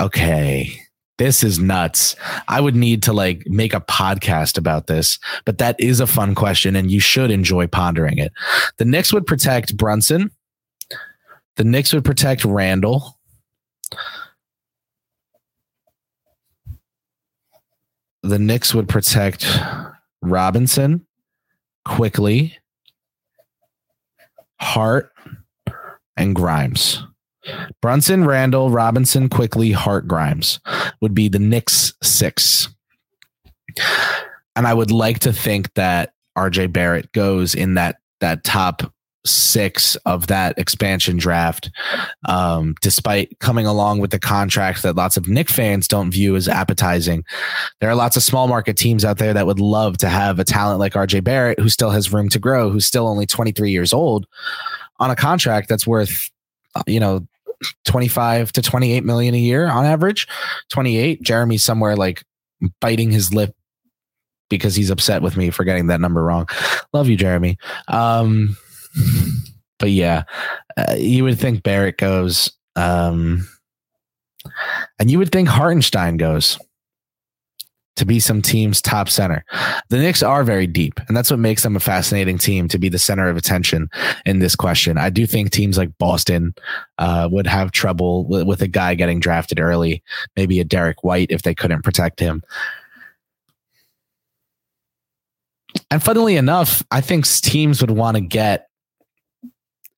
Okay. 0.00 0.82
This 1.18 1.44
is 1.44 1.58
nuts. 1.58 2.16
I 2.48 2.60
would 2.60 2.74
need 2.74 3.02
to 3.04 3.12
like 3.12 3.46
make 3.46 3.74
a 3.74 3.80
podcast 3.80 4.56
about 4.58 4.86
this, 4.86 5.18
but 5.44 5.58
that 5.58 5.78
is 5.78 6.00
a 6.00 6.06
fun 6.06 6.34
question 6.34 6.74
and 6.74 6.90
you 6.90 7.00
should 7.00 7.30
enjoy 7.30 7.66
pondering 7.66 8.18
it. 8.18 8.32
The 8.78 8.84
Knicks 8.84 9.12
would 9.12 9.26
protect 9.26 9.76
Brunson. 9.76 10.30
The 11.56 11.64
Knicks 11.64 11.92
would 11.92 12.04
protect 12.04 12.44
Randle. 12.44 13.18
the 18.22 18.38
Knicks 18.38 18.72
would 18.74 18.88
protect 18.88 19.46
Robinson, 20.22 21.06
Quickley, 21.84 22.56
Hart, 24.60 25.12
and 26.16 26.34
Grimes. 26.34 27.02
Brunson, 27.80 28.24
Randle, 28.24 28.70
Robinson, 28.70 29.28
Quickley, 29.28 29.72
Hart, 29.72 30.06
Grimes 30.06 30.60
would 31.00 31.14
be 31.14 31.28
the 31.28 31.38
Knicks 31.38 31.92
six. 32.02 32.68
And 34.54 34.66
I 34.66 34.74
would 34.74 34.90
like 34.90 35.20
to 35.20 35.32
think 35.32 35.72
that 35.74 36.12
RJ 36.36 36.72
Barrett 36.72 37.12
goes 37.12 37.54
in 37.54 37.74
that 37.74 37.96
that 38.20 38.44
top 38.44 38.92
six 39.24 39.94
of 40.04 40.26
that 40.26 40.58
expansion 40.58 41.16
draft, 41.16 41.70
um, 42.28 42.74
despite 42.80 43.38
coming 43.38 43.66
along 43.66 44.00
with 44.00 44.10
the 44.10 44.18
contract 44.18 44.82
that 44.82 44.96
lots 44.96 45.16
of 45.16 45.28
Knick 45.28 45.48
fans 45.48 45.86
don't 45.86 46.10
view 46.10 46.34
as 46.36 46.48
appetizing. 46.48 47.24
There 47.80 47.90
are 47.90 47.94
lots 47.94 48.16
of 48.16 48.22
small 48.22 48.48
market 48.48 48.76
teams 48.76 49.04
out 49.04 49.18
there 49.18 49.34
that 49.34 49.46
would 49.46 49.60
love 49.60 49.98
to 49.98 50.08
have 50.08 50.38
a 50.38 50.44
talent 50.44 50.80
like 50.80 50.94
RJ 50.94 51.22
Barrett, 51.22 51.60
who 51.60 51.68
still 51.68 51.90
has 51.90 52.12
room 52.12 52.28
to 52.30 52.38
grow, 52.38 52.70
who's 52.70 52.86
still 52.86 53.06
only 53.06 53.26
23 53.26 53.70
years 53.70 53.92
old, 53.92 54.26
on 54.98 55.10
a 55.10 55.16
contract 55.16 55.68
that's 55.68 55.86
worth, 55.86 56.30
you 56.86 57.00
know, 57.00 57.26
25 57.84 58.52
to 58.52 58.62
28 58.62 59.04
million 59.04 59.34
a 59.34 59.38
year 59.38 59.66
on 59.68 59.84
average. 59.84 60.26
28. 60.70 61.22
Jeremy's 61.22 61.64
somewhere 61.64 61.96
like 61.96 62.22
biting 62.80 63.10
his 63.10 63.34
lip 63.34 63.54
because 64.48 64.74
he's 64.74 64.90
upset 64.90 65.22
with 65.22 65.36
me 65.36 65.50
for 65.50 65.64
getting 65.64 65.86
that 65.86 66.00
number 66.00 66.22
wrong. 66.22 66.46
Love 66.92 67.08
you, 67.08 67.16
Jeremy. 67.16 67.56
Um, 67.88 68.56
but 69.78 69.90
yeah, 69.90 70.24
uh, 70.76 70.94
you 70.96 71.24
would 71.24 71.38
think 71.38 71.62
Barrett 71.62 71.98
goes, 71.98 72.52
um, 72.76 73.48
and 74.98 75.10
you 75.10 75.18
would 75.18 75.32
think 75.32 75.48
Hartenstein 75.48 76.16
goes 76.16 76.58
to 77.96 78.06
be 78.06 78.18
some 78.18 78.40
team's 78.40 78.80
top 78.80 79.08
center. 79.08 79.44
The 79.88 79.98
Knicks 79.98 80.22
are 80.22 80.44
very 80.44 80.66
deep, 80.66 80.98
and 81.08 81.16
that's 81.16 81.30
what 81.30 81.38
makes 81.38 81.62
them 81.62 81.76
a 81.76 81.80
fascinating 81.80 82.38
team 82.38 82.68
to 82.68 82.78
be 82.78 82.88
the 82.88 82.98
center 82.98 83.28
of 83.28 83.36
attention 83.36 83.90
in 84.24 84.38
this 84.38 84.56
question. 84.56 84.96
I 84.98 85.10
do 85.10 85.26
think 85.26 85.50
teams 85.50 85.76
like 85.76 85.96
Boston 85.98 86.54
uh, 86.98 87.28
would 87.30 87.46
have 87.46 87.70
trouble 87.70 88.26
with, 88.26 88.62
a 88.62 88.68
guy 88.68 88.94
getting 88.94 89.18
drafted 89.18 89.58
early, 89.58 90.02
maybe 90.36 90.60
a 90.60 90.64
Derek 90.64 91.02
White 91.02 91.30
if 91.30 91.42
they 91.42 91.54
couldn't 91.54 91.82
protect 91.82 92.20
him. 92.20 92.42
And 95.90 96.02
funnily 96.02 96.36
enough, 96.36 96.82
I 96.90 97.00
think 97.00 97.26
teams 97.26 97.80
would 97.80 97.90
want 97.90 98.16
to 98.16 98.20
get 98.20 98.68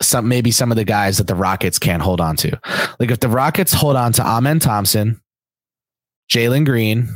some 0.01 0.29
maybe 0.29 0.51
some 0.51 0.71
of 0.71 0.77
the 0.77 0.85
guys 0.85 1.19
that 1.19 1.27
the 1.27 1.35
Rockets 1.35 1.79
can't 1.79 2.03
hold 2.03 2.21
on 2.21 2.37
to. 2.37 2.59
Like 2.99 3.11
if 3.11 3.21
the 3.21 3.29
Rockets 3.29 3.73
hold 3.73 3.97
on 3.97 4.13
to 4.15 4.23
Amen 4.23 4.59
Thompson, 4.59 5.21
Jalen 6.31 6.65
Green, 6.65 7.09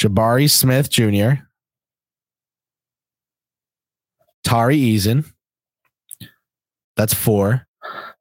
Jabari 0.00 0.50
Smith 0.50 0.88
Jr., 0.88 1.42
Tari 4.42 4.78
Eason. 4.78 5.30
That's 6.96 7.12
four. 7.12 7.66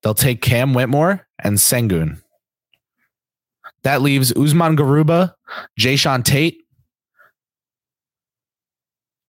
They'll 0.04 0.14
take 0.14 0.42
Cam 0.42 0.74
Whitmore 0.74 1.26
and 1.42 1.58
Sengun. 1.58 2.22
That 3.84 4.02
leaves 4.02 4.34
Usman 4.34 4.76
Garuba, 4.76 5.34
Jae'Sean 5.80 6.24
Tate, 6.24 6.58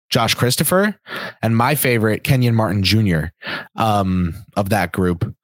Josh 0.08 0.34
Christopher, 0.34 0.98
and 1.40 1.56
my 1.56 1.76
favorite, 1.76 2.24
Kenyon 2.24 2.56
Martin 2.56 2.82
Jr. 2.82 3.26
Um, 3.76 4.34
of 4.56 4.70
that 4.70 4.90
group. 4.90 5.34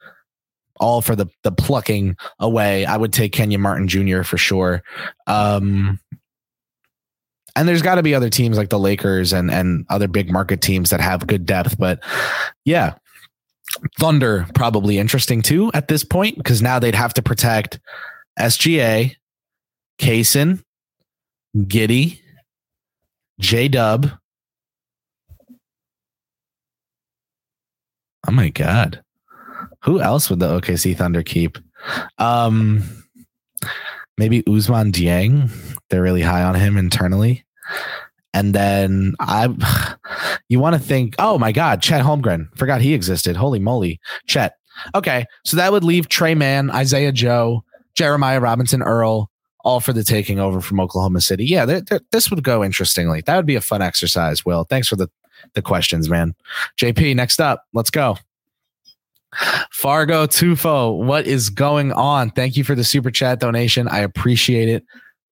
All 0.78 1.00
for 1.00 1.16
the 1.16 1.26
the 1.42 1.52
plucking 1.52 2.16
away. 2.38 2.84
I 2.84 2.96
would 2.96 3.12
take 3.12 3.32
Kenyon 3.32 3.62
Martin 3.62 3.88
Jr. 3.88 4.22
for 4.22 4.36
sure. 4.36 4.82
Um, 5.26 6.00
and 7.56 7.68
there's 7.68 7.82
got 7.82 7.96
to 7.96 8.02
be 8.02 8.14
other 8.14 8.30
teams 8.30 8.56
like 8.56 8.68
the 8.68 8.78
Lakers 8.78 9.32
and 9.32 9.50
and 9.50 9.84
other 9.88 10.08
big 10.08 10.30
market 10.30 10.60
teams 10.60 10.90
that 10.90 11.00
have 11.00 11.26
good 11.26 11.46
depth. 11.46 11.78
But 11.78 12.00
yeah, 12.64 12.94
Thunder 13.98 14.46
probably 14.54 14.98
interesting 14.98 15.42
too 15.42 15.70
at 15.74 15.88
this 15.88 16.04
point 16.04 16.36
because 16.36 16.62
now 16.62 16.78
they'd 16.78 16.94
have 16.94 17.14
to 17.14 17.22
protect 17.22 17.80
SGA, 18.38 19.16
Cason, 19.98 20.62
Giddey, 21.56 22.20
J 23.40 23.68
Dub, 23.68 24.10
Oh 28.28 28.32
my 28.32 28.48
god. 28.48 29.02
Who 29.84 30.00
else 30.00 30.28
would 30.30 30.40
the 30.40 30.60
OKC 30.60 30.96
Thunder 30.96 31.22
keep? 31.22 31.58
Um 32.18 32.82
maybe 34.18 34.42
Ousmane 34.44 34.92
Dieng. 34.92 35.50
They're 35.90 36.02
really 36.02 36.22
high 36.22 36.42
on 36.42 36.54
him 36.54 36.76
internally. 36.76 37.44
And 38.34 38.54
then 38.54 39.14
I 39.20 39.48
you 40.48 40.60
want 40.60 40.74
to 40.74 40.80
think, 40.80 41.14
oh 41.18 41.38
my 41.38 41.52
God, 41.52 41.82
Chet 41.82 42.04
Holmgren. 42.04 42.48
Forgot 42.56 42.80
he 42.80 42.94
existed. 42.94 43.36
Holy 43.36 43.58
moly. 43.58 44.00
Chet. 44.26 44.56
Okay. 44.94 45.24
So 45.44 45.56
that 45.56 45.72
would 45.72 45.84
leave 45.84 46.08
Tre 46.08 46.34
Mann, 46.34 46.70
Isaiah 46.70 47.12
Joe, 47.12 47.64
Jeremiah 47.94 48.40
Robinson 48.40 48.82
Earl, 48.82 49.30
all 49.64 49.80
for 49.80 49.92
the 49.92 50.04
taking 50.04 50.38
over 50.38 50.60
from 50.60 50.80
Oklahoma 50.80 51.20
City. 51.20 51.44
Yeah, 51.44 51.64
they're, 51.64 51.80
they're, 51.80 52.00
this 52.12 52.30
would 52.30 52.44
go 52.44 52.62
interestingly. 52.62 53.22
That 53.26 53.36
would 53.36 53.46
be 53.46 53.56
a 53.56 53.60
fun 53.60 53.82
exercise. 53.82 54.44
Will, 54.44 54.64
thanks 54.64 54.88
for 54.88 54.96
the 54.96 55.08
the 55.54 55.62
questions, 55.62 56.08
man. 56.08 56.34
JP, 56.80 57.16
next 57.16 57.40
up, 57.40 57.64
let's 57.72 57.90
go. 57.90 58.16
Fargo 59.70 60.26
Tufo, 60.26 60.96
what 60.96 61.26
is 61.26 61.50
going 61.50 61.92
on? 61.92 62.30
Thank 62.30 62.56
you 62.56 62.64
for 62.64 62.74
the 62.74 62.84
super 62.84 63.10
chat 63.10 63.38
donation. 63.38 63.86
I 63.88 63.98
appreciate 63.98 64.68
it. 64.68 64.84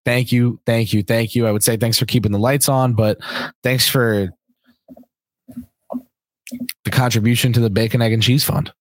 Thank 0.05 0.33
you, 0.33 0.61
thank 0.67 0.93
you, 0.93 1.03
thank 1.03 1.35
you. 1.35 1.47
I 1.47 1.53
would 1.53 1.63
say 1.63 1.77
thanks 1.77 1.99
for 1.99 2.05
keeping 2.07 2.33
the 2.33 2.39
lights 2.39 2.69
on, 2.69 2.95
but 2.95 3.19
thanks 3.63 3.89
for 3.89 4.29
the 6.85 6.91
contribution 6.91 7.53
to 7.55 7.61
the 7.61 7.71
Bacon, 7.71 8.03
Egg, 8.03 8.13
and 8.13 8.23
Cheese 8.23 8.45
Fund. 8.45 8.73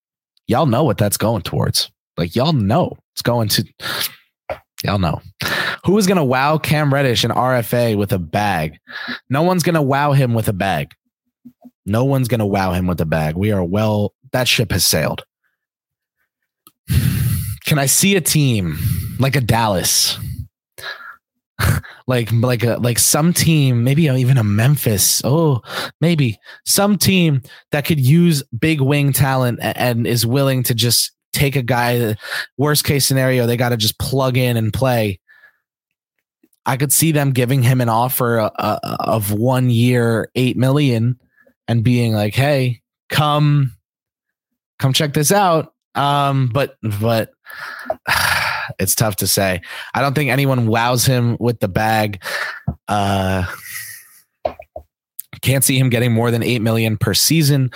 Y'all 0.47 0.65
know 0.65 0.83
what 0.83 0.97
that's 0.97 1.17
going 1.17 1.41
towards. 1.41 1.91
Like, 2.17 2.35
y'all 2.35 2.53
know 2.53 2.97
it's 3.13 3.21
going 3.21 3.47
to, 3.49 3.65
y'all 4.83 4.99
know. 4.99 5.21
Who 5.85 5.97
is 5.97 6.07
going 6.07 6.17
to 6.17 6.23
wow 6.23 6.57
Cam 6.57 6.93
Reddish 6.93 7.23
and 7.23 7.33
RFA 7.33 7.97
with 7.97 8.11
a 8.11 8.19
bag? 8.19 8.77
No 9.29 9.41
one's 9.43 9.63
going 9.63 9.75
to 9.75 9.81
wow 9.81 10.11
him 10.11 10.33
with 10.33 10.47
a 10.47 10.53
bag. 10.53 10.91
No 11.85 12.05
one's 12.05 12.27
going 12.27 12.39
to 12.39 12.45
wow 12.45 12.73
him 12.73 12.87
with 12.87 13.01
a 13.01 13.05
bag. 13.05 13.35
We 13.35 13.51
are 13.51 13.63
well, 13.63 14.13
that 14.31 14.47
ship 14.47 14.71
has 14.71 14.85
sailed. 14.85 15.23
Can 17.65 17.79
I 17.79 17.85
see 17.85 18.15
a 18.15 18.21
team 18.21 18.77
like 19.19 19.35
a 19.35 19.41
Dallas? 19.41 20.17
like 22.07 22.31
like 22.31 22.63
a 22.63 22.77
like 22.77 22.99
some 22.99 23.33
team, 23.33 23.83
maybe 23.83 24.03
even 24.03 24.37
a 24.37 24.43
Memphis. 24.43 25.21
Oh, 25.23 25.61
maybe 26.01 26.37
some 26.65 26.97
team 26.97 27.41
that 27.71 27.85
could 27.85 27.99
use 27.99 28.43
big 28.57 28.81
wing 28.81 29.13
talent 29.13 29.59
and, 29.61 30.07
is 30.07 30.25
willing 30.25 30.63
to 30.63 30.73
just 30.73 31.11
take 31.31 31.55
a 31.55 31.61
guy. 31.61 32.15
Worst 32.57 32.85
case 32.85 33.05
scenario, 33.05 33.45
they 33.45 33.57
got 33.57 33.69
to 33.69 33.77
just 33.77 33.99
plug 33.99 34.37
in 34.37 34.57
and 34.57 34.73
play. 34.73 35.19
I 36.65 36.77
could 36.77 36.93
see 36.93 37.11
them 37.11 37.31
giving 37.31 37.61
him 37.61 37.81
an 37.81 37.89
offer 37.89 38.39
uh, 38.39 38.49
uh, 38.57 38.97
of 38.99 39.33
one 39.33 39.69
year, 39.69 40.29
eight 40.35 40.57
million, 40.57 41.19
and 41.67 41.83
being 41.83 42.13
like, 42.13 42.33
"Hey, 42.33 42.81
come, 43.09 43.75
come 44.79 44.93
check 44.93 45.13
this 45.13 45.31
out." 45.31 45.73
Um, 45.93 46.49
but 46.51 46.77
but 46.81 47.31
it's 48.79 48.95
tough 48.95 49.15
to 49.17 49.27
say. 49.27 49.61
I 49.93 50.01
don't 50.01 50.13
think 50.13 50.29
anyone 50.29 50.67
wows 50.67 51.05
him 51.05 51.37
with 51.39 51.59
the 51.59 51.67
bag. 51.67 52.23
Uh, 52.87 53.45
can't 55.41 55.63
see 55.63 55.77
him 55.77 55.89
getting 55.89 56.13
more 56.13 56.31
than 56.31 56.41
eight 56.43 56.61
million 56.61 56.97
per 56.97 57.13
season 57.13 57.71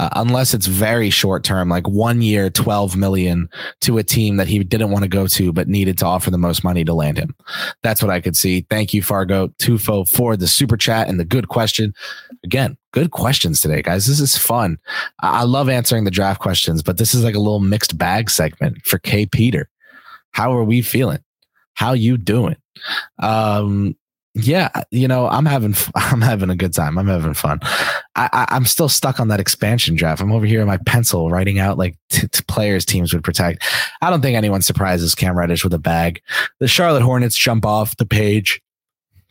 uh, 0.00 0.08
unless 0.16 0.54
it's 0.54 0.64
very 0.64 1.10
short 1.10 1.44
term, 1.44 1.68
like 1.68 1.86
one 1.86 2.22
year, 2.22 2.48
12 2.48 2.96
million 2.96 3.50
to 3.82 3.98
a 3.98 4.02
team 4.02 4.38
that 4.38 4.48
he 4.48 4.58
didn't 4.64 4.90
want 4.90 5.02
to 5.02 5.08
go 5.08 5.26
to, 5.26 5.52
but 5.52 5.68
needed 5.68 5.98
to 5.98 6.06
offer 6.06 6.30
the 6.30 6.38
most 6.38 6.64
money 6.64 6.84
to 6.84 6.94
land 6.94 7.18
him. 7.18 7.34
That's 7.82 8.02
what 8.02 8.10
I 8.10 8.18
could 8.18 8.34
see. 8.34 8.62
Thank 8.70 8.94
you, 8.94 9.02
Fargo 9.02 9.48
Tufo, 9.58 10.08
for 10.08 10.38
the 10.38 10.48
super 10.48 10.78
chat 10.78 11.06
and 11.10 11.20
the 11.20 11.24
good 11.26 11.48
question. 11.48 11.92
Again, 12.44 12.78
good 12.92 13.10
questions 13.10 13.60
today, 13.60 13.82
guys. 13.82 14.06
This 14.06 14.20
is 14.20 14.38
fun. 14.38 14.78
I, 15.20 15.40
I 15.40 15.42
love 15.42 15.68
answering 15.68 16.04
the 16.04 16.10
draft 16.10 16.40
questions, 16.40 16.82
but 16.82 16.96
this 16.96 17.12
is 17.12 17.22
like 17.22 17.34
a 17.34 17.38
little 17.38 17.60
mixed 17.60 17.98
bag 17.98 18.30
segment 18.30 18.78
for 18.86 18.98
K. 18.98 19.26
Peter. 19.26 19.68
How 20.32 20.52
are 20.54 20.64
we 20.64 20.82
feeling? 20.82 21.22
How 21.74 21.92
you 21.92 22.16
doing? 22.18 22.56
Um, 23.18 23.96
yeah, 24.34 24.70
you 24.90 25.08
know, 25.08 25.26
I'm 25.28 25.46
having 25.46 25.74
I'm 25.94 26.20
having 26.20 26.50
a 26.50 26.56
good 26.56 26.72
time. 26.72 26.98
I'm 26.98 27.08
having 27.08 27.34
fun. 27.34 27.60
I, 28.14 28.28
I 28.32 28.56
am 28.56 28.64
still 28.64 28.88
stuck 28.88 29.18
on 29.18 29.28
that 29.28 29.40
expansion 29.40 29.96
draft. 29.96 30.22
I'm 30.22 30.32
over 30.32 30.46
here 30.46 30.60
in 30.60 30.66
my 30.66 30.78
pencil 30.78 31.30
writing 31.30 31.58
out 31.58 31.78
like 31.78 31.96
t- 32.10 32.28
t- 32.28 32.44
players 32.46 32.84
teams 32.84 33.12
would 33.12 33.24
protect. 33.24 33.64
I 34.02 34.10
don't 34.10 34.22
think 34.22 34.36
anyone 34.36 34.62
surprises 34.62 35.14
Cam 35.14 35.36
Reddish 35.36 35.64
with 35.64 35.74
a 35.74 35.78
bag. 35.78 36.22
The 36.60 36.68
Charlotte 36.68 37.02
Hornets 37.02 37.36
jump 37.36 37.66
off 37.66 37.96
the 37.96 38.06
page 38.06 38.60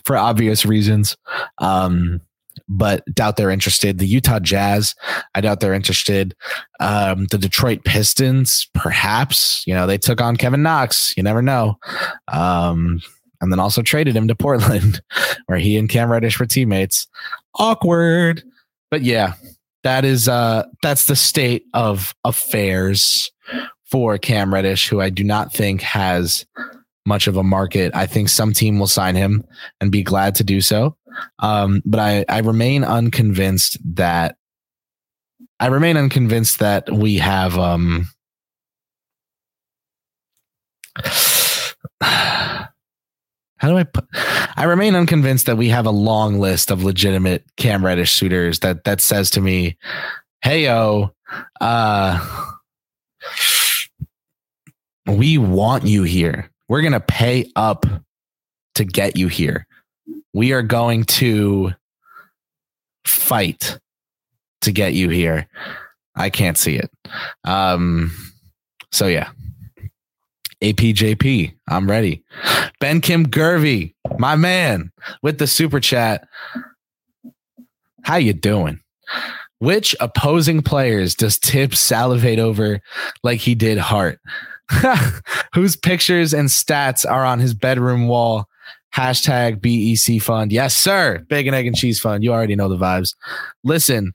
for 0.05 0.17
obvious 0.17 0.65
reasons. 0.65 1.15
Um, 1.59 2.21
but 2.69 3.03
doubt 3.13 3.35
they're 3.35 3.49
interested. 3.49 3.97
The 3.97 4.07
Utah 4.07 4.39
Jazz, 4.39 4.95
I 5.33 5.41
doubt 5.41 5.59
they're 5.59 5.73
interested. 5.73 6.35
Um, 6.79 7.25
the 7.25 7.37
Detroit 7.37 7.83
Pistons, 7.83 8.69
perhaps. 8.73 9.63
You 9.65 9.73
know, 9.73 9.87
they 9.87 9.97
took 9.97 10.21
on 10.21 10.37
Kevin 10.37 10.61
Knox. 10.61 11.13
You 11.17 11.23
never 11.23 11.41
know. 11.41 11.77
Um, 12.31 13.01
and 13.41 13.51
then 13.51 13.59
also 13.59 13.81
traded 13.81 14.15
him 14.15 14.27
to 14.27 14.35
Portland, 14.35 15.01
where 15.47 15.57
he 15.57 15.77
and 15.77 15.89
Cam 15.89 16.11
Reddish 16.11 16.39
were 16.39 16.45
teammates. 16.45 17.07
Awkward. 17.55 18.43
But 18.91 19.01
yeah, 19.01 19.33
that 19.83 20.05
is 20.05 20.27
uh 20.27 20.65
that's 20.83 21.05
the 21.05 21.15
state 21.15 21.63
of 21.73 22.13
affairs 22.25 23.31
for 23.85 24.17
Cam 24.17 24.53
Reddish, 24.53 24.87
who 24.87 25.01
I 25.01 25.09
do 25.09 25.23
not 25.23 25.53
think 25.53 25.81
has 25.81 26.45
much 27.09 27.27
of 27.27 27.35
a 27.35 27.43
market. 27.43 27.91
I 27.93 28.05
think 28.05 28.29
some 28.29 28.53
team 28.53 28.79
will 28.79 28.87
sign 28.87 29.15
him 29.15 29.43
and 29.81 29.91
be 29.91 30.03
glad 30.03 30.35
to 30.35 30.45
do 30.45 30.61
so. 30.61 30.95
Um, 31.39 31.81
but 31.85 31.99
I, 31.99 32.23
I 32.29 32.39
remain 32.39 32.85
unconvinced 32.85 33.77
that 33.95 34.37
I 35.59 35.67
remain 35.67 35.97
unconvinced 35.97 36.59
that 36.59 36.89
we 36.89 37.17
have 37.17 37.57
um 37.57 38.07
how 42.01 42.67
do 43.63 43.77
I 43.77 43.83
put 43.83 44.05
I 44.55 44.63
remain 44.63 44.95
unconvinced 44.95 45.47
that 45.47 45.57
we 45.57 45.69
have 45.69 45.85
a 45.85 45.91
long 45.91 46.39
list 46.39 46.71
of 46.71 46.83
legitimate 46.83 47.43
Cam 47.57 47.83
Reddish 47.83 48.13
suitors 48.13 48.59
that 48.59 48.85
that 48.85 49.01
says 49.01 49.29
to 49.31 49.41
me, 49.41 49.77
hey 50.41 50.63
yo, 50.63 51.13
uh 51.59 52.55
we 55.07 55.37
want 55.37 55.85
you 55.85 56.03
here. 56.03 56.51
We're 56.69 56.81
gonna 56.81 56.99
pay 57.01 57.51
up 57.55 57.85
to 58.75 58.85
get 58.85 59.17
you 59.17 59.27
here. 59.27 59.67
We 60.33 60.53
are 60.53 60.61
going 60.61 61.03
to 61.05 61.73
fight 63.05 63.79
to 64.61 64.71
get 64.71 64.93
you 64.93 65.09
here. 65.09 65.47
I 66.15 66.29
can't 66.29 66.57
see 66.57 66.75
it. 66.75 66.89
Um 67.43 68.11
so 68.91 69.07
yeah, 69.07 69.29
APJP, 70.61 71.53
I'm 71.67 71.89
ready. 71.89 72.23
Ben 72.79 73.01
Kim 73.01 73.25
Gervy, 73.25 73.93
my 74.17 74.35
man, 74.35 74.91
with 75.21 75.39
the 75.39 75.47
super 75.47 75.79
chat. 75.79 76.27
How 78.03 78.15
you 78.15 78.33
doing? 78.33 78.79
Which 79.59 79.95
opposing 79.99 80.61
players 80.61 81.15
does 81.15 81.37
Thibs 81.37 81.79
salivate 81.79 82.39
over 82.39 82.79
like 83.23 83.39
he 83.39 83.55
did 83.55 83.77
Hart? 83.77 84.19
Whose 85.53 85.75
pictures 85.75 86.33
and 86.33 86.49
stats 86.49 87.09
are 87.09 87.25
on 87.25 87.39
his 87.39 87.53
bedroom 87.53 88.07
wall? 88.07 88.45
Hashtag 88.95 89.61
BEC 89.61 90.21
fund. 90.21 90.51
Yes, 90.51 90.75
sir. 90.75 91.23
Bacon, 91.29 91.53
egg, 91.53 91.67
and 91.67 91.75
cheese 91.75 91.99
fund. 91.99 92.23
You 92.23 92.33
already 92.33 92.55
know 92.55 92.69
the 92.69 92.77
vibes. 92.77 93.15
Listen, 93.63 94.13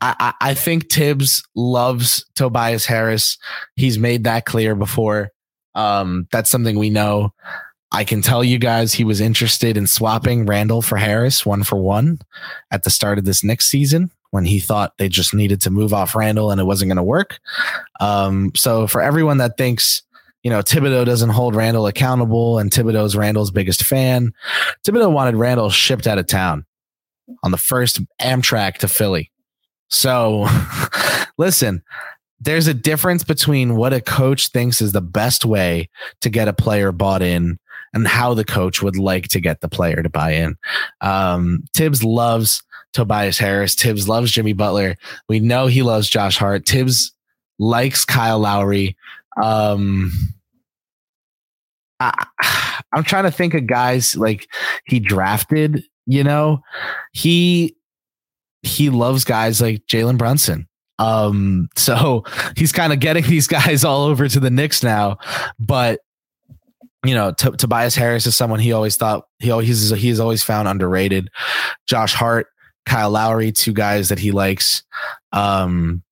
I, 0.00 0.34
I, 0.40 0.54
think 0.54 0.90
Thibs 0.90 1.44
loves 1.54 2.24
Tobias 2.34 2.86
Harris. 2.86 3.38
He's 3.76 3.98
made 3.98 4.24
that 4.24 4.44
clear 4.44 4.74
before. 4.74 5.30
Um, 5.76 6.26
that's 6.32 6.50
something 6.50 6.76
we 6.76 6.90
know. 6.90 7.32
I 7.92 8.04
can 8.04 8.22
tell 8.22 8.42
you 8.42 8.58
guys 8.58 8.94
he 8.94 9.04
was 9.04 9.20
interested 9.20 9.76
in 9.76 9.86
swapping 9.86 10.46
Randle 10.46 10.80
for 10.80 10.96
Harris 10.96 11.44
one 11.44 11.62
for 11.62 11.76
one 11.76 12.20
at 12.70 12.84
the 12.84 12.90
start 12.90 13.18
of 13.18 13.26
this 13.26 13.44
next 13.44 13.66
season 13.66 14.10
when 14.30 14.46
he 14.46 14.60
thought 14.60 14.96
they 14.96 15.10
just 15.10 15.34
needed 15.34 15.60
to 15.60 15.70
move 15.70 15.92
off 15.92 16.14
Randle 16.14 16.50
and 16.50 16.58
it 16.58 16.64
wasn't 16.64 16.88
going 16.88 16.96
to 16.96 17.02
work. 17.02 17.38
Um, 18.00 18.50
so 18.56 18.86
for 18.86 19.02
everyone 19.02 19.36
that 19.38 19.58
thinks, 19.58 20.02
you 20.42 20.50
know, 20.50 20.60
Thibodeau 20.60 21.04
doesn't 21.04 21.30
hold 21.30 21.54
Randle 21.54 21.86
accountable 21.86 22.58
and 22.58 22.70
Thibodeau's 22.70 23.14
Randle's 23.14 23.50
biggest 23.50 23.84
fan, 23.84 24.32
Thibodeau 24.86 25.12
wanted 25.12 25.36
Randle 25.36 25.68
shipped 25.68 26.06
out 26.06 26.18
of 26.18 26.26
town 26.26 26.64
on 27.42 27.50
the 27.50 27.58
first 27.58 28.00
Amtrak 28.22 28.78
to 28.78 28.88
Philly. 28.88 29.30
So 29.90 30.48
listen, 31.36 31.82
there's 32.40 32.66
a 32.66 32.74
difference 32.74 33.22
between 33.22 33.76
what 33.76 33.92
a 33.92 34.00
coach 34.00 34.48
thinks 34.48 34.80
is 34.80 34.92
the 34.92 35.02
best 35.02 35.44
way 35.44 35.90
to 36.22 36.30
get 36.30 36.48
a 36.48 36.54
player 36.54 36.90
bought 36.90 37.20
in 37.20 37.58
and 37.94 38.06
how 38.06 38.34
the 38.34 38.44
coach 38.44 38.82
would 38.82 38.96
like 38.96 39.28
to 39.28 39.40
get 39.40 39.60
the 39.60 39.68
player 39.68 40.02
to 40.02 40.08
buy 40.08 40.32
in. 40.32 40.56
Um, 41.00 41.64
Thibs 41.74 42.02
loves 42.02 42.62
Tobias 42.92 43.38
Harris. 43.38 43.74
Thibs 43.74 44.08
loves 44.08 44.32
Jimmy 44.32 44.52
Butler. 44.52 44.96
We 45.28 45.40
know 45.40 45.66
he 45.66 45.82
loves 45.82 46.08
Josh 46.08 46.36
Hart. 46.36 46.66
Thibs 46.66 47.12
likes 47.58 48.04
Kyle 48.04 48.38
Lowry. 48.38 48.96
Um, 49.42 50.12
I, 52.00 52.26
I'm 52.92 53.04
trying 53.04 53.24
to 53.24 53.30
think 53.30 53.54
of 53.54 53.66
guys 53.66 54.16
like 54.16 54.48
he 54.86 55.00
drafted. 55.00 55.84
You 56.06 56.24
know, 56.24 56.62
he 57.12 57.76
he 58.62 58.90
loves 58.90 59.24
guys 59.24 59.60
like 59.60 59.86
Jalen 59.86 60.18
Brunson. 60.18 60.68
Um, 60.98 61.68
so 61.76 62.24
he's 62.56 62.72
kind 62.72 62.92
of 62.92 63.00
getting 63.00 63.24
these 63.24 63.46
guys 63.46 63.84
all 63.84 64.04
over 64.04 64.28
to 64.28 64.40
the 64.40 64.50
Knicks 64.50 64.82
now. 64.82 65.18
But 65.58 66.00
you 67.04 67.14
know, 67.14 67.32
T- 67.32 67.50
Tobias 67.50 67.94
Harris 67.94 68.26
is 68.26 68.36
someone 68.36 68.60
he 68.60 68.72
always 68.72 68.96
thought 68.96 69.26
he 69.38 69.50
always 69.50 69.90
he's 69.90 70.20
always 70.20 70.42
found 70.42 70.68
underrated. 70.68 71.28
Josh 71.86 72.14
Hart, 72.14 72.46
Kyle 72.86 73.10
Lowry, 73.10 73.52
two 73.52 73.72
guys 73.72 74.08
that 74.08 74.18
he 74.18 74.30
likes. 74.30 74.82
Um, 75.32 76.02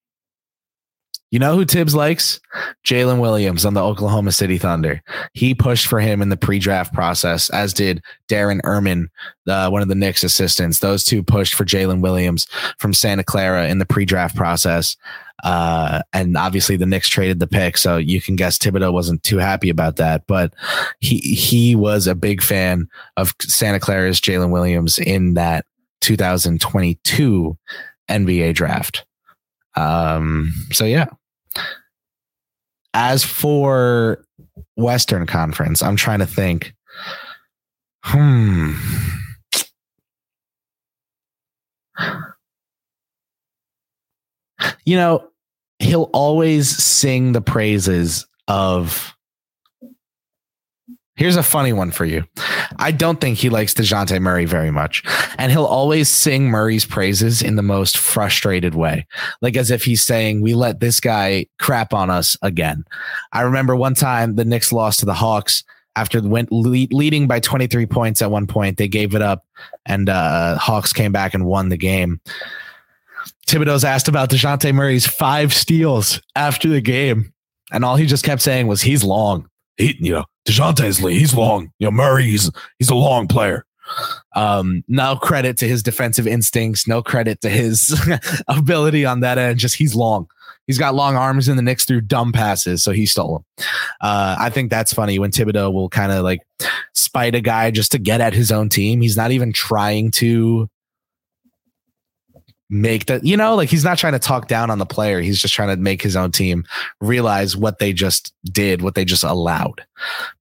You 1.32 1.38
know 1.38 1.55
who 1.55 1.64
Thibs 1.64 1.95
likes? 1.95 2.41
Jalen 2.84 3.20
Williams 3.20 3.64
on 3.64 3.74
the 3.74 3.82
Oklahoma 3.84 4.32
City 4.32 4.59
Thunder. 4.59 5.01
He 5.32 5.55
pushed 5.55 5.86
for 5.86 6.01
him 6.01 6.22
in 6.22 6.28
the 6.28 6.36
pre-draft 6.36 6.93
process, 6.93 7.51
as 7.51 7.72
did 7.72 8.03
Darren 8.28 8.61
Erman, 8.64 9.11
uh, 9.47 9.68
one 9.70 9.82
of 9.82 9.86
the 9.86 9.95
Knicks 9.95 10.24
assistants. 10.24 10.80
Those 10.80 11.05
two 11.05 11.22
pushed 11.22 11.55
for 11.55 11.64
Jalen 11.64 12.01
Williams 12.01 12.49
from 12.80 12.93
Santa 12.93 13.22
Clara 13.22 13.68
in 13.68 13.78
the 13.78 13.86
pre-draft 13.86 14.34
process. 14.34 14.97
Uh, 15.45 16.03
and 16.12 16.36
obviously 16.36 16.76
the 16.76 16.86
Knicks 16.86 17.09
traded 17.09 17.38
the 17.41 17.47
pick, 17.47 17.76
so 17.76 17.97
you 17.97 18.20
can 18.20 18.36
guess 18.36 18.59
Thibodeau 18.59 18.93
wasn't 18.93 19.22
too 19.22 19.38
happy 19.38 19.70
about 19.70 19.97
that. 19.97 20.26
But 20.26 20.55
he 21.01 21.18
he 21.18 21.74
was 21.74 22.07
a 22.07 22.14
big 22.14 22.43
fan 22.43 22.88
of 23.16 23.34
Santa 23.41 23.80
Clara's 23.80 24.20
Jalen 24.20 24.51
Williams 24.51 24.99
in 24.99 25.34
that 25.34 25.66
2022 26.01 27.57
NBA 28.11 28.55
draft. 28.55 29.07
Um, 29.76 30.53
so 30.72 30.84
yeah. 30.84 31.07
As 32.93 33.24
for 33.24 34.24
Western 34.76 35.26
Conference, 35.26 35.82
I'm 35.82 35.97
trying 35.97 36.18
to 36.18 36.26
think. 36.26 36.74
Hmm. 38.03 38.74
You 44.84 44.97
know, 44.97 45.29
he'll 45.80 46.10
always 46.12 46.68
sing 46.68 47.32
the 47.32 47.40
praises 47.40 48.26
of 48.48 49.16
Here's 51.20 51.36
a 51.36 51.42
funny 51.42 51.74
one 51.74 51.90
for 51.90 52.06
you. 52.06 52.24
I 52.78 52.92
don't 52.92 53.20
think 53.20 53.36
he 53.36 53.50
likes 53.50 53.74
DeJounte 53.74 54.18
Murray 54.22 54.46
very 54.46 54.70
much. 54.70 55.02
And 55.36 55.52
he'll 55.52 55.66
always 55.66 56.08
sing 56.08 56.48
Murray's 56.48 56.86
praises 56.86 57.42
in 57.42 57.56
the 57.56 57.62
most 57.62 57.98
frustrated 57.98 58.74
way, 58.74 59.06
like 59.42 59.54
as 59.54 59.70
if 59.70 59.84
he's 59.84 60.02
saying, 60.02 60.40
We 60.40 60.54
let 60.54 60.80
this 60.80 60.98
guy 60.98 61.44
crap 61.58 61.92
on 61.92 62.08
us 62.08 62.38
again. 62.40 62.84
I 63.34 63.42
remember 63.42 63.76
one 63.76 63.92
time 63.92 64.36
the 64.36 64.46
Knicks 64.46 64.72
lost 64.72 65.00
to 65.00 65.04
the 65.04 65.12
Hawks 65.12 65.62
after 65.94 66.22
went 66.22 66.50
lead, 66.50 66.90
leading 66.90 67.28
by 67.28 67.38
23 67.38 67.84
points 67.84 68.22
at 68.22 68.30
one 68.30 68.46
point. 68.46 68.78
They 68.78 68.88
gave 68.88 69.14
it 69.14 69.20
up, 69.20 69.44
and 69.84 70.08
uh, 70.08 70.56
Hawks 70.56 70.94
came 70.94 71.12
back 71.12 71.34
and 71.34 71.44
won 71.44 71.68
the 71.68 71.76
game. 71.76 72.22
Thibodeau's 73.51 73.84
asked 73.84 74.07
about 74.07 74.30
DeJounte 74.30 74.72
Murray's 74.72 75.07
five 75.07 75.53
steals 75.53 76.20
after 76.36 76.68
the 76.68 76.80
game. 76.80 77.32
And 77.72 77.84
all 77.84 77.96
he 77.96 78.07
just 78.07 78.24
kept 78.24 78.42
saying 78.42 78.68
was, 78.68 78.82
He's 78.82 79.03
long. 79.03 79.48
He, 79.76 79.96
you 79.98 80.12
know, 80.12 80.24
DeJounte's 80.46 80.98
he's 80.98 81.34
long. 81.34 81.72
You 81.78 81.86
know, 81.86 81.90
Murray, 81.90 82.24
he's 82.24 82.51
he's 82.78 82.90
a 82.90 82.94
long 82.94 83.26
player. 83.26 83.64
Um, 84.36 84.84
no 84.86 85.16
credit 85.16 85.57
to 85.59 85.68
his 85.68 85.82
defensive 85.82 86.26
instincts, 86.26 86.86
no 86.86 87.03
credit 87.03 87.40
to 87.40 87.48
his 87.48 87.98
ability 88.48 89.05
on 89.05 89.20
that 89.20 89.38
end. 89.38 89.59
Just 89.59 89.74
he's 89.76 89.94
long. 89.94 90.28
He's 90.66 90.78
got 90.78 90.94
long 90.94 91.16
arms 91.16 91.48
in 91.48 91.57
the 91.57 91.62
Knicks 91.62 91.84
through 91.84 92.03
dumb 92.03 92.32
passes, 92.32 92.84
so 92.84 92.92
he 92.92 93.07
stole 93.07 93.38
them. 93.38 93.66
Uh, 94.01 94.36
I 94.38 94.51
think 94.51 94.70
that's 94.70 94.92
funny 94.92 95.18
when 95.18 95.32
Thibodeau 95.32 95.72
will 95.72 95.88
kind 95.88 96.12
of 96.12 96.22
like 96.22 96.40
spite 96.94 97.34
a 97.34 97.40
guy 97.40 97.72
just 97.72 97.90
to 97.92 97.98
get 97.98 98.20
at 98.20 98.34
his 98.34 98.53
own 98.53 98.68
team. 98.68 99.01
He's 99.01 99.16
not 99.16 99.32
even 99.32 99.53
trying 99.53 100.12
to 100.12 100.68
make 102.70 103.06
that 103.06 103.24
you 103.24 103.36
know 103.36 103.56
like 103.56 103.68
he's 103.68 103.84
not 103.84 103.98
trying 103.98 104.12
to 104.12 104.18
talk 104.18 104.46
down 104.46 104.70
on 104.70 104.78
the 104.78 104.86
player. 104.86 105.20
He's 105.20 105.40
just 105.40 105.52
trying 105.52 105.76
to 105.76 105.76
make 105.76 106.00
his 106.00 106.16
own 106.16 106.30
team 106.30 106.64
realize 107.00 107.56
what 107.56 107.80
they 107.80 107.92
just 107.92 108.32
did 108.44 108.80
what 108.80 108.94
they 108.94 109.04
just 109.04 109.24
allowed. 109.24 109.84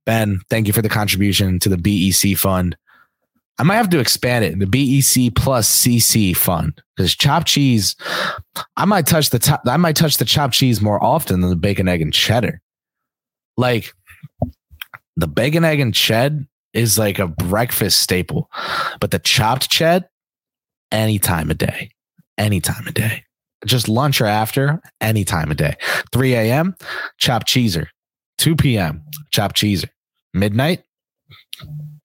Ben 0.06 0.40
thank 0.50 0.68
you 0.68 0.74
for 0.74 0.82
the 0.82 0.90
contribution 0.90 1.60
to 1.60 1.70
the 1.70 1.78
bec 1.78 2.38
fund. 2.38 2.78
I 3.58 3.64
might 3.64 3.76
have 3.76 3.90
to 3.90 4.00
expand 4.00 4.46
it. 4.46 4.60
The 4.60 4.68
bec 4.68 5.36
plus 5.36 5.84
cc 5.84 6.38
fund. 6.38 6.82
Because 6.96 7.16
chopped 7.16 7.48
cheese 7.48 7.96
i 8.78 8.86
might 8.86 9.08
touch 9.08 9.32
the 9.32 9.40
top 9.40 9.62
i 9.66 9.78
might 9.78 9.96
touch 9.96 10.18
the 10.18 10.26
chopped 10.26 10.54
cheese 10.54 10.82
more 10.82 11.04
often 11.04 11.42
than 11.42 11.50
the 11.50 11.56
bacon 11.56 11.88
egg 11.88 12.02
and 12.02 12.14
cheddar. 12.14 12.62
Like 13.58 13.94
the 15.18 15.28
bacon 15.28 15.66
egg 15.66 15.80
and 15.80 15.94
ched 15.94 16.48
is 16.74 17.00
like 17.00 17.18
a 17.18 17.28
breakfast 17.28 18.00
staple 18.00 18.50
but 19.00 19.10
the 19.10 19.18
chopped 19.18 19.72
ched 19.72 20.06
any 20.92 21.18
time 21.18 21.50
of 21.50 21.58
day 21.58 21.90
any 22.40 22.60
time 22.60 22.88
of 22.88 22.96
day. 22.96 23.24
Just 23.66 23.88
lunch 23.90 24.22
or 24.22 24.26
after, 24.26 24.82
any 25.02 25.24
time 25.26 25.52
of 25.52 25.58
day. 25.58 25.76
3 26.12 26.34
a.m., 26.34 26.76
chop 27.18 27.46
cheeser. 27.46 27.88
2 28.40 28.56
p.m., 28.56 29.04
chop 29.32 29.54
cheeser. 29.54 29.90
Midnight, 30.34 30.84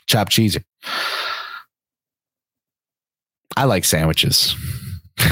chop 0.07 0.29
cheeser. 0.29 0.63
I 3.57 3.65
like 3.65 3.85
sandwiches. 3.85 4.57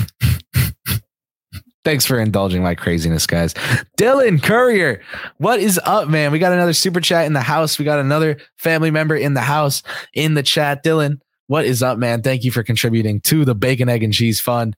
Thanks 1.84 2.06
for 2.06 2.20
indulging 2.20 2.62
my 2.62 2.76
craziness, 2.76 3.26
guys. 3.26 3.54
Dylan 3.98 4.40
Courier, 4.40 5.02
what 5.38 5.58
is 5.58 5.80
up, 5.82 6.08
man? 6.08 6.30
We 6.30 6.38
got 6.38 6.52
another 6.52 6.74
super 6.74 7.00
chat 7.00 7.26
in 7.26 7.32
the 7.32 7.40
house. 7.40 7.76
We 7.76 7.84
got 7.84 7.98
another 7.98 8.38
family 8.56 8.92
member 8.92 9.16
in 9.16 9.34
the 9.34 9.40
house 9.40 9.82
in 10.14 10.34
the 10.34 10.44
chat. 10.44 10.84
Dylan, 10.84 11.18
what 11.52 11.66
is 11.66 11.82
up, 11.82 11.98
man? 11.98 12.22
Thank 12.22 12.44
you 12.44 12.50
for 12.50 12.62
contributing 12.62 13.20
to 13.24 13.44
the 13.44 13.54
Bacon, 13.54 13.90
Egg, 13.90 14.02
and 14.02 14.14
Cheese 14.14 14.40
Fund. 14.40 14.74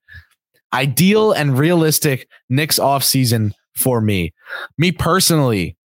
Ideal 0.72 1.30
and 1.30 1.56
realistic 1.56 2.26
Knicks 2.48 2.80
offseason 2.80 3.52
for 3.76 4.00
me. 4.00 4.34
Me 4.76 4.90
personally, 4.90 5.76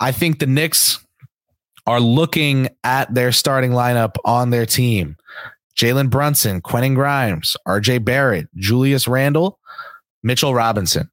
I 0.00 0.10
think 0.10 0.40
the 0.40 0.48
Knicks 0.48 0.98
are 1.86 2.00
looking 2.00 2.70
at 2.82 3.14
their 3.14 3.30
starting 3.30 3.70
lineup 3.70 4.16
on 4.24 4.50
their 4.50 4.66
team. 4.66 5.16
Jalen 5.78 6.10
Brunson, 6.10 6.60
Quentin 6.60 6.94
Grimes, 6.94 7.56
RJ 7.68 8.04
Barrett, 8.04 8.48
Julius 8.56 9.06
Randle, 9.06 9.60
Mitchell 10.24 10.54
Robinson. 10.54 11.08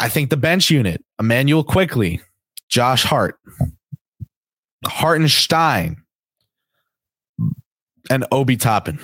I 0.00 0.08
think 0.08 0.30
the 0.30 0.36
bench 0.36 0.68
unit, 0.68 1.00
Immanuel 1.20 1.62
Quickley, 1.62 2.20
Josh 2.68 3.04
Hart, 3.04 3.38
Hartenstein, 4.84 6.03
and 8.10 8.24
Obi 8.30 8.56
Toppin. 8.56 8.98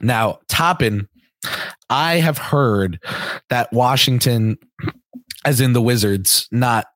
Now, 0.00 0.40
Toppin, 0.48 1.08
I 1.90 2.16
have 2.16 2.38
heard 2.38 2.98
that 3.50 3.72
Washington, 3.72 4.58
as 5.44 5.60
in 5.60 5.72
the 5.72 5.82
Wizards, 5.82 6.48
not 6.50 6.86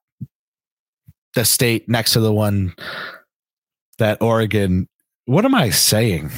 the 1.35 1.45
state 1.45 1.89
next 1.89 2.13
to 2.15 2.21
the 2.21 2.33
one 2.33 2.75
that 3.99 4.21
Oregon. 4.21 4.89
What 5.27 5.45
am 5.45 5.55
I 5.55 5.71
saying? 5.71 6.31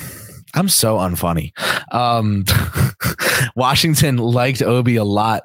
I'm 0.55 0.69
so 0.69 0.97
unfunny. 0.97 1.53
Um, 1.93 2.45
Washington 3.57 4.17
liked 4.17 4.63
Obi 4.63 4.97
a 4.97 5.05
lot 5.05 5.45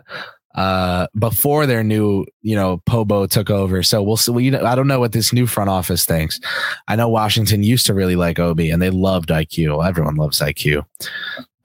uh, 0.55 1.07
before 1.17 1.65
their 1.65 1.83
new, 1.83 2.25
you 2.41 2.55
know, 2.55 2.81
Pobo 2.85 3.25
took 3.25 3.49
over. 3.49 3.83
So 3.83 4.03
we'll 4.03 4.17
see. 4.17 4.55
I 4.55 4.75
don't 4.75 4.87
know 4.87 4.99
what 4.99 5.11
this 5.11 5.33
new 5.33 5.47
front 5.47 5.69
office 5.69 6.05
thinks. 6.05 6.39
I 6.87 6.95
know 6.95 7.09
Washington 7.09 7.63
used 7.63 7.85
to 7.87 7.93
really 7.93 8.15
like 8.15 8.39
Obi 8.39 8.69
and 8.69 8.81
they 8.81 8.89
loved 8.89 9.29
IQ. 9.29 9.87
Everyone 9.87 10.15
loves 10.15 10.39
IQ. 10.39 10.85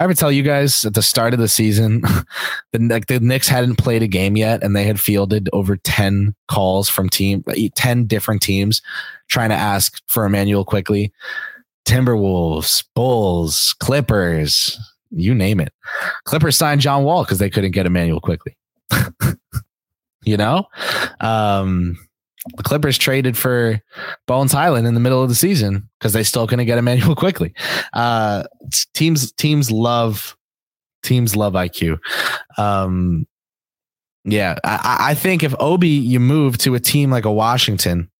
I 0.01 0.05
ever 0.05 0.14
tell 0.14 0.30
you 0.30 0.45
guys 0.45 0.84
at 0.84 0.95
the 0.95 1.03
start 1.03 1.34
of 1.34 1.41
the 1.41 1.49
season, 1.49 2.01
the, 2.72 2.78
like 2.78 3.07
the 3.07 3.18
Knicks 3.18 3.49
hadn't 3.49 3.76
played 3.76 4.03
a 4.03 4.07
game 4.07 4.36
yet, 4.36 4.62
and 4.62 4.76
they 4.76 4.84
had 4.84 5.01
fielded 5.01 5.49
over 5.53 5.76
ten 5.76 6.36
calls 6.47 6.89
from 6.89 7.09
team, 7.09 7.43
ten 7.74 8.05
different 8.05 8.41
teams, 8.41 8.80
trying 9.28 9.49
to 9.49 9.57
ask 9.57 10.01
for 10.07 10.24
Immanuel 10.24 10.64
Quickley. 10.64 11.12
Timberwolves, 11.84 12.84
Bulls, 12.95 13.74
Clippers, 13.80 14.78
you 15.11 15.34
name 15.34 15.59
it. 15.59 15.72
Clippers 16.24 16.57
signed 16.57 16.80
John 16.80 17.03
Wall 17.03 17.24
because 17.24 17.39
they 17.39 17.51
couldn't 17.51 17.72
get 17.72 17.86
Immanuel 17.86 18.20
Quickley. 18.20 18.57
you 20.22 20.36
know, 20.36 20.66
um, 21.20 21.97
the 22.57 22.62
Clippers 22.62 22.99
traded 22.99 23.36
for 23.36 23.80
Bones 24.26 24.53
Hyland 24.53 24.86
in 24.86 24.95
the 24.95 25.01
middle 25.01 25.22
of 25.22 25.28
the 25.28 25.34
season 25.34 25.89
because 25.99 26.12
they 26.12 26.22
still 26.22 26.47
couldn't 26.47 26.66
get 26.66 26.78
Immanuel 26.78 27.14
Quickley. 27.16 27.55
Uh, 27.93 28.45
teams 28.95 29.32
teams 29.32 29.70
love 29.70 30.36
teams 31.03 31.36
love 31.36 31.55
IQ. 31.55 31.99
Um, 32.57 33.26
yeah, 34.24 34.57
I, 34.64 35.11
I 35.11 35.14
think 35.14 35.43
if 35.43 35.55
Obi 35.59 35.89
you 35.89 36.20
move 36.20 36.59
to 36.59 36.74
a 36.74 36.80
team 36.80 37.11
like 37.11 37.24
a 37.24 37.32
Washington, 37.32 38.11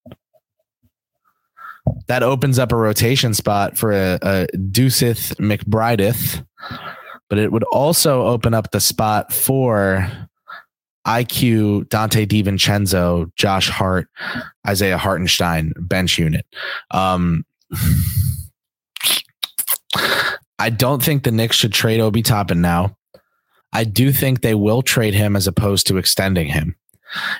that 2.06 2.22
opens 2.22 2.58
up 2.58 2.72
a 2.72 2.76
rotation 2.76 3.34
spot 3.34 3.76
for 3.76 3.92
a, 3.92 4.18
a 4.22 4.46
Deuceth 4.56 5.36
McBrideith, 5.36 6.44
but 7.28 7.38
it 7.38 7.52
would 7.52 7.64
also 7.64 8.26
open 8.26 8.54
up 8.54 8.70
the 8.70 8.80
spot 8.80 9.32
for 9.32 10.10
IQ, 11.09 11.86
Donte 11.86 12.26
DiVincenzo, 12.26 13.34
Josh 13.34 13.70
Hart, 13.70 14.09
Isaiah 14.66 14.98
Hartenstein 14.98 15.72
bench 15.78 16.18
unit. 16.18 16.44
Um, 16.90 17.46
I 20.59 20.68
don't 20.70 21.02
think 21.02 21.22
the 21.22 21.30
Knicks 21.32 21.56
should 21.56 21.72
trade 21.72 22.00
Obi 22.00 22.20
Toppin 22.20 22.61
now. 22.61 22.94
I 23.72 23.84
do 23.84 24.12
think 24.12 24.42
they 24.42 24.54
will 24.54 24.82
trade 24.82 25.14
him 25.14 25.34
as 25.34 25.46
opposed 25.46 25.86
to 25.86 25.96
extending 25.96 26.48
him. 26.48 26.76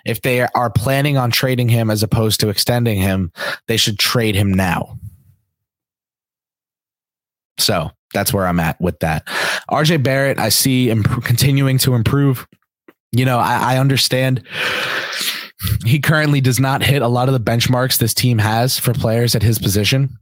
If 0.07 0.23
they 0.23 0.41
are 0.41 0.71
planning 0.71 1.19
on 1.19 1.31
trading 1.31 1.69
him 1.69 1.91
as 1.91 2.03
opposed 2.03 2.41
to 2.41 2.49
extending 2.49 2.99
him, 2.99 3.33
they 3.67 3.77
should 3.77 3.99
trade 3.99 4.35
him 4.35 4.53
now. 4.53 4.99
So 7.59 7.91
that's 8.15 8.33
where 8.33 8.47
I'm 8.47 8.61
at 8.61 8.81
with 8.81 9.01
that. 9.01 9.27
RJ 9.71 10.03
Barrett, 10.03 10.39
I 10.39 10.49
see 10.49 10.89
imp- 10.89 11.25
continuing 11.25 11.77
to 11.79 11.95
improve 11.95 12.47
you 13.13 13.25
know, 13.25 13.39
I, 13.39 13.75
I 13.75 13.79
understand 13.79 14.43
he 15.85 15.99
currently 15.99 16.41
does 16.41 16.61
not 16.61 16.83
hit 16.83 17.03
a 17.03 17.09
lot 17.09 17.29
of 17.29 17.35
the 17.35 17.41
benchmarks 17.41 17.99
this 17.99 18.15
team 18.15 18.39
has 18.39 18.79
for 18.79 18.93
players 18.93 19.35
at 19.35 19.43
his 19.43 19.59
position. 19.59 20.19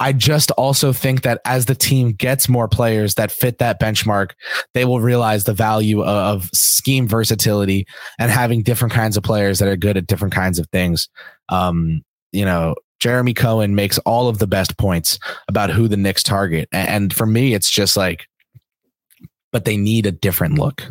I 0.00 0.12
just 0.12 0.52
also 0.52 0.92
think 0.92 1.22
that 1.22 1.40
as 1.44 1.66
the 1.66 1.74
team 1.74 2.12
gets 2.12 2.48
more 2.48 2.68
players 2.68 3.14
that 3.14 3.32
fit 3.32 3.58
that 3.58 3.80
benchmark, 3.80 4.30
they 4.72 4.84
will 4.84 5.00
realize 5.00 5.44
the 5.44 5.52
value 5.52 6.04
of 6.04 6.48
scheme 6.54 7.08
versatility 7.08 7.86
and 8.18 8.30
having 8.30 8.62
different 8.62 8.94
kinds 8.94 9.16
of 9.16 9.24
players 9.24 9.58
that 9.58 9.68
are 9.68 9.76
good 9.76 9.96
at 9.96 10.06
different 10.06 10.34
kinds 10.34 10.60
of 10.60 10.68
things. 10.70 11.08
Um, 11.48 12.04
you 12.30 12.44
know, 12.44 12.76
Jeremy 13.00 13.34
Cohen 13.34 13.74
makes 13.74 13.98
all 13.98 14.28
of 14.28 14.38
the 14.38 14.46
best 14.46 14.76
points 14.78 15.18
about 15.48 15.70
who 15.70 15.88
the 15.88 15.96
Knicks 15.96 16.22
target. 16.22 16.68
And 16.70 17.12
for 17.12 17.26
me, 17.26 17.54
it's 17.54 17.70
just 17.70 17.96
like, 17.96 18.26
but 19.50 19.64
they 19.64 19.76
need 19.76 20.06
a 20.06 20.12
different 20.12 20.58
look. 20.58 20.84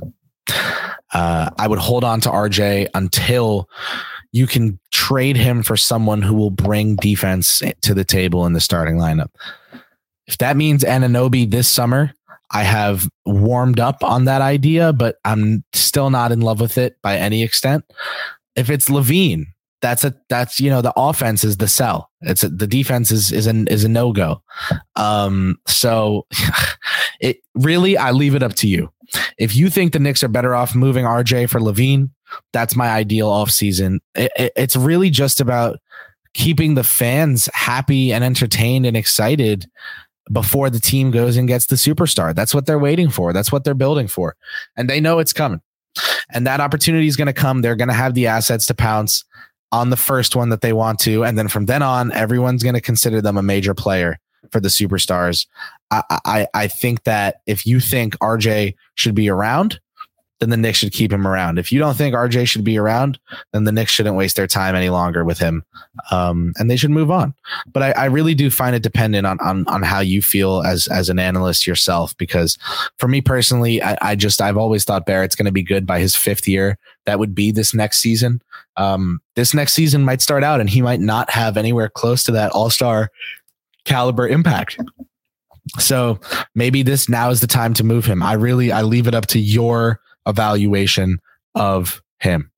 Uh, 1.14 1.50
I 1.58 1.68
would 1.68 1.80
hold 1.80 2.04
on 2.04 2.22
to 2.22 2.30
RJ 2.30 2.88
until 2.94 3.70
you 4.32 4.48
can 4.48 4.80
trade 4.92 5.38
him 5.38 5.64
for 5.64 5.78
someone 5.78 6.22
who 6.22 6.34
will 6.34 6.52
bring 6.52 6.96
defense 6.96 7.62
to 7.82 7.94
the 7.94 8.04
table 8.04 8.46
in 8.46 8.54
the 8.54 8.60
starting 8.60 8.98
lineup. 8.98 9.30
If 10.28 10.38
that 10.40 10.58
means 10.58 10.84
Anunoby 10.84 11.50
this 11.50 11.70
summer, 11.70 12.14
I 12.52 12.64
have 12.64 13.10
warmed 13.26 13.80
up 13.80 14.04
on 14.04 14.26
that 14.26 14.42
idea, 14.42 14.94
but 14.94 15.18
I'm 15.26 15.64
still 15.74 16.10
not 16.10 16.32
in 16.32 16.42
love 16.42 16.60
with 16.60 16.78
it 16.78 16.98
by 17.02 17.18
any 17.18 17.44
extent. 17.44 17.84
If 18.56 18.70
it's 18.70 18.90
LaVine, 18.90 19.46
that's 19.82 20.04
a 20.04 20.16
that's 20.30 20.60
you 20.60 20.70
know 20.70 20.82
the 20.82 20.94
offense 20.96 21.44
is 21.44 21.58
the 21.58 21.68
sell. 21.68 22.10
It's 22.22 22.44
a, 22.44 22.50
the 22.50 22.68
defense 22.68 23.12
is 23.12 23.32
is 23.32 23.48
an 23.48 23.68
is 23.68 23.84
a 23.84 23.90
no 23.90 24.12
go. 24.12 24.42
Um, 24.96 25.60
so 25.68 26.26
it 27.22 27.38
really 27.54 27.98
I 27.98 28.12
leave 28.12 28.36
it 28.36 28.44
up 28.44 28.56
to 28.56 28.68
you. 28.68 28.92
If 29.38 29.56
you 29.56 29.70
think 29.70 29.94
the 29.94 30.00
Knicks 30.00 30.24
are 30.24 30.28
better 30.28 30.56
off 30.56 30.76
moving 30.76 31.06
RJ 31.06 31.50
for 31.50 31.60
LaVine, 31.60 32.10
that's 32.54 32.76
my 32.76 32.90
ideal 32.90 33.30
offseason. 33.30 34.00
It, 34.16 34.32
it, 34.38 34.52
it's 34.56 34.76
really 34.76 35.10
just 35.10 35.40
about 35.40 35.80
keeping 36.34 36.76
the 36.76 36.84
fans 36.84 37.50
happy 37.54 38.14
and 38.14 38.24
entertained 38.24 38.86
and 38.86 38.98
excited 38.98 39.70
before 40.32 40.70
the 40.70 40.80
team 40.80 41.12
goes 41.12 41.38
and 41.38 41.48
gets 41.48 41.68
the 41.68 41.76
superstar. 41.76 42.36
That's 42.36 42.54
what 42.54 42.66
they're 42.66 42.80
waiting 42.80 43.10
for. 43.10 43.34
That's 43.34 43.52
what 43.52 43.64
they're 43.64 43.74
building 43.74 44.08
for. 44.08 44.36
And 44.76 44.90
they 44.90 45.00
know 45.00 45.20
it's 45.20 45.34
coming. 45.34 45.62
And 46.30 46.46
that 46.46 46.60
opportunity 46.60 47.08
is 47.08 47.16
going 47.16 47.28
to 47.28 47.34
come. 47.34 47.62
They're 47.62 47.76
going 47.76 47.88
to 47.88 47.94
have 47.94 48.14
the 48.14 48.28
assets 48.28 48.66
to 48.68 48.74
pounce 48.74 49.24
on 49.72 49.90
the 49.90 49.98
first 49.98 50.36
one 50.36 50.50
that 50.50 50.62
they 50.62 50.74
want 50.74 51.00
to. 51.00 51.24
And 51.24 51.38
then 51.38 51.48
from 51.48 51.66
then 51.66 51.82
on, 51.82 52.12
everyone's 52.12 52.64
going 52.64 52.76
to 52.76 52.82
consider 52.82 53.22
them 53.22 53.38
a 53.38 53.42
major 53.42 53.74
player 53.74 54.20
for 54.52 54.60
the 54.60 54.70
superstars. 54.70 55.48
I, 55.92 56.04
I, 56.26 56.48
I 56.54 56.68
think 56.68 57.04
that 57.04 57.42
if 57.46 57.66
you 57.66 57.80
think 57.80 58.18
RJ 58.20 58.76
should 58.96 59.16
be 59.16 59.30
around, 59.30 59.80
then 60.40 60.50
the 60.50 60.58
Knicks 60.58 60.78
should 60.78 60.94
keep 60.94 61.12
him 61.12 61.28
around. 61.28 61.58
If 61.58 61.72
you 61.72 61.80
don't 61.80 61.96
think 61.96 62.14
RJ 62.14 62.48
should 62.48 62.64
be 62.64 62.78
around, 62.78 63.20
then 63.54 63.64
the 63.64 63.72
Knicks 63.72 63.92
shouldn't 63.92 64.16
waste 64.16 64.36
their 64.36 64.48
time 64.48 64.76
any 64.76 64.90
longer 64.90 65.24
with 65.24 65.40
him, 65.40 65.64
um, 66.12 66.54
and 66.58 66.70
they 66.70 66.76
should 66.76 66.92
move 66.92 67.10
on. 67.10 67.34
But 67.72 67.84
I, 67.84 67.92
I, 67.92 68.06
really 68.06 68.36
do 68.36 68.52
find 68.52 68.76
it 68.76 68.84
dependent 68.84 69.26
on, 69.26 69.40
on 69.40 69.68
on 69.68 69.82
how 69.82 70.00
you 70.00 70.22
feel 70.22 70.62
as 70.62 70.88
as 70.88 71.10
an 71.10 71.18
analyst 71.18 71.66
yourself. 71.66 72.16
Because 72.18 72.58
for 72.98 73.08
me 73.08 73.20
personally, 73.20 73.82
I, 73.82 73.98
I 74.02 74.16
just 74.16 74.42
I've 74.42 74.58
always 74.58 74.84
thought 74.84 75.08
Barrett's 75.08 75.36
going 75.36 75.48
to 75.48 75.52
be 75.52 75.64
good 75.64 75.88
by 75.88 76.00
his 76.00 76.16
fifth 76.16 76.48
year. 76.48 76.78
That 77.06 77.20
would 77.20 77.34
be 77.34 77.52
this 77.52 77.74
next 77.74 78.00
season. 78.00 78.42
Um, 78.76 79.22
this 79.36 79.54
next 79.54 79.74
season 79.74 80.04
might 80.06 80.22
start 80.22 80.44
out, 80.44 80.60
and 80.60 80.70
he 80.70 80.82
might 80.82 81.00
not 81.00 81.32
have 81.32 81.58
anywhere 81.58 81.90
close 81.90 82.24
to 82.24 82.32
that 82.34 82.52
All 82.52 82.70
Star 82.70 83.10
caliber 83.88 84.28
impact. 84.28 84.78
So 85.80 86.20
maybe 86.54 86.84
this 86.84 87.10
now 87.10 87.30
is 87.30 87.42
the 87.42 87.48
time 87.48 87.74
to 87.76 87.84
move 87.84 88.06
him. 88.06 88.22
I 88.22 88.34
really 88.34 88.72
I 88.72 88.84
leave 88.84 89.08
it 89.08 89.16
up 89.16 89.26
to 89.28 89.40
your 89.40 90.00
evaluation 90.28 91.20
of 91.56 92.02
him. 92.20 92.52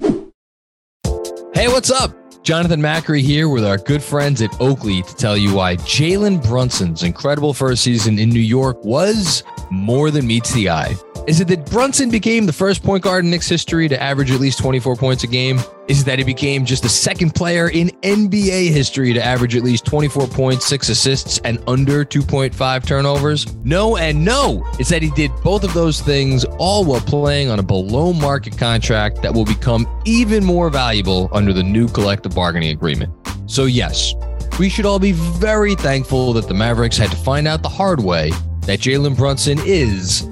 Hey, 0.00 1.68
what's 1.68 1.90
up? 1.90 2.14
Jonathan 2.42 2.80
Macri 2.80 3.22
here 3.22 3.48
with 3.48 3.64
our 3.64 3.76
good 3.76 4.02
friends 4.02 4.40
at 4.40 4.60
Oakley 4.60 5.02
to 5.02 5.14
tell 5.16 5.36
you 5.36 5.54
why 5.54 5.76
Jalen 5.76 6.44
Brunson's 6.46 7.02
incredible 7.02 7.52
first 7.52 7.82
season 7.82 8.18
in 8.20 8.28
New 8.28 8.38
York 8.38 8.84
was 8.84 9.42
more 9.70 10.12
than 10.12 10.26
meets 10.26 10.52
the 10.52 10.70
eye. 10.70 10.94
Is 11.26 11.40
it 11.40 11.48
that 11.48 11.68
Brunson 11.68 12.08
became 12.08 12.46
the 12.46 12.52
first 12.52 12.84
point 12.84 13.02
guard 13.02 13.24
in 13.24 13.32
Knicks 13.32 13.48
history 13.48 13.88
to 13.88 14.00
average 14.00 14.30
at 14.30 14.38
least 14.38 14.60
24 14.60 14.94
points 14.94 15.24
a 15.24 15.26
game? 15.26 15.58
Is 15.88 16.02
it 16.02 16.04
that 16.04 16.20
he 16.20 16.24
became 16.24 16.64
just 16.64 16.84
the 16.84 16.88
second 16.88 17.34
player 17.34 17.68
in 17.68 17.88
NBA 18.02 18.70
history 18.70 19.12
to 19.12 19.20
average 19.20 19.56
at 19.56 19.64
least 19.64 19.84
24 19.86 20.28
points, 20.28 20.66
six 20.66 20.88
assists, 20.88 21.38
and 21.38 21.60
under 21.66 22.04
2.5 22.04 22.86
turnovers? 22.86 23.56
No, 23.64 23.96
and 23.96 24.24
no. 24.24 24.64
It's 24.78 24.88
that 24.90 25.02
he 25.02 25.10
did 25.10 25.32
both 25.42 25.64
of 25.64 25.74
those 25.74 26.00
things 26.00 26.44
all 26.58 26.84
while 26.84 27.00
playing 27.00 27.50
on 27.50 27.58
a 27.58 27.62
below 27.64 28.12
market 28.12 28.56
contract 28.56 29.20
that 29.22 29.34
will 29.34 29.44
become 29.44 29.84
even 30.04 30.44
more 30.44 30.70
valuable 30.70 31.28
under 31.32 31.52
the 31.52 31.62
new 31.62 31.88
collective 31.88 32.36
bargaining 32.36 32.70
agreement. 32.70 33.12
So, 33.46 33.64
yes, 33.64 34.14
we 34.60 34.68
should 34.68 34.86
all 34.86 35.00
be 35.00 35.10
very 35.10 35.74
thankful 35.74 36.32
that 36.34 36.46
the 36.46 36.54
Mavericks 36.54 36.96
had 36.96 37.10
to 37.10 37.16
find 37.16 37.48
out 37.48 37.64
the 37.64 37.68
hard 37.68 37.98
way 37.98 38.30
that 38.60 38.78
Jalen 38.78 39.16
Brunson 39.16 39.58
is 39.64 40.28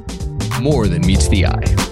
more 0.60 0.88
than 0.88 1.06
meets 1.06 1.28
the 1.28 1.46
eye. 1.46 1.83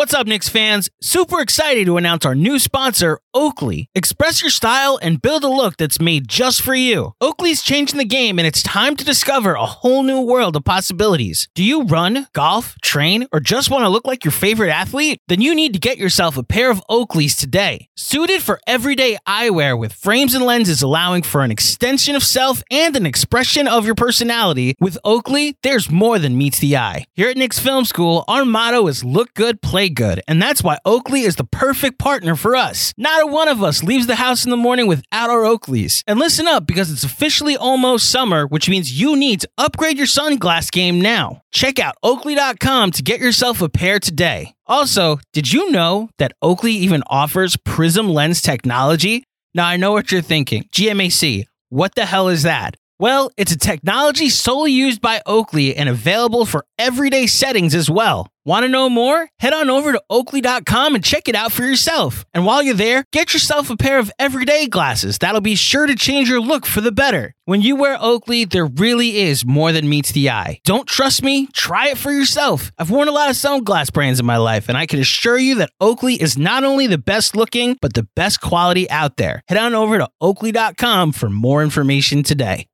What's 0.00 0.14
up, 0.14 0.26
Knicks 0.26 0.48
fans? 0.48 0.88
Super 1.02 1.42
excited 1.42 1.84
to 1.84 1.98
announce 1.98 2.24
our 2.24 2.34
new 2.34 2.58
sponsor, 2.58 3.20
Oakley. 3.34 3.90
Express 3.94 4.40
your 4.40 4.50
style 4.50 4.98
and 5.02 5.20
build 5.20 5.44
a 5.44 5.48
look 5.48 5.76
that's 5.76 6.00
made 6.00 6.26
just 6.26 6.62
for 6.62 6.74
you. 6.74 7.12
Oakley's 7.20 7.60
changing 7.60 7.98
the 7.98 8.06
game 8.06 8.38
and 8.38 8.48
it's 8.48 8.62
time 8.62 8.96
to 8.96 9.04
discover 9.04 9.52
a 9.52 9.66
whole 9.66 10.02
new 10.02 10.22
world 10.22 10.56
of 10.56 10.64
possibilities. 10.64 11.50
Do 11.54 11.62
you 11.62 11.82
run, 11.82 12.28
golf, 12.32 12.76
train, 12.80 13.26
or 13.30 13.40
just 13.40 13.70
want 13.70 13.84
to 13.84 13.90
look 13.90 14.06
like 14.06 14.24
your 14.24 14.32
favorite 14.32 14.70
athlete? 14.70 15.20
Then 15.28 15.42
you 15.42 15.54
need 15.54 15.74
to 15.74 15.78
get 15.78 15.98
yourself 15.98 16.38
a 16.38 16.42
pair 16.42 16.70
of 16.70 16.80
Oakleys 16.88 17.38
today. 17.38 17.90
Suited 17.94 18.40
for 18.40 18.58
everyday 18.66 19.18
eyewear 19.28 19.78
with 19.78 19.92
frames 19.92 20.32
and 20.32 20.46
lenses 20.46 20.80
allowing 20.80 21.22
for 21.22 21.42
an 21.42 21.50
extension 21.50 22.16
of 22.16 22.22
self 22.22 22.62
and 22.70 22.96
an 22.96 23.04
expression 23.04 23.68
of 23.68 23.84
your 23.84 23.94
personality, 23.94 24.76
with 24.80 24.96
Oakley, 25.04 25.58
there's 25.62 25.90
more 25.90 26.18
than 26.18 26.38
meets 26.38 26.58
the 26.58 26.78
eye. 26.78 27.04
Here 27.12 27.28
at 27.28 27.36
Knicks 27.36 27.58
Film 27.58 27.84
School, 27.84 28.24
our 28.28 28.46
motto 28.46 28.86
is 28.86 29.04
look 29.04 29.34
good, 29.34 29.60
play 29.60 29.89
good, 29.90 30.22
and 30.26 30.40
that's 30.40 30.62
why 30.62 30.78
Oakley 30.84 31.22
is 31.22 31.36
the 31.36 31.44
perfect 31.44 31.98
partner 31.98 32.34
for 32.36 32.56
us. 32.56 32.94
Not 32.96 33.22
a 33.22 33.26
one 33.26 33.48
of 33.48 33.62
us 33.62 33.82
leaves 33.82 34.06
the 34.06 34.16
house 34.16 34.44
in 34.44 34.50
the 34.50 34.56
morning 34.56 34.86
without 34.86 35.30
our 35.30 35.42
Oakleys. 35.42 36.02
And 36.06 36.18
listen 36.18 36.46
up 36.46 36.66
because 36.66 36.90
it's 36.90 37.04
officially 37.04 37.56
almost 37.56 38.10
summer, 38.10 38.46
which 38.46 38.68
means 38.68 38.98
you 39.00 39.16
need 39.16 39.40
to 39.42 39.50
upgrade 39.58 39.98
your 39.98 40.06
sunglass 40.06 40.70
game 40.70 41.00
now. 41.00 41.42
Check 41.52 41.78
out 41.78 41.96
oakley.com 42.02 42.92
to 42.92 43.02
get 43.02 43.20
yourself 43.20 43.60
a 43.60 43.68
pair 43.68 43.98
today. 43.98 44.54
Also, 44.66 45.18
did 45.32 45.52
you 45.52 45.70
know 45.70 46.08
that 46.18 46.32
Oakley 46.40 46.72
even 46.72 47.02
offers 47.08 47.56
prism 47.56 48.08
lens 48.08 48.40
technology? 48.40 49.24
Now, 49.54 49.66
I 49.66 49.76
know 49.76 49.92
what 49.92 50.12
you're 50.12 50.22
thinking. 50.22 50.64
GMAC, 50.72 51.44
what 51.68 51.94
the 51.94 52.06
hell 52.06 52.28
is 52.28 52.44
that? 52.44 52.76
Well, 53.00 53.30
it's 53.38 53.50
a 53.50 53.56
technology 53.56 54.28
solely 54.28 54.72
used 54.72 55.00
by 55.00 55.22
Oakley 55.24 55.74
and 55.74 55.88
available 55.88 56.44
for 56.44 56.66
everyday 56.78 57.26
settings 57.26 57.74
as 57.74 57.88
well. 57.88 58.28
Want 58.44 58.64
to 58.64 58.68
know 58.68 58.90
more? 58.90 59.26
Head 59.38 59.54
on 59.54 59.70
over 59.70 59.92
to 59.92 60.02
oakley.com 60.10 60.94
and 60.94 61.02
check 61.02 61.26
it 61.26 61.34
out 61.34 61.50
for 61.50 61.62
yourself. 61.62 62.26
And 62.34 62.44
while 62.44 62.62
you're 62.62 62.74
there, 62.74 63.04
get 63.10 63.32
yourself 63.32 63.70
a 63.70 63.76
pair 63.76 63.98
of 63.98 64.12
everyday 64.18 64.66
glasses. 64.66 65.16
That'll 65.16 65.40
be 65.40 65.54
sure 65.54 65.86
to 65.86 65.94
change 65.94 66.28
your 66.28 66.42
look 66.42 66.66
for 66.66 66.82
the 66.82 66.92
better. 66.92 67.34
When 67.46 67.62
you 67.62 67.74
wear 67.74 67.96
Oakley, 67.98 68.44
there 68.44 68.66
really 68.66 69.16
is 69.16 69.46
more 69.46 69.72
than 69.72 69.88
meets 69.88 70.12
the 70.12 70.28
eye. 70.28 70.60
Don't 70.64 70.86
trust 70.86 71.22
me? 71.22 71.46
Try 71.54 71.88
it 71.88 71.98
for 71.98 72.12
yourself. 72.12 72.70
I've 72.78 72.90
worn 72.90 73.08
a 73.08 73.12
lot 73.12 73.30
of 73.30 73.36
sunglass 73.36 73.90
brands 73.90 74.20
in 74.20 74.26
my 74.26 74.36
life, 74.36 74.68
and 74.68 74.76
I 74.76 74.84
can 74.84 75.00
assure 75.00 75.38
you 75.38 75.54
that 75.56 75.70
Oakley 75.80 76.20
is 76.20 76.36
not 76.36 76.64
only 76.64 76.86
the 76.86 76.98
best 76.98 77.34
looking, 77.34 77.78
but 77.80 77.94
the 77.94 78.08
best 78.14 78.42
quality 78.42 78.90
out 78.90 79.16
there. 79.16 79.42
Head 79.48 79.58
on 79.58 79.74
over 79.74 79.96
to 79.96 80.08
oakley.com 80.20 81.12
for 81.12 81.30
more 81.30 81.62
information 81.62 82.22
today. 82.22 82.66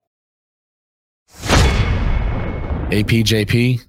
APJP. 2.91 3.85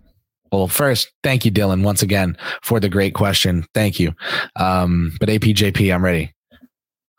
Well, 0.52 0.68
first, 0.68 1.12
thank 1.24 1.46
you, 1.46 1.52
Dylan, 1.52 1.84
once 1.84 2.02
again 2.02 2.38
for 2.64 2.80
the 2.80 2.90
great 2.90 3.14
question. 3.14 3.66
Thank 3.74 4.00
you. 4.00 4.14
Um, 4.56 5.16
but 5.20 5.30
APJP, 5.30 5.94
I'm 5.94 6.04
ready. 6.04 6.34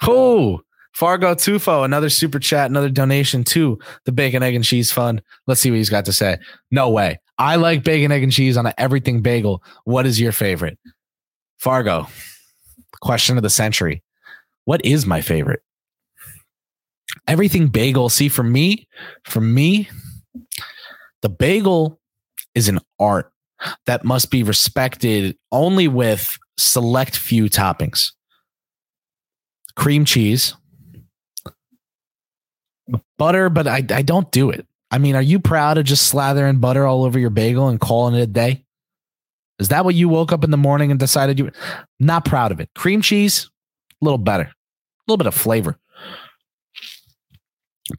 Oh, 0.03 0.61
Fargo 0.95 1.35
Tufo, 1.35 1.85
another 1.85 2.11
super 2.11 2.39
chat, 2.41 2.71
another 2.71 2.89
donation 2.89 3.45
to 3.45 3.79
the 4.05 4.13
Bacon, 4.13 4.43
Egg, 4.43 4.55
and 4.55 4.65
Cheese 4.65 4.91
Fund. 4.91 5.23
Let's 5.47 5.61
see 5.61 5.71
what 5.71 5.77
he's 5.77 5.91
got 5.91 6.05
to 6.07 6.13
say. 6.13 6.39
No 6.71 6.91
way. 6.91 7.21
I 7.39 7.55
like 7.55 7.85
bacon, 7.85 8.11
egg, 8.11 8.25
and 8.25 8.33
cheese 8.33 8.57
on 8.57 8.67
an 8.67 8.73
everything 8.79 9.23
bagel. 9.23 9.63
What 9.85 10.07
is 10.07 10.21
your 10.21 10.33
favorite? 10.33 10.77
Fargo, 11.59 12.09
question 13.01 13.37
of 13.37 13.45
the 13.45 13.51
century. 13.51 14.03
What 14.65 14.85
is 14.85 15.07
my 15.07 15.21
favorite? 15.21 15.61
Everything 17.29 17.69
bagel. 17.69 18.09
See, 18.09 18.29
for 18.29 18.43
me, 18.43 18.89
for 19.25 19.41
me, 19.41 19.89
the 21.23 21.29
bagel 21.29 22.01
is 22.55 22.69
an 22.69 22.81
art 22.99 23.33
that 23.87 24.05
must 24.05 24.31
be 24.31 24.43
respected 24.43 25.37
only 25.51 25.89
with 25.89 26.39
select 26.57 27.17
few 27.17 27.45
toppings. 27.47 28.13
Cream 29.75 30.05
cheese, 30.05 30.55
butter, 33.17 33.49
but 33.49 33.67
I, 33.67 33.85
I 33.91 34.03
don't 34.03 34.31
do 34.31 34.51
it. 34.51 34.67
I 34.91 34.99
mean, 34.99 35.15
are 35.15 35.23
you 35.23 35.39
proud 35.39 35.79
of 35.79 35.85
just 35.85 36.13
slathering 36.13 36.61
butter 36.61 36.87
all 36.87 37.05
over 37.05 37.19
your 37.19 37.31
bagel 37.31 37.69
and 37.69 37.79
calling 37.79 38.15
it 38.15 38.23
a 38.23 38.27
day? 38.27 38.65
Is 39.59 39.69
that 39.69 39.85
what 39.85 39.95
you 39.95 40.09
woke 40.09 40.33
up 40.33 40.45
in 40.45 40.51
the 40.51 40.57
morning 40.57 40.91
and 40.91 41.01
decided 41.01 41.39
you 41.39 41.47
were 41.47 41.53
not 41.99 42.25
proud 42.25 42.53
of 42.53 42.61
it? 42.61 42.71
Cream 42.75 43.03
cheese, 43.03 43.51
a 44.01 44.05
little 44.05 44.19
better, 44.19 44.45
a 44.45 44.55
little 45.07 45.19
bit 45.19 45.27
of 45.27 45.35
flavor. 45.35 45.79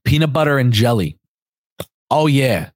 Peanut 0.04 0.32
butter 0.32 0.58
and 0.58 0.72
jelly. 0.72 1.18
Oh, 2.10 2.28
yeah. 2.28 2.70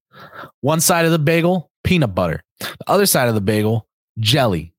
One 0.62 0.80
side 0.80 1.06
of 1.06 1.12
the 1.12 1.20
bagel, 1.20 1.72
peanut 1.84 2.16
butter. 2.16 2.44
The 2.60 2.76
other 2.88 3.06
side 3.06 3.28
of 3.28 3.36
the 3.36 3.42
bagel, 3.42 3.88
jelly. 4.20 4.74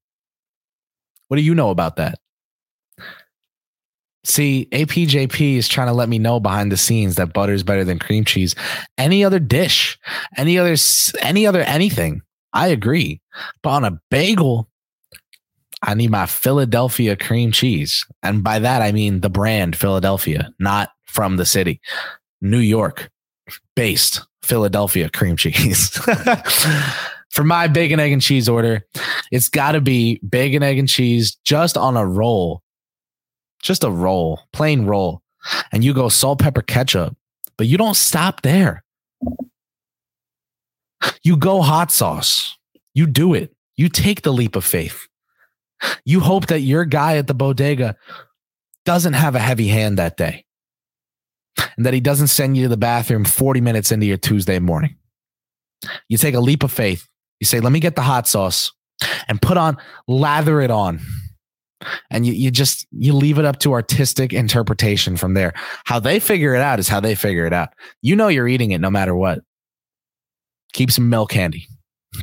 What 1.28 1.36
do 1.36 1.42
you 1.42 1.54
know 1.54 1.70
about 1.70 1.96
that? 1.96 2.18
See, 4.24 4.68
APJP 4.72 5.56
is 5.56 5.68
trying 5.68 5.88
to 5.88 5.92
let 5.92 6.08
me 6.08 6.18
know 6.18 6.40
behind 6.40 6.72
the 6.72 6.78
scenes 6.78 7.16
that 7.16 7.34
butter 7.34 7.52
is 7.52 7.62
better 7.62 7.84
than 7.84 7.98
cream 7.98 8.24
cheese. 8.24 8.54
Any 8.96 9.22
other 9.22 9.38
dish, 9.38 9.98
any 10.36 10.58
other, 10.58 10.76
any 11.20 11.46
other 11.46 11.60
anything, 11.60 12.22
I 12.54 12.68
agree. 12.68 13.20
But 13.62 13.70
on 13.70 13.84
a 13.84 14.00
bagel, 14.10 14.70
I 15.82 15.92
need 15.92 16.10
my 16.10 16.24
Philadelphia 16.24 17.16
cream 17.16 17.52
cheese. 17.52 18.06
And 18.22 18.42
by 18.42 18.58
that, 18.60 18.80
I 18.80 18.92
mean 18.92 19.20
the 19.20 19.28
brand 19.28 19.76
Philadelphia, 19.76 20.50
not 20.58 20.90
from 21.04 21.36
the 21.36 21.44
city, 21.44 21.80
New 22.40 22.58
York 22.58 23.10
based 23.76 24.26
Philadelphia 24.44 25.10
cream 25.10 25.36
cheese. 25.36 25.90
For 27.30 27.42
my 27.42 27.66
bacon, 27.66 27.98
egg, 27.98 28.12
and 28.12 28.22
cheese 28.22 28.48
order, 28.48 28.86
it's 29.32 29.48
got 29.48 29.72
to 29.72 29.80
be 29.80 30.20
bacon, 30.28 30.62
egg, 30.62 30.78
and 30.78 30.88
cheese 30.88 31.36
just 31.44 31.76
on 31.76 31.96
a 31.96 32.06
roll 32.06 32.62
just 33.64 33.82
a 33.82 33.90
roll, 33.90 34.40
plain 34.52 34.84
roll, 34.84 35.22
and 35.72 35.82
you 35.82 35.94
go 35.94 36.08
salt, 36.08 36.38
pepper, 36.38 36.62
ketchup, 36.62 37.16
but 37.56 37.66
you 37.66 37.78
don't 37.78 37.96
stop 37.96 38.42
there. 38.42 38.84
You 41.22 41.36
go 41.36 41.62
hot 41.62 41.90
sauce. 41.90 42.56
You 42.92 43.06
do 43.06 43.34
it. 43.34 43.52
You 43.76 43.88
take 43.88 44.22
the 44.22 44.32
leap 44.32 44.54
of 44.54 44.64
faith. 44.64 45.08
You 46.04 46.20
hope 46.20 46.46
that 46.46 46.60
your 46.60 46.84
guy 46.84 47.16
at 47.16 47.26
the 47.26 47.34
bodega 47.34 47.96
doesn't 48.84 49.14
have 49.14 49.34
a 49.34 49.40
heavy 49.40 49.68
hand 49.68 49.98
that 49.98 50.16
day 50.16 50.43
and 51.76 51.86
that 51.86 51.94
he 51.94 52.00
doesn't 52.00 52.28
send 52.28 52.56
you 52.56 52.64
to 52.64 52.68
the 52.68 52.76
bathroom 52.76 53.24
40 53.24 53.60
minutes 53.60 53.92
into 53.92 54.06
your 54.06 54.16
Tuesday 54.16 54.58
morning. 54.58 54.96
You 56.08 56.18
take 56.18 56.34
a 56.34 56.40
leap 56.40 56.62
of 56.62 56.72
faith. 56.72 57.06
You 57.40 57.46
say, 57.46 57.60
let 57.60 57.72
me 57.72 57.80
get 57.80 57.96
the 57.96 58.02
hot 58.02 58.26
sauce 58.26 58.72
and 59.28 59.40
put 59.40 59.56
on, 59.56 59.76
lather 60.08 60.60
it 60.60 60.70
on. 60.70 61.00
And 62.10 62.24
you, 62.24 62.32
you 62.32 62.50
just 62.50 62.86
you 62.92 63.12
leave 63.12 63.38
it 63.38 63.44
up 63.44 63.58
to 63.60 63.72
artistic 63.72 64.32
interpretation 64.32 65.16
from 65.16 65.34
there. 65.34 65.52
How 65.84 66.00
they 66.00 66.18
figure 66.18 66.54
it 66.54 66.62
out 66.62 66.78
is 66.78 66.88
how 66.88 67.00
they 67.00 67.14
figure 67.14 67.44
it 67.44 67.52
out. 67.52 67.70
You 68.00 68.16
know 68.16 68.28
you're 68.28 68.48
eating 68.48 68.70
it 68.70 68.80
no 68.80 68.90
matter 68.90 69.14
what. 69.14 69.40
Keep 70.72 70.90
some 70.90 71.10
milk 71.10 71.32
handy. 71.32 71.66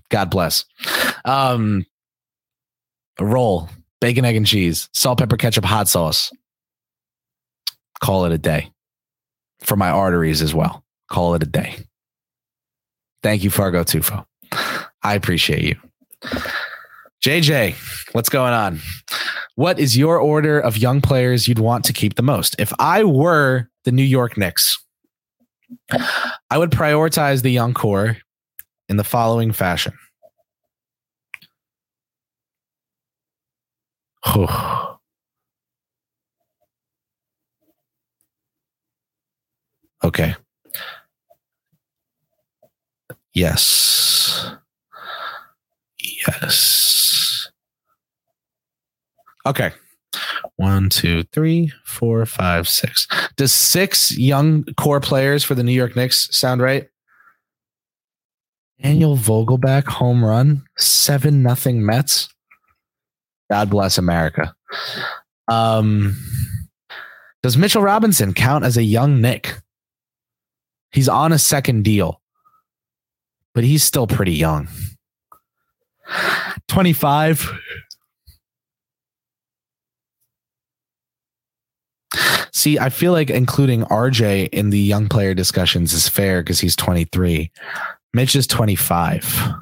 God 0.09 0.32
bless. 0.32 0.65
Um 1.25 1.86
roll 3.19 3.69
bacon 3.99 4.25
egg 4.25 4.36
and 4.36 4.47
cheese 4.47 4.89
salt 4.93 5.19
pepper 5.19 5.38
ketchup 5.38 5.65
hot 5.65 5.88
sauce. 5.88 6.32
Call 7.99 8.25
it 8.25 8.32
a 8.32 8.39
day 8.39 8.71
for 9.62 9.76
my 9.76 9.89
arteries 9.89 10.41
as 10.41 10.53
well. 10.53 10.84
Call 11.09 11.36
it 11.36 11.43
a 11.43 11.47
day. 11.47 11.78
Thank 13.24 13.43
you 13.43 13.49
fargo 13.49 13.84
tufo. 13.84 14.26
I 15.03 15.16
appreciate 15.16 15.64
you. 15.64 15.76
Jj 17.24 17.76
what's 18.14 18.30
going 18.30 18.53
on? 18.53 18.80
What 19.55 19.80
is 19.80 19.97
your 19.97 20.18
order 20.18 20.59
of 20.59 20.78
young 20.78 21.01
players 21.01 21.47
you'd 21.47 21.59
want 21.59 21.86
to 21.86 21.93
keep 21.93 22.16
the 22.16 22.24
most? 22.24 22.55
If 22.57 22.74
I 22.80 23.03
were 23.03 23.70
the 23.84 23.91
New 23.91 24.03
York 24.03 24.38
Knicks, 24.38 24.84
I 26.49 26.57
would 26.57 26.72
prioritize 26.72 27.41
the 27.41 27.51
young 27.51 27.74
core 27.74 28.18
in 28.89 28.97
the 28.97 29.03
following 29.03 29.51
fashion. 29.51 29.93
okay. 40.03 40.35
Yes. 43.33 44.51
Yes. 45.99 47.49
Okay. 49.45 49.71
One, 50.57 50.89
two, 50.89 51.23
three, 51.31 51.71
four, 51.85 52.25
five, 52.25 52.67
six. 52.67 53.07
Does 53.37 53.51
six 53.51 54.15
young 54.17 54.65
core 54.77 54.99
players 54.99 55.43
for 55.43 55.55
the 55.55 55.63
New 55.63 55.71
York 55.71 55.95
Knicks 55.95 56.35
sound 56.35 56.61
right? 56.61 56.87
Daniel 58.81 59.15
Vogelbach 59.15 59.85
home 59.85 60.25
run, 60.25 60.63
seven 60.77 61.43
nothing 61.43 61.85
Mets. 61.85 62.29
God 63.51 63.69
bless 63.69 63.97
America. 63.97 64.55
Um, 65.47 66.17
does 67.43 67.57
Mitchell 67.57 67.81
Robinson 67.81 68.33
count 68.33 68.65
as 68.65 68.77
a 68.77 68.83
young 68.83 69.21
Knick? 69.21 69.55
He's 70.91 71.07
on 71.07 71.31
a 71.31 71.39
second 71.39 71.83
deal, 71.83 72.21
but 73.53 73.63
he's 73.63 73.83
still 73.83 74.07
pretty 74.07 74.33
young. 74.33 74.67
25. 76.67 77.51
See, 82.53 82.77
I 82.77 82.89
feel 82.89 83.11
like 83.11 83.29
including 83.29 83.83
RJ 83.85 84.49
in 84.49 84.69
the 84.69 84.79
young 84.79 85.07
player 85.07 85.33
discussions 85.33 85.93
is 85.93 86.07
fair 86.07 86.41
because 86.43 86.59
he's 86.59 86.75
23. 86.75 87.51
Mitch 88.13 88.35
is 88.35 88.45
25. 88.45 89.53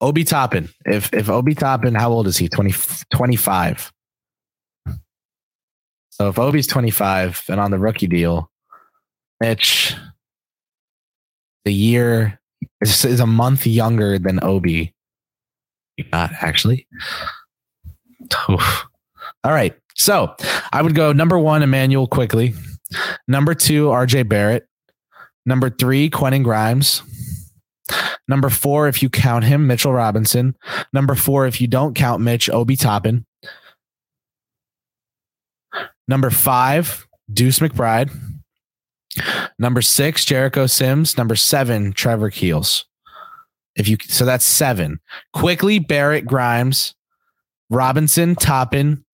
Obi 0.00 0.24
Toppin. 0.24 0.70
If 0.86 1.12
if 1.12 1.28
Obi 1.28 1.54
Toppin, 1.54 1.94
how 1.94 2.10
old 2.10 2.26
is 2.26 2.38
he? 2.38 2.48
20, 2.48 2.74
25. 3.14 3.92
So 6.10 6.28
if 6.28 6.38
Obi's 6.38 6.66
25 6.66 7.44
and 7.48 7.60
on 7.60 7.70
the 7.70 7.78
rookie 7.78 8.06
deal, 8.06 8.50
Mitch, 9.40 9.94
the 11.64 11.72
year 11.72 12.40
is, 12.80 13.04
is 13.04 13.20
a 13.20 13.26
month 13.26 13.66
younger 13.66 14.18
than 14.18 14.42
Obi. 14.42 14.94
Not 16.12 16.32
actually. 16.40 16.86
Oof. 18.48 18.86
All 19.44 19.52
right. 19.52 19.74
So 19.94 20.34
I 20.72 20.82
would 20.82 20.94
go 20.94 21.12
number 21.12 21.38
one, 21.38 21.62
Immanuel 21.62 22.06
Quickley. 22.06 22.54
Number 23.28 23.54
two, 23.54 23.86
RJ 23.86 24.28
Barrett. 24.28 24.66
Number 25.46 25.70
three, 25.70 26.10
Quentin 26.10 26.42
Grimes. 26.42 27.02
Number 28.28 28.50
four, 28.50 28.88
if 28.88 29.02
you 29.02 29.10
count 29.10 29.44
him, 29.44 29.66
Mitchell 29.66 29.92
Robinson. 29.92 30.54
Number 30.92 31.14
four, 31.14 31.46
if 31.46 31.60
you 31.60 31.66
don't 31.66 31.94
count 31.94 32.22
Mitch, 32.22 32.48
Obi 32.48 32.76
Toppin. 32.76 33.26
Number 36.06 36.30
five, 36.30 37.06
Deuce 37.32 37.58
McBride. 37.58 38.10
Number 39.58 39.82
six, 39.82 40.24
Jericho 40.24 40.66
Sims. 40.66 41.16
Number 41.16 41.36
seven, 41.36 41.92
Trevor 41.92 42.30
Keels. 42.30 42.86
If 43.76 43.88
you 43.88 43.96
so 44.02 44.24
that's 44.24 44.44
seven. 44.44 45.00
Quickley, 45.32 45.78
Barrett, 45.78 46.26
Grimes, 46.26 46.94
Robinson, 47.70 48.34
Toppin, 48.34 49.04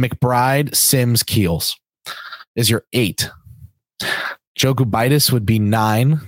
McBride, 0.00 0.74
Sims, 0.74 1.22
Keels 1.22 1.78
is 2.54 2.70
your 2.70 2.84
eight. 2.92 3.30
Joe 4.54 4.74
Gudaitis 4.74 5.30
would 5.30 5.46
be 5.46 5.58
nine. 5.58 6.20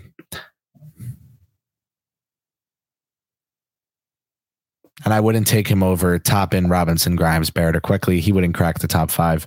And 5.04 5.14
I 5.14 5.20
wouldn't 5.20 5.46
take 5.46 5.68
him 5.68 5.82
over 5.82 6.18
Toppin 6.18 6.68
Robinson, 6.68 7.16
Grimes, 7.16 7.50
Barrett, 7.50 7.76
or 7.76 7.80
Quickley. 7.80 8.20
He 8.20 8.32
wouldn't 8.32 8.54
crack 8.54 8.80
the 8.80 8.88
top 8.88 9.10
five. 9.10 9.46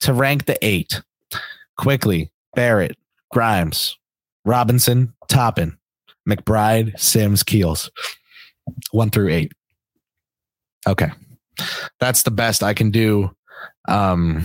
To 0.00 0.12
rank 0.12 0.46
the 0.46 0.58
eight, 0.66 1.00
Quickley, 1.78 2.30
Barrett, 2.54 2.96
Grimes, 3.30 3.96
Robinson, 4.44 5.14
Toppin, 5.28 5.78
McBride, 6.28 6.98
Sims, 6.98 7.42
Keels. 7.42 7.90
One 8.92 9.10
through 9.10 9.30
eight. 9.30 9.52
Okay. 10.86 11.10
That's 11.98 12.22
the 12.22 12.30
best 12.30 12.62
I 12.62 12.74
can 12.74 12.90
do 12.90 13.30
um, 13.88 14.42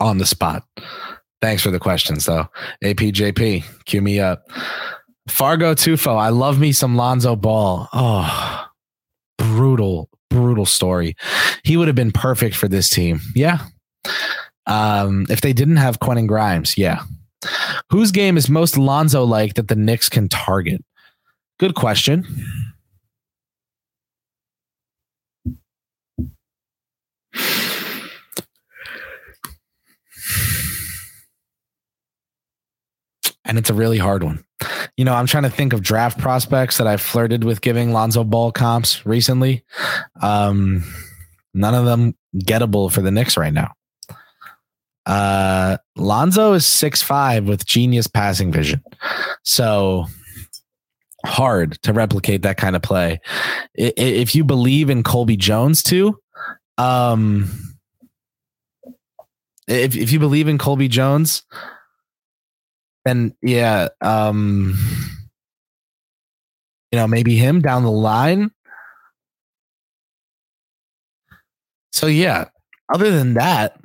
on 0.00 0.18
the 0.18 0.26
spot. 0.26 0.64
Thanks 1.42 1.62
for 1.62 1.70
the 1.70 1.80
questions, 1.80 2.24
though. 2.24 2.48
APJP, 2.82 3.64
cue 3.84 4.00
me 4.00 4.20
up. 4.20 4.48
Fargo 5.28 5.74
Tufo, 5.74 6.16
I 6.16 6.30
love 6.30 6.58
me 6.58 6.72
some 6.72 6.96
Lonzo 6.96 7.36
Ball. 7.36 7.88
Oh, 7.92 8.66
brutal, 9.38 10.08
brutal 10.30 10.66
story. 10.66 11.16
He 11.62 11.76
would 11.76 11.88
have 11.88 11.96
been 11.96 12.12
perfect 12.12 12.56
for 12.56 12.68
this 12.68 12.88
team. 12.88 13.20
Yeah. 13.34 13.58
Um, 14.66 15.26
if 15.28 15.40
they 15.40 15.52
didn't 15.52 15.76
have 15.76 16.00
Quentin 16.00 16.26
Grimes, 16.26 16.78
yeah. 16.78 17.02
Whose 17.90 18.10
game 18.10 18.36
is 18.36 18.48
most 18.48 18.78
Lonzo 18.78 19.24
like 19.24 19.54
that 19.54 19.68
the 19.68 19.76
Knicks 19.76 20.08
can 20.08 20.28
target? 20.28 20.82
Good 21.58 21.74
question. 21.74 22.26
and 33.44 33.58
it's 33.58 33.70
a 33.70 33.74
really 33.74 33.98
hard 33.98 34.22
one. 34.22 34.44
You 34.96 35.04
know, 35.04 35.14
I'm 35.14 35.26
trying 35.26 35.42
to 35.42 35.50
think 35.50 35.72
of 35.72 35.82
draft 35.82 36.18
prospects 36.18 36.78
that 36.78 36.86
I've 36.86 37.00
flirted 37.00 37.44
with 37.44 37.60
giving 37.60 37.92
Lonzo 37.92 38.24
Ball 38.24 38.52
comps 38.52 39.04
recently. 39.04 39.64
Um, 40.20 40.84
none 41.52 41.74
of 41.74 41.84
them 41.84 42.16
gettable 42.38 42.90
for 42.90 43.02
the 43.02 43.10
Knicks 43.10 43.36
right 43.36 43.52
now. 43.52 43.72
Uh, 45.06 45.76
Lonzo 45.96 46.54
is 46.54 46.64
six 46.64 47.02
five 47.02 47.46
with 47.46 47.66
genius 47.66 48.06
passing 48.06 48.50
vision, 48.50 48.82
so 49.42 50.06
hard 51.26 51.80
to 51.82 51.92
replicate 51.92 52.42
that 52.42 52.56
kind 52.56 52.76
of 52.76 52.82
play. 52.82 53.20
If 53.74 54.34
you 54.34 54.44
believe 54.44 54.90
in 54.90 55.02
Colby 55.02 55.36
Jones 55.36 55.82
too, 55.82 56.18
um, 56.78 57.50
if 59.66 59.96
if 59.96 60.12
you 60.12 60.18
believe 60.18 60.48
in 60.48 60.58
Colby 60.58 60.88
Jones, 60.88 61.42
then 63.04 63.34
yeah, 63.42 63.88
um, 64.00 64.78
you 66.90 66.98
know 66.98 67.06
maybe 67.06 67.36
him 67.36 67.60
down 67.60 67.82
the 67.82 67.90
line. 67.90 68.50
So 71.92 72.06
yeah, 72.06 72.46
other 72.92 73.10
than 73.10 73.34
that, 73.34 73.78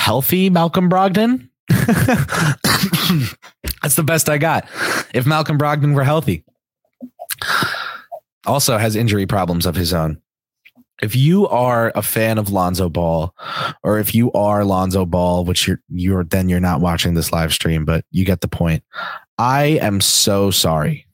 healthy 0.00 0.48
Malcolm 0.48 0.88
Brogdon. 0.88 1.46
That's 3.82 3.96
the 3.96 4.02
best 4.02 4.30
I 4.30 4.38
got. 4.38 4.66
If 5.12 5.26
Malcolm 5.26 5.58
Brogdon 5.58 5.94
were 5.94 6.04
healthy, 6.04 6.42
also 8.46 8.78
has 8.78 8.96
injury 8.96 9.26
problems 9.26 9.66
of 9.66 9.76
his 9.76 9.92
own. 9.92 10.20
If 11.02 11.14
you 11.14 11.46
are 11.48 11.92
a 11.94 12.02
fan 12.02 12.38
of 12.38 12.50
Lonzo 12.50 12.88
Ball, 12.88 13.34
or 13.82 13.98
if 13.98 14.14
you 14.14 14.32
are 14.32 14.64
Lonzo 14.64 15.04
Ball, 15.04 15.44
which 15.44 15.68
you're 15.68 15.80
you're 15.90 16.24
then 16.24 16.48
you're 16.48 16.60
not 16.60 16.80
watching 16.80 17.14
this 17.14 17.30
live 17.30 17.52
stream, 17.52 17.84
but 17.84 18.04
you 18.10 18.24
get 18.24 18.40
the 18.40 18.48
point. 18.48 18.82
I 19.38 19.64
am 19.82 20.00
so 20.00 20.50
sorry. 20.50 21.06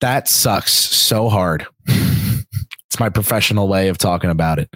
That 0.00 0.28
sucks 0.28 0.72
so 0.72 1.28
hard. 1.28 1.66
it's 1.86 3.00
my 3.00 3.08
professional 3.08 3.68
way 3.68 3.88
of 3.88 3.98
talking 3.98 4.30
about 4.30 4.58
it. 4.58 4.70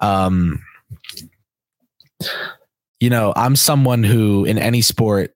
Um, 0.00 0.62
you 3.00 3.10
know, 3.10 3.32
I'm 3.36 3.56
someone 3.56 4.02
who 4.02 4.44
in 4.44 4.58
any 4.58 4.82
sport 4.82 5.34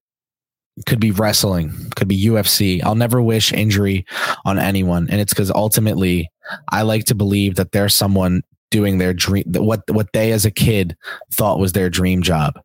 could 0.87 1.01
be 1.01 1.11
wrestling, 1.11 1.73
could 1.97 2.09
be 2.09 2.25
UFC. 2.27 2.83
I'll 2.83 2.95
never 2.95 3.21
wish 3.21 3.53
injury 3.53 4.07
on 4.45 4.59
anyone. 4.59 5.09
And 5.11 5.21
it's 5.21 5.33
because 5.33 5.51
ultimately 5.51 6.31
I 6.71 6.83
like 6.83 7.05
to 7.05 7.15
believe 7.15 7.57
that 7.57 7.73
there's 7.73 7.95
someone 7.95 8.43
doing 8.71 8.99
their 8.99 9.13
dream, 9.13 9.45
what, 9.49 9.83
what 9.91 10.13
they 10.13 10.33
as 10.33 10.45
a 10.47 10.51
kid 10.51 10.97
thought 11.33 11.59
was 11.59 11.73
their 11.73 11.91
dream 11.91 12.23
job. 12.23 12.59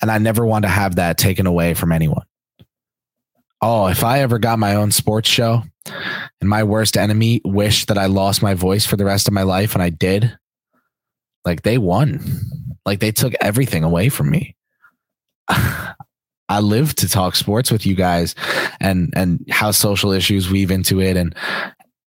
And 0.00 0.10
I 0.10 0.18
never 0.18 0.46
want 0.46 0.64
to 0.64 0.68
have 0.68 0.96
that 0.96 1.18
taken 1.18 1.46
away 1.46 1.74
from 1.74 1.90
anyone. 1.90 2.24
Oh, 3.60 3.86
if 3.86 4.04
I 4.04 4.20
ever 4.20 4.38
got 4.38 4.58
my 4.58 4.74
own 4.74 4.92
sports 4.92 5.28
show 5.28 5.62
and 6.40 6.48
my 6.48 6.62
worst 6.62 6.96
enemy 6.96 7.40
wished 7.44 7.88
that 7.88 7.98
I 7.98 8.06
lost 8.06 8.42
my 8.42 8.54
voice 8.54 8.86
for 8.86 8.96
the 8.96 9.04
rest 9.04 9.26
of 9.26 9.34
my 9.34 9.42
life 9.42 9.74
and 9.74 9.82
I 9.82 9.90
did, 9.90 10.36
like 11.46 11.62
they 11.62 11.78
won 11.78 12.20
like 12.84 13.00
they 13.00 13.12
took 13.12 13.34
everything 13.40 13.84
away 13.84 14.08
from 14.08 14.30
me. 14.30 14.54
I 16.48 16.60
live 16.60 16.94
to 16.96 17.08
talk 17.08 17.34
sports 17.34 17.72
with 17.72 17.84
you 17.84 17.94
guys 17.94 18.34
and 18.80 19.12
and 19.16 19.44
how 19.50 19.72
social 19.72 20.12
issues 20.12 20.50
weave 20.50 20.70
into 20.70 21.00
it 21.00 21.16
and 21.16 21.34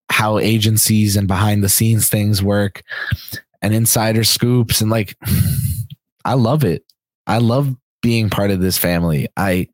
how 0.09 0.39
agencies 0.39 1.17
and 1.17 1.27
behind 1.27 1.63
the 1.63 1.69
scenes 1.69 2.09
things 2.09 2.41
work 2.41 2.81
and 3.61 3.73
insider 3.73 4.23
scoops 4.23 4.81
and 4.81 4.89
like 4.89 5.17
I 6.25 6.33
love 6.33 6.63
it. 6.63 6.83
I 7.27 7.37
love 7.39 7.75
being 8.01 8.29
part 8.29 8.51
of 8.51 8.61
this 8.61 8.77
family. 8.77 9.27
I 9.35 9.67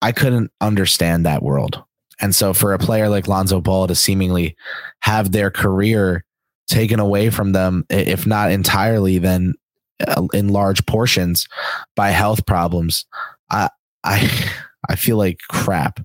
I 0.00 0.12
couldn't 0.12 0.50
understand 0.60 1.26
that 1.26 1.42
world. 1.42 1.82
And 2.20 2.34
so 2.34 2.54
for 2.54 2.72
a 2.72 2.78
player 2.78 3.08
like 3.08 3.28
Lonzo 3.28 3.60
Ball 3.60 3.86
to 3.88 3.94
seemingly 3.94 4.56
have 5.00 5.32
their 5.32 5.50
career 5.50 6.24
taken 6.72 6.98
away 6.98 7.30
from 7.30 7.52
them 7.52 7.84
if 7.90 8.26
not 8.26 8.50
entirely 8.50 9.18
then 9.18 9.54
uh, 10.06 10.26
in 10.32 10.48
large 10.48 10.84
portions 10.86 11.46
by 11.94 12.10
health 12.10 12.46
problems. 12.46 13.06
I 13.50 13.68
I 14.04 14.28
I 14.88 14.96
feel 14.96 15.16
like 15.16 15.38
crap. 15.48 16.00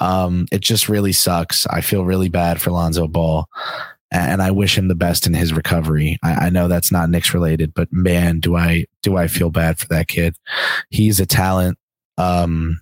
Um, 0.00 0.46
it 0.50 0.60
just 0.60 0.88
really 0.88 1.12
sucks. 1.12 1.66
I 1.68 1.82
feel 1.82 2.04
really 2.04 2.28
bad 2.28 2.60
for 2.60 2.72
Lonzo 2.72 3.06
Ball, 3.06 3.46
and 4.10 4.42
I 4.42 4.50
wish 4.50 4.76
him 4.76 4.88
the 4.88 4.96
best 4.96 5.26
in 5.26 5.34
his 5.34 5.52
recovery. 5.52 6.18
I, 6.24 6.46
I 6.46 6.50
know 6.50 6.66
that's 6.66 6.90
not 6.90 7.10
Knicks 7.10 7.32
related, 7.32 7.72
but 7.74 7.92
man, 7.92 8.40
do 8.40 8.56
I 8.56 8.86
do 9.02 9.16
I 9.16 9.28
feel 9.28 9.50
bad 9.50 9.78
for 9.78 9.86
that 9.88 10.08
kid? 10.08 10.34
He's 10.90 11.20
a 11.20 11.26
talent. 11.26 11.78
Um, 12.16 12.80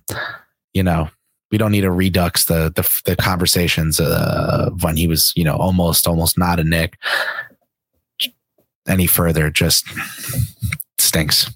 you 0.73 0.81
know, 0.81 1.09
we 1.51 1.57
don't 1.57 1.71
need 1.71 1.81
to 1.81 1.91
redux 1.91 2.45
the 2.45 2.71
the, 2.75 3.01
the 3.05 3.15
conversations 3.15 3.99
uh, 3.99 4.69
when 4.81 4.97
he 4.97 5.07
was 5.07 5.33
you 5.35 5.43
know 5.43 5.55
almost 5.55 6.07
almost 6.07 6.37
not 6.37 6.59
a 6.59 6.63
Knick 6.63 6.97
any 8.87 9.07
further 9.07 9.49
just 9.49 9.85
stinks. 10.97 11.51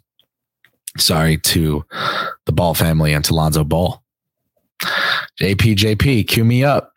Sorry 0.97 1.37
to 1.37 1.85
the 2.45 2.51
Ball 2.51 2.73
family 2.73 3.13
and 3.13 3.23
to 3.25 3.33
Lonzo 3.33 3.63
Ball. 3.63 4.03
JP, 5.39 5.75
JP, 5.75 6.27
cue 6.27 6.43
me 6.43 6.63
up. 6.63 6.91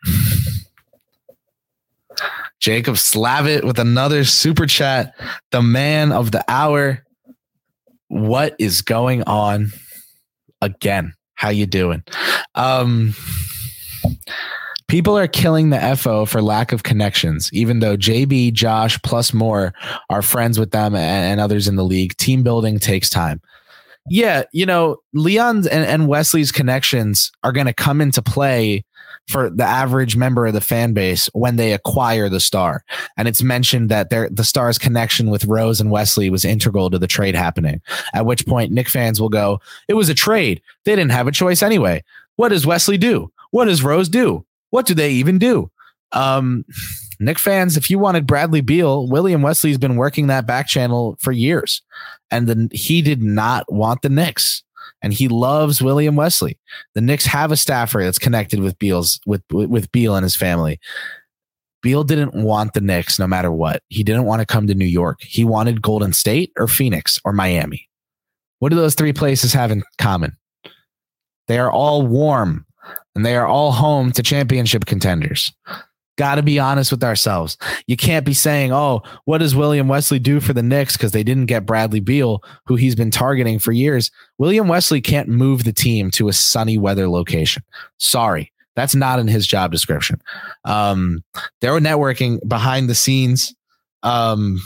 Jacob 2.59 2.95
Slavitt 2.95 3.63
with 3.63 3.79
another 3.79 4.23
super 4.23 4.65
chat. 4.65 5.15
The 5.51 5.61
man 5.61 6.11
of 6.11 6.31
the 6.31 6.43
hour. 6.47 7.03
What 8.07 8.55
is 8.59 8.81
going 8.81 9.23
on 9.23 9.71
again? 10.61 11.13
How 11.35 11.49
you 11.49 11.65
doing? 11.65 12.03
Um 12.55 13.13
People 14.87 15.17
are 15.17 15.27
killing 15.27 15.71
the 15.71 15.97
FO 15.97 16.25
for 16.25 16.43
lack 16.43 16.71
of 16.71 16.83
connections, 16.83 17.49
even 17.51 17.79
though 17.79 17.97
JB, 17.97 18.53
Josh, 18.53 19.01
plus 19.01 19.33
more 19.33 19.73
are 20.11 20.21
friends 20.21 20.59
with 20.59 20.71
them 20.71 20.95
and, 20.95 21.39
others 21.39 21.67
in 21.67 21.75
the 21.75 21.83
league. 21.83 22.15
Team 22.17 22.43
building 22.43 22.77
takes 22.77 23.09
time. 23.09 23.41
Yeah, 24.07 24.43
you 24.53 24.65
know, 24.67 24.97
Leon's 25.13 25.65
and, 25.65 25.83
and 25.83 26.07
Wesley's 26.07 26.51
connections 26.51 27.31
are 27.43 27.51
going 27.51 27.65
to 27.65 27.73
come 27.73 27.99
into 27.99 28.21
play 28.21 28.85
for 29.27 29.49
the 29.49 29.63
average 29.63 30.15
member 30.15 30.45
of 30.45 30.53
the 30.53 30.61
fan 30.61 30.93
base 30.93 31.27
when 31.33 31.55
they 31.55 31.73
acquire 31.73 32.29
the 32.29 32.39
star. 32.39 32.83
And 33.17 33.27
it's 33.27 33.41
mentioned 33.41 33.89
that 33.89 34.09
the 34.09 34.43
star's 34.43 34.77
connection 34.77 35.29
with 35.29 35.45
Rose 35.45 35.81
and 35.81 35.91
Wesley 35.91 36.29
was 36.29 36.45
integral 36.45 36.89
to 36.91 36.99
the 36.99 37.07
trade 37.07 37.35
happening. 37.35 37.81
At 38.13 38.25
which 38.25 38.45
point 38.45 38.71
Knick 38.71 38.87
fans 38.87 39.19
will 39.19 39.29
go, 39.29 39.59
"It 39.87 39.95
was 39.95 40.09
a 40.09 40.13
trade. 40.13 40.61
They 40.83 40.95
didn't 40.95 41.11
have 41.11 41.27
a 41.27 41.31
choice 41.31 41.63
anyway. 41.63 42.03
What 42.35 42.49
does 42.49 42.65
Wesley 42.65 42.97
do? 42.97 43.31
What 43.51 43.65
does 43.65 43.83
Rose 43.83 44.09
do? 44.09 44.45
What 44.69 44.85
do 44.85 44.93
they 44.93 45.11
even 45.11 45.39
do? 45.39 45.71
Um, 46.11 46.65
Knick 47.19 47.39
fans, 47.39 47.77
if 47.77 47.89
you 47.89 47.97
wanted 47.97 48.27
Bradley 48.27 48.61
Beal, 48.61 49.07
William 49.07 49.41
Wesley's 49.41 49.77
been 49.77 49.95
working 49.95 50.27
that 50.27 50.45
back 50.45 50.67
channel 50.67 51.17
for 51.19 51.31
years, 51.31 51.81
and 52.29 52.47
then 52.47 52.69
he 52.73 53.01
did 53.01 53.21
not 53.21 53.71
want 53.71 54.01
the 54.01 54.09
Knicks, 54.09 54.63
and 55.01 55.13
he 55.13 55.27
loves 55.27 55.81
William 55.81 56.15
Wesley. 56.15 56.57
The 56.93 57.01
Knicks 57.01 57.25
have 57.25 57.51
a 57.51 57.57
staffer 57.57 58.03
that's 58.03 58.19
connected 58.19 58.59
with 58.59 58.77
Beal's 58.79 59.19
with 59.25 59.43
with 59.51 59.91
Beal 59.91 60.15
and 60.15 60.23
his 60.23 60.35
family. 60.35 60.79
Beal 61.81 62.03
didn't 62.03 62.33
want 62.33 62.73
the 62.73 62.81
Knicks 62.81 63.19
no 63.19 63.27
matter 63.27 63.51
what. 63.51 63.83
He 63.89 64.03
didn't 64.03 64.25
want 64.25 64.39
to 64.39 64.45
come 64.45 64.65
to 64.67 64.73
New 64.73 64.85
York. 64.85 65.21
He 65.21 65.43
wanted 65.43 65.83
Golden 65.83 66.13
State 66.13 66.51
or 66.57 66.67
Phoenix 66.67 67.19
or 67.23 67.31
Miami. 67.31 67.87
What 68.59 68.69
do 68.69 68.75
those 68.75 68.95
three 68.95 69.13
places 69.13 69.53
have 69.53 69.69
in 69.71 69.83
common? 69.99 70.35
They 71.47 71.59
are 71.59 71.71
all 71.71 72.01
warm 72.07 72.65
and 73.13 73.25
they 73.25 73.35
are 73.35 73.45
all 73.45 73.71
home 73.71 74.11
to 74.13 74.23
championship 74.23 74.85
contenders. 74.85 75.53
Got 76.17 76.35
to 76.35 76.43
be 76.43 76.59
honest 76.59 76.91
with 76.91 77.03
ourselves. 77.03 77.57
You 77.87 77.97
can't 77.97 78.25
be 78.25 78.33
saying, 78.33 78.71
"Oh, 78.71 79.01
what 79.25 79.39
does 79.39 79.55
William 79.55 79.89
Wesley 79.89 80.19
do 80.19 80.39
for 80.39 80.53
the 80.53 80.63
Knicks 80.63 80.95
because 80.95 81.11
they 81.11 81.23
didn't 81.23 81.47
get 81.47 81.65
Bradley 81.65 81.99
Beal, 81.99 82.41
who 82.65 82.75
he's 82.75 82.95
been 82.95 83.11
targeting 83.11 83.59
for 83.59 83.73
years." 83.73 84.11
William 84.37 84.67
Wesley 84.69 85.01
can't 85.01 85.27
move 85.27 85.65
the 85.65 85.73
team 85.73 86.11
to 86.11 86.29
a 86.29 86.33
sunny 86.33 86.77
weather 86.77 87.09
location. 87.09 87.63
Sorry, 87.97 88.51
that's 88.75 88.95
not 88.95 89.19
in 89.19 89.27
his 89.27 89.45
job 89.45 89.71
description. 89.71 90.21
Um, 90.63 91.23
they 91.59 91.69
were 91.69 91.81
networking 91.81 92.39
behind 92.47 92.89
the 92.89 92.95
scenes, 92.95 93.53
um, 94.03 94.61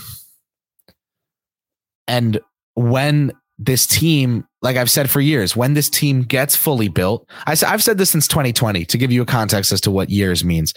and 2.08 2.40
when 2.76 3.32
this 3.58 3.88
team, 3.88 4.48
like 4.62 4.76
I've 4.76 4.92
said 4.92 5.10
for 5.10 5.22
years, 5.22 5.56
when 5.56 5.74
this 5.74 5.90
team 5.90 6.24
gets 6.24 6.56
fully 6.56 6.90
built, 6.90 7.28
I, 7.46 7.56
have 7.56 7.84
said 7.84 7.98
this 7.98 8.10
since 8.10 8.28
2020 8.28 8.86
to 8.86 8.98
give 8.98 9.12
you 9.12 9.22
a 9.22 9.26
context 9.26 9.72
as 9.72 9.80
to 9.82 9.92
what 9.92 10.10
years 10.10 10.44
means, 10.44 10.74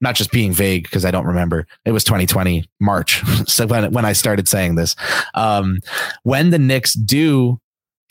not 0.00 0.14
just 0.14 0.30
being 0.30 0.52
vague 0.52 0.84
because 0.84 1.04
I 1.04 1.10
don't 1.10 1.26
remember. 1.26 1.66
It 1.84 1.92
was 1.92 2.04
2020 2.04 2.68
March, 2.80 3.22
so 3.46 3.66
when 3.66 3.92
when 3.92 4.04
I 4.04 4.12
started 4.12 4.48
saying 4.48 4.76
this, 4.76 4.94
um, 5.34 5.78
when 6.22 6.50
the 6.50 6.58
Knicks 6.58 6.94
do 6.94 7.60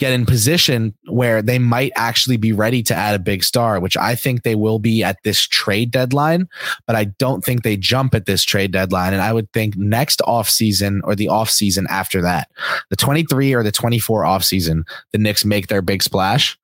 get 0.03 0.11
in 0.11 0.25
position 0.25 0.93
where 1.07 1.41
they 1.41 1.57
might 1.57 1.93
actually 1.95 2.35
be 2.35 2.51
ready 2.51 2.83
to 2.83 2.93
add 2.93 3.15
a 3.15 3.19
big 3.19 3.41
star, 3.41 3.79
which 3.79 3.95
I 3.95 4.15
think 4.15 4.43
they 4.43 4.53
will 4.53 4.77
be 4.77 5.01
at 5.01 5.23
this 5.23 5.39
trade 5.39 5.91
deadline, 5.91 6.49
but 6.85 6.97
I 6.97 7.05
don't 7.05 7.41
think 7.41 7.63
they 7.63 7.77
jump 7.77 8.13
at 8.13 8.25
this 8.25 8.43
trade 8.43 8.73
deadline. 8.73 9.13
And 9.13 9.21
I 9.21 9.31
would 9.31 9.49
think 9.53 9.77
next 9.77 10.21
off 10.23 10.49
season 10.49 11.01
or 11.05 11.15
the 11.15 11.29
off 11.29 11.49
season 11.49 11.87
after 11.89 12.21
that, 12.21 12.49
the 12.89 12.97
23 12.97 13.53
or 13.53 13.63
the 13.63 13.71
24 13.71 14.25
off 14.25 14.43
season, 14.43 14.83
the 15.13 15.19
Knicks 15.19 15.45
make 15.45 15.67
their 15.67 15.81
big 15.81 16.03
splash. 16.03 16.59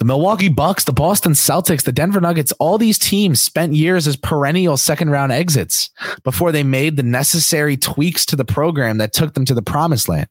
The 0.00 0.04
Milwaukee 0.04 0.48
Bucks, 0.48 0.82
the 0.82 0.92
Boston 0.92 1.34
Celtics, 1.34 1.84
the 1.84 1.92
Denver 1.92 2.20
Nuggets, 2.20 2.50
all 2.58 2.78
these 2.78 2.98
teams 2.98 3.40
spent 3.40 3.74
years 3.74 4.08
as 4.08 4.16
perennial 4.16 4.76
second 4.76 5.10
round 5.10 5.30
exits 5.30 5.88
before 6.24 6.50
they 6.50 6.64
made 6.64 6.96
the 6.96 7.04
necessary 7.04 7.76
tweaks 7.76 8.26
to 8.26 8.34
the 8.34 8.44
program 8.44 8.98
that 8.98 9.12
took 9.12 9.34
them 9.34 9.44
to 9.44 9.54
the 9.54 9.62
promised 9.62 10.08
land. 10.08 10.26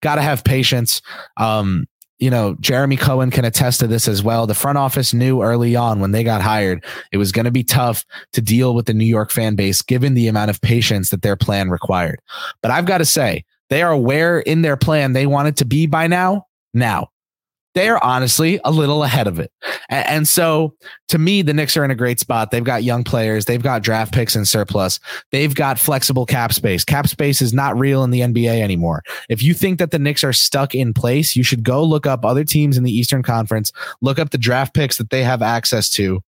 Got 0.00 0.16
to 0.16 0.22
have 0.22 0.44
patience. 0.44 1.02
Um, 1.36 1.86
you 2.18 2.28
know, 2.28 2.54
Jeremy 2.60 2.96
Cohen 2.96 3.30
can 3.30 3.46
attest 3.46 3.80
to 3.80 3.86
this 3.86 4.06
as 4.06 4.22
well. 4.22 4.46
The 4.46 4.54
front 4.54 4.76
office 4.76 5.14
knew 5.14 5.42
early 5.42 5.74
on 5.74 6.00
when 6.00 6.12
they 6.12 6.22
got 6.22 6.42
hired, 6.42 6.84
it 7.12 7.16
was 7.16 7.32
going 7.32 7.46
to 7.46 7.50
be 7.50 7.64
tough 7.64 8.04
to 8.34 8.42
deal 8.42 8.74
with 8.74 8.86
the 8.86 8.94
New 8.94 9.06
York 9.06 9.30
fan 9.30 9.54
base 9.54 9.80
given 9.80 10.12
the 10.12 10.28
amount 10.28 10.50
of 10.50 10.60
patience 10.60 11.08
that 11.10 11.22
their 11.22 11.36
plan 11.36 11.70
required. 11.70 12.20
But 12.62 12.72
I've 12.72 12.84
got 12.84 12.98
to 12.98 13.06
say, 13.06 13.44
they 13.70 13.82
are 13.82 13.96
where 13.96 14.40
in 14.40 14.62
their 14.62 14.76
plan 14.76 15.14
they 15.14 15.26
wanted 15.26 15.56
to 15.58 15.64
be 15.64 15.86
by 15.86 16.08
now. 16.08 16.46
Now, 16.74 17.08
they're 17.74 18.02
honestly 18.04 18.60
a 18.64 18.70
little 18.70 19.04
ahead 19.04 19.26
of 19.26 19.38
it. 19.38 19.52
And, 19.88 20.06
and, 20.06 20.28
so 20.28 20.74
to 21.08 21.18
me, 21.18 21.42
the 21.42 21.54
Knicks 21.54 21.76
are 21.76 21.84
in 21.84 21.90
a 21.90 21.96
great 21.96 22.20
spot. 22.20 22.50
They've 22.50 22.64
got 22.64 22.82
young 22.82 23.04
players, 23.04 23.44
they've 23.44 23.62
got 23.62 23.82
draft 23.82 24.12
picks 24.12 24.34
and 24.34 24.46
surplus, 24.46 25.00
they've 25.30 25.54
got 25.54 25.78
flexible 25.78 26.26
cap 26.26 26.52
space. 26.52 26.84
Cap 26.84 27.08
space 27.08 27.40
is 27.40 27.52
not 27.52 27.78
real 27.78 28.04
in 28.04 28.10
the 28.10 28.20
NBA 28.20 28.60
anymore. 28.60 29.02
If 29.28 29.42
you 29.42 29.54
think 29.54 29.78
that 29.78 29.90
the 29.90 29.98
Knicks 29.98 30.24
are 30.24 30.32
stuck 30.32 30.74
in 30.74 30.94
place, 30.94 31.36
you 31.36 31.42
should 31.42 31.62
go 31.62 31.82
look 31.82 32.06
up 32.06 32.24
other 32.24 32.44
teams 32.44 32.76
in 32.76 32.84
the 32.84 32.92
Eastern 32.92 33.22
Conference, 33.22 33.72
look 34.00 34.18
up 34.18 34.30
the 34.30 34.38
draft 34.38 34.74
picks 34.74 34.98
that 34.98 35.10
they 35.10 35.22
have 35.22 35.42
access 35.42 35.88
to, 35.90 36.22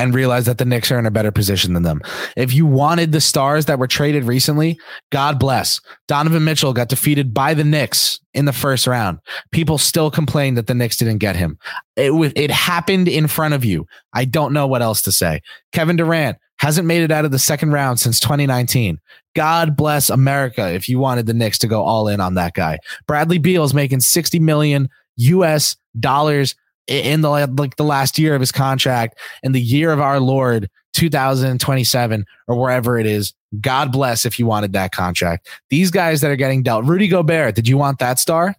and 0.00 0.14
realize 0.14 0.46
that 0.46 0.56
the 0.56 0.64
Knicks 0.64 0.90
are 0.90 0.98
in 0.98 1.04
a 1.04 1.10
better 1.10 1.30
position 1.30 1.74
than 1.74 1.82
them. 1.82 2.00
If 2.34 2.54
you 2.54 2.64
wanted 2.64 3.12
the 3.12 3.20
stars 3.20 3.66
that 3.66 3.78
were 3.78 3.86
traded 3.86 4.24
recently, 4.24 4.78
God 5.10 5.38
bless. 5.38 5.78
Donovan 6.08 6.42
Mitchell 6.42 6.72
got 6.72 6.88
defeated 6.88 7.34
by 7.34 7.52
the 7.52 7.64
Knicks 7.64 8.18
in 8.32 8.46
the 8.46 8.52
first 8.52 8.86
round. 8.86 9.18
People 9.52 9.76
still 9.76 10.10
complain 10.10 10.54
that 10.54 10.66
the 10.66 10.74
Knicks 10.74 10.96
didn't 10.96 11.18
get 11.18 11.36
him. 11.36 11.58
It, 11.96 12.32
it 12.34 12.50
happened 12.50 13.08
in 13.08 13.26
front 13.26 13.52
of 13.52 13.62
you. 13.62 13.86
I 14.14 14.24
don't 14.24 14.54
know 14.54 14.66
what 14.66 14.80
else 14.80 15.02
to 15.02 15.12
say. 15.12 15.42
Kevin 15.72 15.96
Durant 15.96 16.38
hasn't 16.58 16.86
made 16.86 17.02
it 17.02 17.10
out 17.10 17.26
of 17.26 17.30
the 17.30 17.38
second 17.38 17.72
round 17.72 18.00
since 18.00 18.18
2019. 18.20 18.98
God 19.36 19.76
bless 19.76 20.08
America 20.08 20.72
if 20.72 20.88
you 20.88 20.98
wanted 20.98 21.26
the 21.26 21.34
Knicks 21.34 21.58
to 21.58 21.68
go 21.68 21.82
all 21.82 22.08
in 22.08 22.20
on 22.20 22.34
that 22.34 22.54
guy. 22.54 22.78
Bradley 23.06 23.38
Beal 23.38 23.64
is 23.64 23.74
making 23.74 24.00
60 24.00 24.38
million 24.38 24.88
US 25.16 25.76
dollars 25.98 26.54
in 26.86 27.20
the 27.20 27.30
like 27.30 27.76
the 27.76 27.84
last 27.84 28.18
year 28.18 28.34
of 28.34 28.40
his 28.40 28.52
contract 28.52 29.18
in 29.42 29.52
the 29.52 29.60
year 29.60 29.92
of 29.92 30.00
our 30.00 30.20
Lord 30.20 30.68
2027 30.94 32.24
or 32.48 32.56
wherever 32.56 32.98
it 32.98 33.06
is. 33.06 33.32
God 33.60 33.92
bless 33.92 34.24
if 34.24 34.38
you 34.38 34.46
wanted 34.46 34.72
that 34.72 34.92
contract. 34.92 35.48
These 35.70 35.90
guys 35.90 36.20
that 36.20 36.30
are 36.30 36.36
getting 36.36 36.62
dealt, 36.62 36.84
Rudy 36.84 37.08
Gobert, 37.08 37.54
did 37.54 37.68
you 37.68 37.76
want 37.76 37.98
that 37.98 38.18
star? 38.18 38.54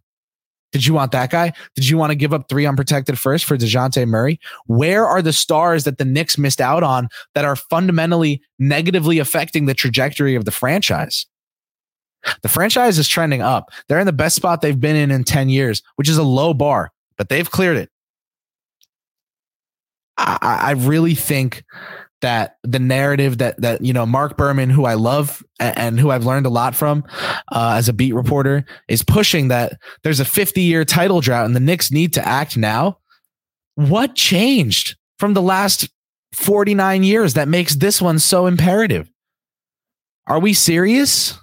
Did 0.71 0.85
you 0.85 0.93
want 0.93 1.11
that 1.11 1.29
guy? 1.29 1.51
Did 1.75 1.89
you 1.89 1.97
want 1.97 2.11
to 2.11 2.15
give 2.15 2.33
up 2.33 2.47
three 2.47 2.65
unprotected 2.65 3.19
first 3.19 3.43
for 3.43 3.57
Dejounte 3.57 4.07
Murray? 4.07 4.39
Where 4.67 5.05
are 5.05 5.21
the 5.21 5.33
stars 5.33 5.83
that 5.83 5.97
the 5.97 6.05
Knicks 6.05 6.37
missed 6.37 6.61
out 6.61 6.81
on 6.81 7.09
that 7.35 7.43
are 7.43 7.57
fundamentally 7.57 8.41
negatively 8.57 9.19
affecting 9.19 9.65
the 9.65 9.73
trajectory 9.73 10.35
of 10.35 10.45
the 10.45 10.51
franchise? 10.51 11.25
The 12.41 12.49
franchise 12.49 12.97
is 12.99 13.07
trending 13.07 13.41
up. 13.41 13.71
They're 13.87 13.99
in 13.99 14.05
the 14.05 14.13
best 14.13 14.35
spot 14.35 14.61
they've 14.61 14.79
been 14.79 14.95
in 14.95 15.11
in 15.11 15.23
10 15.23 15.49
years, 15.49 15.81
which 15.95 16.07
is 16.07 16.17
a 16.17 16.23
low 16.23 16.53
bar, 16.53 16.91
but 17.17 17.29
they've 17.29 17.49
cleared 17.49 17.77
it. 17.77 17.89
I, 20.17 20.37
I 20.41 20.71
really 20.71 21.15
think 21.15 21.63
that 22.21 22.57
the 22.63 22.79
narrative 22.79 23.39
that 23.39 23.59
that 23.61 23.83
you 23.83 23.93
know 23.93 24.05
Marc 24.05 24.37
Berman, 24.37 24.69
who 24.69 24.85
I 24.85 24.93
love 24.93 25.43
and 25.59 25.99
who 25.99 26.11
I've 26.11 26.25
learned 26.25 26.45
a 26.45 26.49
lot 26.49 26.75
from 26.75 27.03
uh, 27.51 27.73
as 27.75 27.89
a 27.89 27.93
beat 27.93 28.13
reporter, 28.13 28.65
is 28.87 29.03
pushing 29.03 29.49
that 29.49 29.73
there's 30.03 30.19
a 30.19 30.25
50 30.25 30.61
year 30.61 30.85
title 30.85 31.21
drought 31.21 31.45
and 31.45 31.55
the 31.55 31.59
Knicks 31.59 31.91
need 31.91 32.13
to 32.13 32.27
act 32.27 32.57
now. 32.57 32.99
What 33.75 34.15
changed 34.15 34.97
from 35.17 35.33
the 35.33 35.41
last 35.41 35.89
49 36.33 37.03
years 37.03 37.33
that 37.33 37.47
makes 37.47 37.75
this 37.75 38.01
one 38.01 38.19
so 38.19 38.47
imperative? 38.47 39.09
Are 40.27 40.39
we 40.39 40.53
serious? 40.53 41.37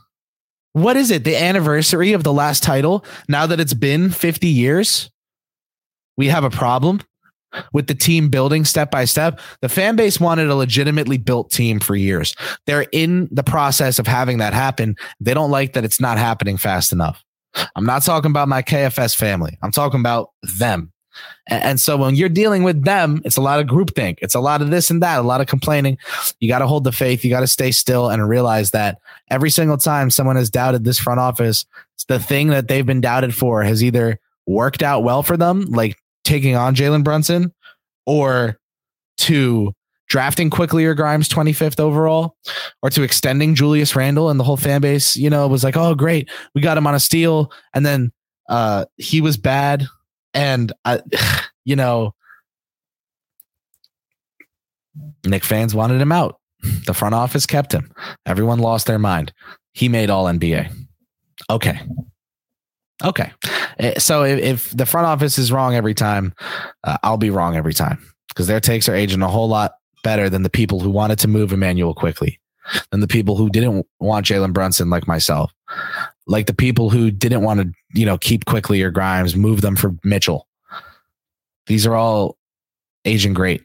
What 0.72 0.96
is 0.96 1.10
it? 1.10 1.24
The 1.24 1.36
anniversary 1.36 2.12
of 2.12 2.22
the 2.22 2.32
last 2.32 2.62
title? 2.62 3.04
Now 3.28 3.46
that 3.46 3.60
it's 3.60 3.74
been 3.74 4.10
50 4.10 4.46
years, 4.46 5.10
we 6.16 6.28
have 6.28 6.44
a 6.44 6.50
problem 6.50 7.00
with 7.72 7.86
the 7.86 7.94
team 7.94 8.28
building 8.28 8.64
step 8.64 8.90
by 8.90 9.04
step. 9.04 9.40
The 9.60 9.68
fan 9.68 9.96
base 9.96 10.20
wanted 10.20 10.48
a 10.48 10.54
legitimately 10.54 11.18
built 11.18 11.50
team 11.50 11.80
for 11.80 11.96
years. 11.96 12.34
They're 12.66 12.86
in 12.92 13.28
the 13.30 13.42
process 13.42 13.98
of 13.98 14.06
having 14.06 14.38
that 14.38 14.52
happen. 14.52 14.96
They 15.20 15.34
don't 15.34 15.50
like 15.50 15.72
that 15.72 15.84
it's 15.84 16.00
not 16.00 16.18
happening 16.18 16.56
fast 16.56 16.92
enough. 16.92 17.24
I'm 17.74 17.86
not 17.86 18.02
talking 18.02 18.30
about 18.30 18.48
my 18.48 18.62
KFS 18.62 19.16
family. 19.16 19.58
I'm 19.62 19.72
talking 19.72 20.00
about 20.00 20.30
them. 20.42 20.92
And, 21.48 21.80
so 21.80 21.96
when 21.96 22.14
you're 22.14 22.28
dealing 22.28 22.62
with 22.62 22.84
them, 22.84 23.22
it's 23.24 23.36
a 23.36 23.40
lot 23.40 23.58
of 23.58 23.66
groupthink. 23.66 24.18
It's 24.20 24.34
a 24.34 24.40
lot 24.40 24.62
of 24.62 24.70
this 24.70 24.90
and 24.90 25.02
that, 25.02 25.18
a 25.18 25.22
lot 25.22 25.40
of 25.40 25.46
complaining. 25.46 25.98
You 26.40 26.48
got 26.48 26.58
to 26.58 26.66
hold 26.66 26.84
the 26.84 26.92
faith. 26.92 27.24
You 27.24 27.30
got 27.30 27.40
to 27.40 27.46
stay 27.46 27.70
still 27.70 28.10
and 28.10 28.28
realize 28.28 28.70
that 28.72 28.98
every 29.30 29.50
single 29.50 29.78
time 29.78 30.10
someone 30.10 30.36
has 30.36 30.50
doubted 30.50 30.84
this 30.84 30.98
front 30.98 31.20
office, 31.20 31.64
the 32.06 32.18
thing 32.18 32.48
that 32.48 32.68
they've 32.68 32.86
been 32.86 33.00
doubted 33.00 33.34
for 33.34 33.62
has 33.62 33.82
either 33.82 34.20
worked 34.46 34.82
out 34.82 35.02
well 35.02 35.22
for 35.22 35.36
them, 35.36 35.62
like 35.66 35.96
taking 36.28 36.54
on 36.54 36.74
Jalen 36.74 37.02
Brunson 37.02 37.52
or 38.06 38.58
to 39.18 39.72
drafting 40.08 40.50
Quickley 40.50 40.84
or 40.84 40.94
Grimes 40.94 41.28
25th 41.28 41.80
overall 41.80 42.36
or 42.82 42.90
to 42.90 43.02
extending 43.02 43.54
Julius 43.54 43.96
Randle 43.96 44.30
and 44.30 44.38
the 44.38 44.44
whole 44.44 44.56
fan 44.56 44.80
base, 44.80 45.16
you 45.16 45.28
know, 45.28 45.46
was 45.48 45.64
like, 45.64 45.76
oh, 45.76 45.94
great. 45.94 46.30
We 46.54 46.60
got 46.60 46.78
him 46.78 46.86
on 46.86 46.94
a 46.94 47.00
steal. 47.00 47.52
And 47.74 47.84
then 47.84 48.12
uh, 48.48 48.86
he 48.96 49.20
was 49.20 49.36
bad. 49.36 49.86
And, 50.34 50.72
I, 50.84 51.00
you 51.64 51.76
know, 51.76 52.14
Knick 55.26 55.44
fans 55.44 55.74
wanted 55.74 56.00
him 56.00 56.12
out. 56.12 56.38
The 56.86 56.94
front 56.94 57.14
office 57.14 57.46
kept 57.46 57.72
him. 57.72 57.92
Everyone 58.26 58.58
lost 58.58 58.86
their 58.86 58.98
mind. 58.98 59.32
He 59.72 59.88
made 59.88 60.10
all 60.10 60.24
NBA. 60.24 60.72
Okay. 61.50 61.80
Okay. 63.04 63.30
Eh, 63.78 63.98
so 63.98 64.24
if, 64.24 64.38
if, 64.38 64.70
the 64.76 64.86
front 64.86 65.06
office 65.06 65.38
is 65.38 65.52
wrong 65.52 65.74
every 65.74 65.94
time, 65.94 66.34
uh, 66.84 66.98
I'll 67.02 67.16
be 67.16 67.30
wrong 67.30 67.56
every 67.56 67.74
time 67.74 67.98
because 68.28 68.46
their 68.46 68.60
takes 68.60 68.88
are 68.88 68.94
aging 68.94 69.22
a 69.22 69.28
whole 69.28 69.48
lot 69.48 69.72
better 70.02 70.28
than 70.28 70.42
the 70.42 70.50
people 70.50 70.80
who 70.80 70.90
wanted 70.90 71.18
to 71.20 71.28
move 71.28 71.52
Immanuel 71.52 71.94
Quickley, 71.94 72.40
than 72.90 73.00
the 73.00 73.08
people 73.08 73.36
who 73.36 73.50
didn't 73.50 73.86
want 74.00 74.26
Jalen 74.26 74.52
Brunson 74.52 74.90
like 74.90 75.06
myself, 75.06 75.52
like 76.26 76.46
the 76.46 76.54
people 76.54 76.90
who 76.90 77.10
didn't 77.10 77.42
want 77.42 77.60
to, 77.60 77.72
you 77.94 78.06
know, 78.06 78.18
keep 78.18 78.44
quickly 78.44 78.82
or 78.82 78.90
Grimes, 78.90 79.36
move 79.36 79.60
them 79.60 79.76
for 79.76 79.94
Mitchell. 80.04 80.46
These 81.66 81.86
are 81.86 81.94
all 81.94 82.36
aging 83.04 83.34
great. 83.34 83.62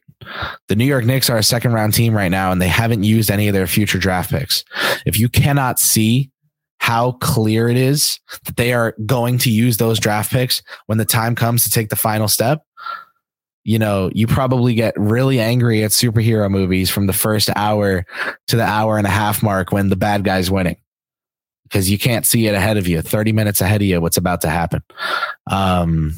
The 0.67 0.75
New 0.75 0.85
York 0.85 1.05
Knicks 1.05 1.29
are 1.29 1.37
a 1.37 1.43
second 1.43 1.73
round 1.73 1.93
team 1.93 2.15
right 2.15 2.29
now, 2.29 2.51
and 2.51 2.61
they 2.61 2.67
haven't 2.67 3.03
used 3.03 3.29
any 3.29 3.47
of 3.47 3.53
their 3.53 3.67
future 3.67 3.97
draft 3.97 4.29
picks. 4.29 4.63
If 5.05 5.19
you 5.19 5.27
cannot 5.27 5.79
see 5.79 6.31
how 6.83 7.13
clear 7.13 7.69
it 7.69 7.77
is 7.77 8.19
that 8.43 8.57
they 8.57 8.73
are 8.73 8.93
going 9.05 9.37
to 9.37 9.49
use 9.49 9.77
those 9.77 9.97
draft 10.01 10.29
picks 10.29 10.61
when 10.87 10.97
the 10.97 11.05
time 11.05 11.33
comes 11.33 11.63
to 11.63 11.69
take 11.69 11.87
the 11.87 11.95
final 11.95 12.27
step, 12.27 12.61
you 13.63 13.79
know, 13.79 14.11
you 14.13 14.27
probably 14.27 14.73
get 14.73 14.93
really 14.97 15.39
angry 15.39 15.81
at 15.85 15.91
superhero 15.91 16.51
movies 16.51 16.89
from 16.89 17.07
the 17.07 17.13
first 17.13 17.49
hour 17.55 18.05
to 18.47 18.57
the 18.57 18.65
hour 18.65 18.97
and 18.97 19.07
a 19.07 19.09
half 19.09 19.41
mark 19.41 19.71
when 19.71 19.87
the 19.87 19.95
bad 19.95 20.25
guy's 20.25 20.51
winning 20.51 20.75
because 21.63 21.89
you 21.89 21.97
can't 21.97 22.25
see 22.25 22.47
it 22.47 22.53
ahead 22.53 22.75
of 22.75 22.85
you, 22.85 23.01
30 23.01 23.31
minutes 23.31 23.61
ahead 23.61 23.79
of 23.79 23.87
you, 23.87 24.01
what's 24.01 24.17
about 24.17 24.41
to 24.41 24.49
happen. 24.49 24.83
Um, 25.49 26.13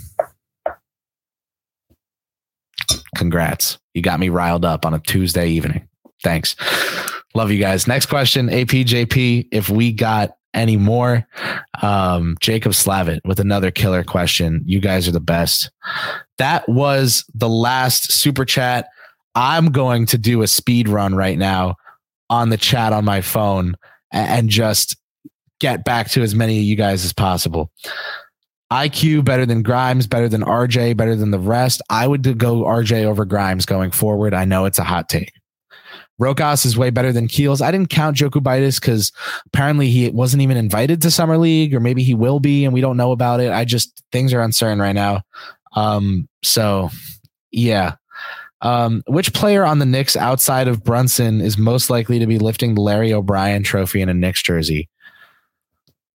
congrats. 3.16 3.78
You 3.94 4.02
got 4.02 4.20
me 4.20 4.30
riled 4.30 4.66
up 4.66 4.84
on 4.84 4.96
a 4.96 5.00
Tuesday 5.00 5.50
evening. 5.50 5.88
Thanks. 6.24 6.56
Love 7.36 7.52
you 7.52 7.60
guys. 7.60 7.86
Next 7.86 8.08
question, 8.08 8.48
APJP. 8.48 9.50
If 9.52 9.70
we 9.70 9.92
got 9.92 10.36
anymore. 10.56 11.28
Um, 11.82 12.38
Jacob 12.40 12.72
Slavitt 12.72 13.20
with 13.26 13.40
another 13.40 13.72
killer 13.72 14.04
question. 14.04 14.64
You 14.66 14.80
guys 14.80 15.08
are 15.08 15.12
the 15.12 15.20
best. 15.20 15.70
That 16.38 16.68
was 16.68 17.26
the 17.34 17.50
last 17.50 18.12
super 18.12 18.46
chat. 18.46 18.88
I'm 19.36 19.72
going 19.72 20.06
to 20.08 20.18
do 20.18 20.42
a 20.42 20.48
speed 20.48 20.88
run 20.88 21.14
right 21.14 21.38
now 21.38 21.76
on 22.30 22.50
the 22.50 22.58
chat 22.58 22.94
on 22.94 23.06
my 23.06 23.22
phone 23.22 23.76
and 24.12 24.50
just 24.50 24.98
get 25.60 25.84
back 25.84 26.10
to 26.12 26.22
as 26.22 26.34
many 26.34 26.58
of 26.58 26.64
you 26.64 26.76
guys 26.76 27.06
as 27.06 27.14
possible. 27.14 27.72
IQ 28.72 29.24
better 29.24 29.46
than 29.46 29.62
Grimes, 29.62 30.08
better 30.08 30.28
than 30.28 30.42
RJ, 30.42 30.98
better 30.98 31.16
than 31.16 31.32
the 31.32 31.40
rest. 31.40 31.82
I 31.90 32.08
would 32.08 32.38
go 32.38 32.64
RJ 32.64 33.04
over 33.04 33.24
Grimes 33.26 33.66
going 33.66 33.92
forward. 33.92 34.34
I 34.34 34.46
know 34.46 34.66
it's 34.66 34.80
a 34.80 34.84
hot 34.84 35.08
take. 35.08 35.32
Rokas 36.22 36.66
is 36.66 36.78
way 36.78 36.90
better 36.90 37.12
than 37.12 37.28
Keels. 37.28 37.62
I 37.62 37.72
didn't 37.72 37.90
count 37.90 38.18
Jokubaitis 38.18 38.80
because 38.80 39.12
apparently 39.48 39.90
he 39.90 40.10
wasn't 40.10 40.42
even 40.42 40.58
invited 40.58 41.02
to 41.02 41.12
summer 41.12 41.38
league, 41.38 41.74
or 41.74 41.80
maybe 41.80 42.04
he 42.04 42.16
will 42.16 42.40
be, 42.40 42.64
and 42.64 42.74
we 42.74 42.82
don't 42.82 42.98
know 42.98 43.12
about 43.12 43.40
it. 43.42 43.52
I 43.52 43.66
just 43.66 44.04
things 44.12 44.34
are 44.34 44.42
uncertain 44.42 44.80
right 44.80 44.96
now. 44.96 45.22
Um, 45.76 46.30
so 46.42 46.90
yeah. 47.52 47.96
Um, 48.62 49.04
which 49.08 49.34
player 49.34 49.66
on 49.66 49.80
the 49.80 49.86
Knicks 49.86 50.16
outside 50.16 50.68
of 50.68 50.84
Brunson 50.84 51.42
is 51.42 51.58
most 51.58 51.90
likely 51.90 52.20
to 52.20 52.26
be 52.26 52.40
lifting 52.40 52.74
the 52.74 52.82
Larry 52.82 53.14
O'Brien 53.14 53.64
trophy 53.64 54.02
in 54.02 54.10
a 54.10 54.14
Knicks 54.14 54.42
jersey? 54.42 54.90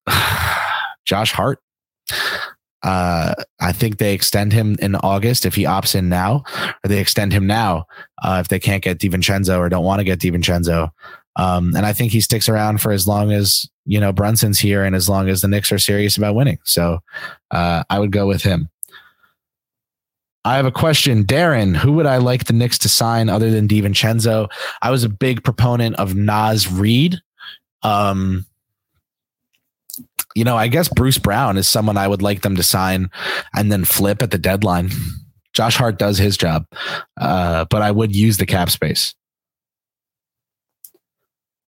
Josh 1.04 1.32
Hart. 1.32 1.60
Uh, 2.82 3.34
I 3.60 3.72
think 3.72 3.98
they 3.98 4.14
extend 4.14 4.52
him 4.52 4.76
in 4.80 4.94
August 4.96 5.44
if 5.44 5.54
he 5.54 5.64
opts 5.64 5.94
in 5.94 6.08
now, 6.08 6.44
or 6.82 6.88
they 6.88 6.98
extend 6.98 7.32
him 7.32 7.46
now 7.46 7.86
uh, 8.22 8.38
if 8.40 8.48
they 8.48 8.58
can't 8.58 8.82
get 8.82 8.98
DiVincenzo 8.98 9.58
or 9.58 9.68
don't 9.68 9.84
want 9.84 10.00
to 10.00 10.04
get 10.04 10.18
DiVincenzo. 10.18 10.90
Um, 11.36 11.74
and 11.76 11.86
I 11.86 11.92
think 11.92 12.12
he 12.12 12.20
sticks 12.20 12.48
around 12.48 12.80
for 12.80 12.92
as 12.92 13.06
long 13.06 13.32
as 13.32 13.68
you 13.84 14.00
know 14.00 14.12
Brunson's 14.12 14.58
here 14.58 14.84
and 14.84 14.96
as 14.96 15.08
long 15.08 15.28
as 15.28 15.40
the 15.40 15.48
Knicks 15.48 15.72
are 15.72 15.78
serious 15.78 16.16
about 16.16 16.34
winning. 16.34 16.58
So 16.64 17.00
uh, 17.50 17.84
I 17.88 17.98
would 17.98 18.12
go 18.12 18.26
with 18.26 18.42
him. 18.42 18.68
I 20.44 20.56
have 20.56 20.66
a 20.66 20.72
question, 20.72 21.24
Darren. 21.24 21.76
Who 21.76 21.92
would 21.92 22.06
I 22.06 22.16
like 22.16 22.44
the 22.44 22.54
Knicks 22.54 22.78
to 22.78 22.88
sign 22.88 23.28
other 23.28 23.50
than 23.50 23.68
DiVincenzo? 23.68 24.50
I 24.80 24.90
was 24.90 25.04
a 25.04 25.08
big 25.08 25.44
proponent 25.44 25.96
of 25.96 26.14
Naz 26.14 26.70
Reid. 26.70 27.20
Um, 27.82 28.46
you 30.34 30.44
know, 30.44 30.56
I 30.56 30.68
guess 30.68 30.88
Bruce 30.88 31.18
Brown 31.18 31.56
is 31.56 31.68
someone 31.68 31.96
I 31.96 32.08
would 32.08 32.22
like 32.22 32.42
them 32.42 32.56
to 32.56 32.62
sign 32.62 33.10
and 33.54 33.70
then 33.70 33.84
flip 33.84 34.22
at 34.22 34.30
the 34.30 34.38
deadline. 34.38 34.90
Josh 35.52 35.76
Hart 35.76 35.98
does 35.98 36.18
his 36.18 36.36
job, 36.36 36.66
uh, 37.20 37.64
but 37.70 37.82
I 37.82 37.90
would 37.90 38.14
use 38.14 38.36
the 38.36 38.46
cap 38.46 38.70
space. 38.70 39.14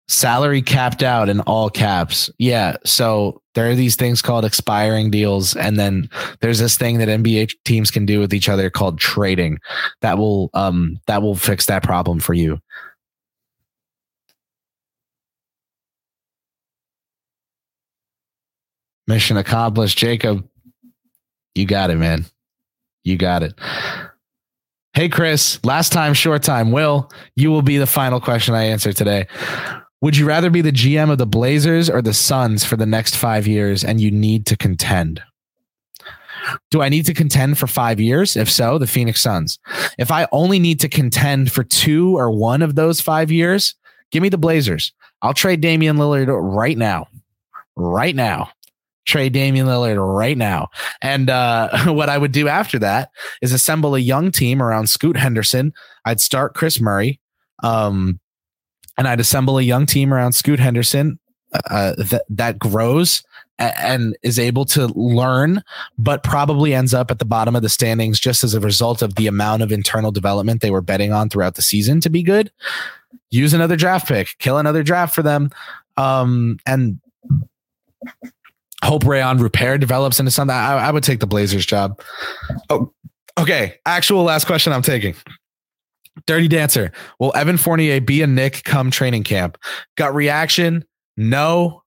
Salary 0.07 0.61
capped 0.61 1.03
out 1.03 1.29
in 1.29 1.39
all 1.41 1.69
caps. 1.69 2.29
Yeah. 2.37 2.75
So 2.85 3.41
there 3.55 3.69
are 3.71 3.75
these 3.75 3.95
things 3.95 4.21
called 4.21 4.43
expiring 4.43 5.09
deals. 5.09 5.55
And 5.55 5.79
then 5.79 6.09
there's 6.41 6.59
this 6.59 6.77
thing 6.77 6.97
that 6.97 7.07
NBA 7.07 7.53
teams 7.63 7.89
can 7.89 8.05
do 8.05 8.19
with 8.19 8.33
each 8.33 8.49
other 8.49 8.69
called 8.69 8.99
trading 8.99 9.57
that 10.01 10.17
will, 10.17 10.49
um, 10.53 10.99
that 11.07 11.21
will 11.21 11.35
fix 11.35 11.65
that 11.67 11.83
problem 11.83 12.19
for 12.19 12.33
you. 12.33 12.59
Mission 19.11 19.35
accomplished. 19.35 19.97
Jacob, 19.97 20.47
you 21.53 21.65
got 21.65 21.89
it, 21.89 21.97
man. 21.97 22.23
You 23.03 23.17
got 23.17 23.43
it. 23.43 23.53
Hey, 24.93 25.09
Kris, 25.09 25.61
last 25.65 25.91
time, 25.91 26.13
short 26.13 26.43
time. 26.43 26.71
Will, 26.71 27.11
you 27.35 27.51
will 27.51 27.61
be 27.61 27.77
the 27.77 27.85
final 27.85 28.21
question 28.21 28.55
I 28.55 28.63
answer 28.63 28.93
today. 28.93 29.27
Would 29.99 30.15
you 30.15 30.25
rather 30.25 30.49
be 30.49 30.61
the 30.61 30.71
GM 30.71 31.11
of 31.11 31.17
the 31.17 31.25
Blazers 31.25 31.89
or 31.89 32.01
the 32.01 32.13
Suns 32.13 32.63
for 32.63 32.77
the 32.77 32.85
next 32.85 33.17
five 33.17 33.47
years 33.47 33.83
and 33.83 33.99
you 33.99 34.11
need 34.11 34.45
to 34.45 34.55
contend? 34.55 35.21
Do 36.69 36.81
I 36.81 36.87
need 36.87 37.05
to 37.07 37.13
contend 37.13 37.57
for 37.57 37.67
five 37.67 37.99
years? 37.99 38.37
If 38.37 38.49
so, 38.49 38.77
the 38.77 38.87
Phoenix 38.87 39.19
Suns. 39.19 39.59
If 39.99 40.09
I 40.09 40.25
only 40.31 40.57
need 40.57 40.79
to 40.79 40.87
contend 40.87 41.51
for 41.51 41.65
two 41.65 42.17
or 42.17 42.31
one 42.31 42.61
of 42.61 42.75
those 42.75 43.01
five 43.01 43.29
years, 43.29 43.75
give 44.09 44.23
me 44.23 44.29
the 44.29 44.37
Blazers. 44.37 44.93
I'll 45.21 45.33
trade 45.33 45.59
Damian 45.59 45.97
Lillard 45.97 46.29
right 46.29 46.77
now. 46.77 47.09
Right 47.75 48.15
now 48.15 48.51
trade 49.05 49.33
Damian 49.33 49.67
Lillard 49.67 49.97
right 50.15 50.37
now. 50.37 50.69
And 51.01 51.29
uh, 51.29 51.69
what 51.87 52.09
I 52.09 52.17
would 52.17 52.31
do 52.31 52.47
after 52.47 52.79
that 52.79 53.09
is 53.41 53.53
assemble 53.53 53.95
a 53.95 53.99
young 53.99 54.31
team 54.31 54.61
around 54.61 54.87
Scoot 54.87 55.17
Henderson. 55.17 55.73
I'd 56.05 56.21
start 56.21 56.53
Kris 56.53 56.79
Murray, 56.79 57.19
um, 57.63 58.19
and 58.97 59.07
I'd 59.07 59.19
assemble 59.19 59.57
a 59.57 59.63
young 59.63 59.85
team 59.85 60.13
around 60.13 60.33
Scoot 60.33 60.59
Henderson 60.59 61.19
uh, 61.69 61.93
that 61.97 62.23
that 62.29 62.59
grows 62.59 63.23
and 63.59 64.17
is 64.23 64.39
able 64.39 64.65
to 64.65 64.87
learn, 64.87 65.61
but 65.97 66.23
probably 66.23 66.73
ends 66.73 66.93
up 66.95 67.11
at 67.11 67.19
the 67.19 67.25
bottom 67.25 67.55
of 67.55 67.61
the 67.61 67.69
standings 67.69 68.19
just 68.19 68.43
as 68.43 68.55
a 68.55 68.59
result 68.59 69.03
of 69.03 69.15
the 69.15 69.27
amount 69.27 69.61
of 69.61 69.71
internal 69.71 70.11
development 70.11 70.61
they 70.61 70.71
were 70.71 70.81
betting 70.81 71.13
on 71.13 71.29
throughout 71.29 71.55
the 71.55 71.61
season 71.61 72.01
to 72.01 72.09
be 72.09 72.23
good. 72.23 72.51
Use 73.29 73.53
another 73.53 73.75
draft 73.75 74.07
pick, 74.07 74.35
kill 74.39 74.57
another 74.57 74.81
draft 74.81 75.13
for 75.13 75.21
them, 75.21 75.51
um, 75.95 76.57
and 76.65 76.99
hope 78.83 79.03
Rayan 79.03 79.39
Rupert 79.39 79.79
develops 79.79 80.19
into 80.19 80.31
something. 80.31 80.55
I, 80.55 80.87
I 80.87 80.91
would 80.91 81.03
take 81.03 81.19
the 81.19 81.27
Blazers 81.27 81.65
job. 81.65 82.01
Oh, 82.69 82.91
okay. 83.39 83.75
Actual 83.85 84.23
last 84.23 84.45
question 84.45 84.73
I'm 84.73 84.81
taking. 84.81 85.15
Dirty 86.25 86.47
Dancer. 86.47 86.91
Will 87.19 87.35
Evan 87.35 87.57
Fournier 87.57 88.01
be 88.01 88.21
a 88.21 88.27
Knick 88.27 88.63
come 88.63 88.91
training 88.91 89.23
camp? 89.23 89.57
Gut 89.95 90.13
reaction? 90.13 90.83
No. 91.15 91.83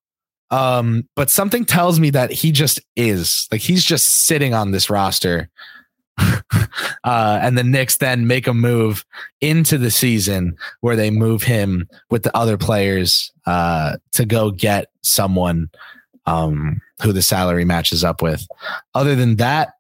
Um, 0.51 1.09
but 1.17 1.31
something 1.31 1.65
tells 1.65 1.99
me 1.99 2.11
that 2.11 2.31
he 2.31 2.53
just 2.53 2.81
is. 2.97 3.49
Like 3.51 3.61
he's 3.61 3.85
just 3.85 4.27
sitting 4.27 4.55
on 4.55 4.71
this 4.71 4.89
roster. 4.89 5.51
uh, 6.19 7.39
and 7.43 7.59
the 7.59 7.65
Knicks 7.65 7.97
then 7.97 8.27
make 8.27 8.47
a 8.47 8.55
move 8.55 9.05
into 9.41 9.79
the 9.79 9.91
season 9.91 10.57
where 10.81 10.95
they 10.95 11.11
move 11.11 11.43
him 11.43 11.89
with 12.09 12.23
the 12.23 12.37
other 12.37 12.57
players 12.57 13.33
uh, 13.47 13.97
to 14.13 14.25
go 14.25 14.53
get 14.53 14.87
someone 15.03 15.71
um, 16.27 16.81
who 17.03 17.13
the 17.13 17.23
salary 17.23 17.65
matches 17.65 18.05
up 18.05 18.23
with. 18.23 18.47
Other 18.95 19.15
than 19.15 19.37
that, 19.37 19.73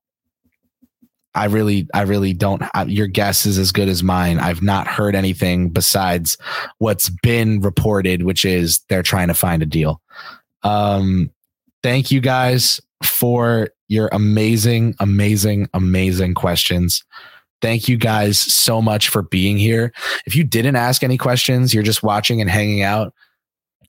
I 1.34 1.46
really, 1.46 1.88
I 1.92 2.02
really 2.02 2.32
don't. 2.32 2.62
Your 2.86 3.08
guess 3.08 3.44
is 3.44 3.58
as 3.58 3.72
good 3.72 3.88
as 3.88 4.02
mine. 4.02 4.38
I've 4.38 4.62
not 4.62 4.86
heard 4.86 5.16
anything 5.16 5.68
besides 5.68 6.38
what's 6.78 7.10
been 7.22 7.60
reported, 7.60 8.22
which 8.22 8.44
is 8.44 8.80
they're 8.88 9.02
trying 9.02 9.28
to 9.28 9.34
find 9.34 9.62
a 9.62 9.66
deal. 9.66 10.00
Um, 10.62 11.30
thank 11.82 12.12
you 12.12 12.20
guys 12.20 12.80
for 13.02 13.70
your 13.88 14.08
amazing, 14.12 14.94
amazing, 15.00 15.68
amazing 15.74 16.34
questions. 16.34 17.04
Thank 17.60 17.88
you 17.88 17.96
guys 17.96 18.38
so 18.38 18.80
much 18.80 19.08
for 19.08 19.22
being 19.22 19.58
here. 19.58 19.92
If 20.26 20.36
you 20.36 20.44
didn't 20.44 20.76
ask 20.76 21.02
any 21.02 21.16
questions, 21.16 21.74
you're 21.74 21.82
just 21.82 22.02
watching 22.02 22.40
and 22.40 22.50
hanging 22.50 22.82
out 22.82 23.12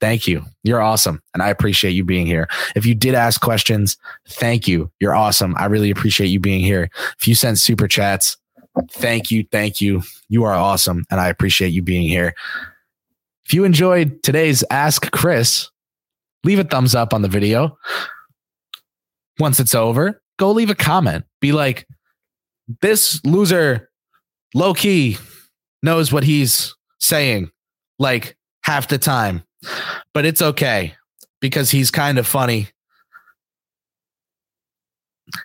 thank 0.00 0.26
you. 0.26 0.44
You're 0.62 0.80
awesome. 0.80 1.22
And 1.34 1.42
I 1.42 1.48
appreciate 1.48 1.92
you 1.92 2.04
being 2.04 2.26
here. 2.26 2.48
If 2.74 2.86
you 2.86 2.94
did 2.94 3.14
ask 3.14 3.40
questions, 3.40 3.96
thank 4.28 4.66
you. 4.66 4.90
You're 5.00 5.14
awesome. 5.14 5.54
I 5.58 5.66
really 5.66 5.90
appreciate 5.90 6.28
you 6.28 6.40
being 6.40 6.60
here. 6.60 6.90
If 7.18 7.28
you 7.28 7.34
send 7.34 7.58
super 7.58 7.88
chats, 7.88 8.36
thank 8.90 9.30
you. 9.30 9.44
Thank 9.50 9.80
you. 9.80 10.02
You 10.28 10.44
are 10.44 10.54
awesome. 10.54 11.04
And 11.10 11.20
I 11.20 11.28
appreciate 11.28 11.68
you 11.68 11.82
being 11.82 12.08
here. 12.08 12.34
If 13.44 13.54
you 13.54 13.64
enjoyed 13.64 14.22
today's 14.22 14.64
Ask 14.70 15.10
Kris, 15.12 15.70
leave 16.44 16.58
a 16.58 16.64
thumbs 16.64 16.94
up 16.94 17.14
on 17.14 17.22
the 17.22 17.28
video. 17.28 17.78
Once 19.38 19.60
it's 19.60 19.74
over, 19.74 20.20
go 20.38 20.50
leave 20.50 20.70
a 20.70 20.74
comment. 20.74 21.24
Be 21.40 21.52
like, 21.52 21.86
this 22.80 23.24
loser, 23.24 23.90
low 24.54 24.74
key, 24.74 25.18
knows 25.82 26.12
what 26.12 26.24
he's 26.24 26.74
saying 26.98 27.50
like 27.98 28.36
half 28.62 28.88
the 28.88 28.98
time 28.98 29.42
but 30.12 30.24
it's 30.24 30.42
okay 30.42 30.94
because 31.40 31.70
he's 31.70 31.90
kind 31.90 32.18
of 32.18 32.26
funny. 32.26 32.68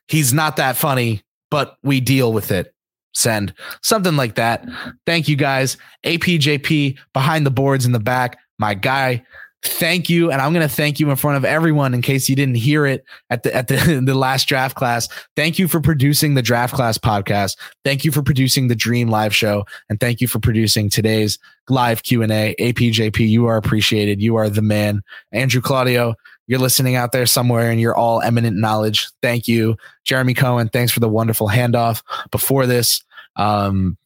He's 0.08 0.34
not 0.34 0.58
that 0.58 0.78
funny, 0.78 1.24
but 1.50 1.78
we 1.84 2.00
deal 2.00 2.34
with 2.34 2.52
it. 2.52 2.74
Send 3.14 3.54
something 3.82 4.16
like 4.16 4.36
that. 4.36 4.66
Thank 5.06 5.28
you 5.28 5.36
guys. 5.36 5.78
APJP 6.06 6.98
behind 7.14 7.46
the 7.46 7.52
boards 7.52 7.86
in 7.86 7.92
the 7.92 8.00
back, 8.00 8.40
my 8.58 8.74
guy 8.74 9.24
thank 9.64 10.10
you 10.10 10.32
and 10.32 10.42
i'm 10.42 10.54
going 10.54 10.68
to 10.68 10.74
thank 10.74 11.00
you 11.00 11.10
in 11.10 11.16
front 11.16 11.38
of 11.38 11.46
everyone 11.46 11.94
in 11.94 12.02
case 12.02 12.28
you 12.28 12.36
didn't 12.36 12.56
hear 12.56 12.86
it 12.86 13.06
at 13.30 13.44
the 13.44 13.56
at 13.56 13.68
the, 13.68 14.02
the 14.06 14.16
last 14.16 14.48
draft 14.48 14.76
class. 14.76 15.08
Thank 15.36 15.60
you 15.60 15.68
for 15.68 15.80
producing 15.80 16.34
the 16.34 16.42
draft 16.42 16.74
class 16.74 16.98
podcast. 16.98 17.58
Thank 17.84 18.04
you 18.04 18.12
for 18.12 18.22
producing 18.22 18.68
the 18.68 18.76
dream 18.76 19.10
live 19.10 19.36
show 19.36 19.66
and 19.90 20.00
thank 20.00 20.22
you 20.22 20.28
for 20.28 20.40
producing 20.40 20.90
today's 20.90 21.38
live 21.70 22.04
q&a 22.04 22.56
apjp 22.60 23.30
you 23.30 23.46
are 23.46 23.58
appreciated. 23.58 24.22
You 24.22 24.36
are 24.36 24.50
the 24.50 24.62
man. 24.62 25.04
Andrew 25.32 25.62
claudio 25.62 26.16
you're 26.48 26.60
listening 26.60 26.96
out 26.96 27.12
there 27.12 27.26
somewhere 27.26 27.70
and 27.70 27.80
you're 27.80 27.96
all 27.96 28.20
eminent 28.22 28.58
knowledge. 28.58 29.08
Thank 29.22 29.48
you. 29.48 29.78
Jeremy 30.04 30.34
cohen 30.34 30.70
thanks 30.70 30.92
for 30.92 31.00
the 31.00 31.10
wonderful 31.10 31.48
handoff 31.48 32.02
before 32.32 32.66
this. 32.66 33.04
Um 33.36 33.98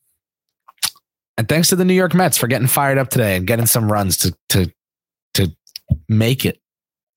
and 1.38 1.49
thanks 1.49 1.69
to 1.69 1.76
the 1.76 1.86
New 1.86 1.94
York 1.94 2.14
Mets 2.14 2.38
for 2.38 2.48
getting 2.48 2.68
fired 2.68 2.98
up 2.98 3.10
today 3.10 3.36
and 3.36 3.48
getting 3.48 3.65
some 3.65 3.91
runs 3.91 4.18
to 4.18 4.36
to 4.49 4.72
make 6.10 6.45
it 6.45 6.60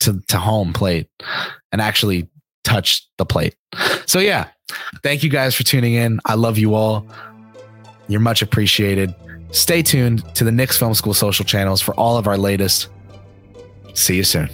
to, 0.01 0.21
to 0.29 0.39
home 0.39 0.73
plate 0.73 1.09
and 1.73 1.81
actually 1.81 2.29
touch 2.65 3.09
the 3.19 3.27
plate. 3.27 3.57
So, 4.07 4.19
yeah, 4.19 4.49
thank 5.03 5.23
you 5.23 5.31
guys 5.31 5.55
for 5.55 5.65
tuning 5.65 5.95
in. 5.95 6.21
I 6.25 6.35
love 6.35 6.59
you 6.59 6.75
all. 6.75 7.07
You're 8.09 8.21
much 8.21 8.43
appreciated. 8.43 9.15
Stay 9.51 9.83
tuned 9.83 10.23
to 10.35 10.45
the 10.45 10.53
Knicks 10.53 10.79
Film 10.79 10.95
School 10.95 11.15
social 11.15 11.45
channels 11.45 11.81
for 11.81 11.95
all 11.95 12.17
of 12.17 12.27
our 12.27 12.39
latest. 12.39 12.89
See 13.95 14.17
you 14.17 14.25
soon. 14.25 14.49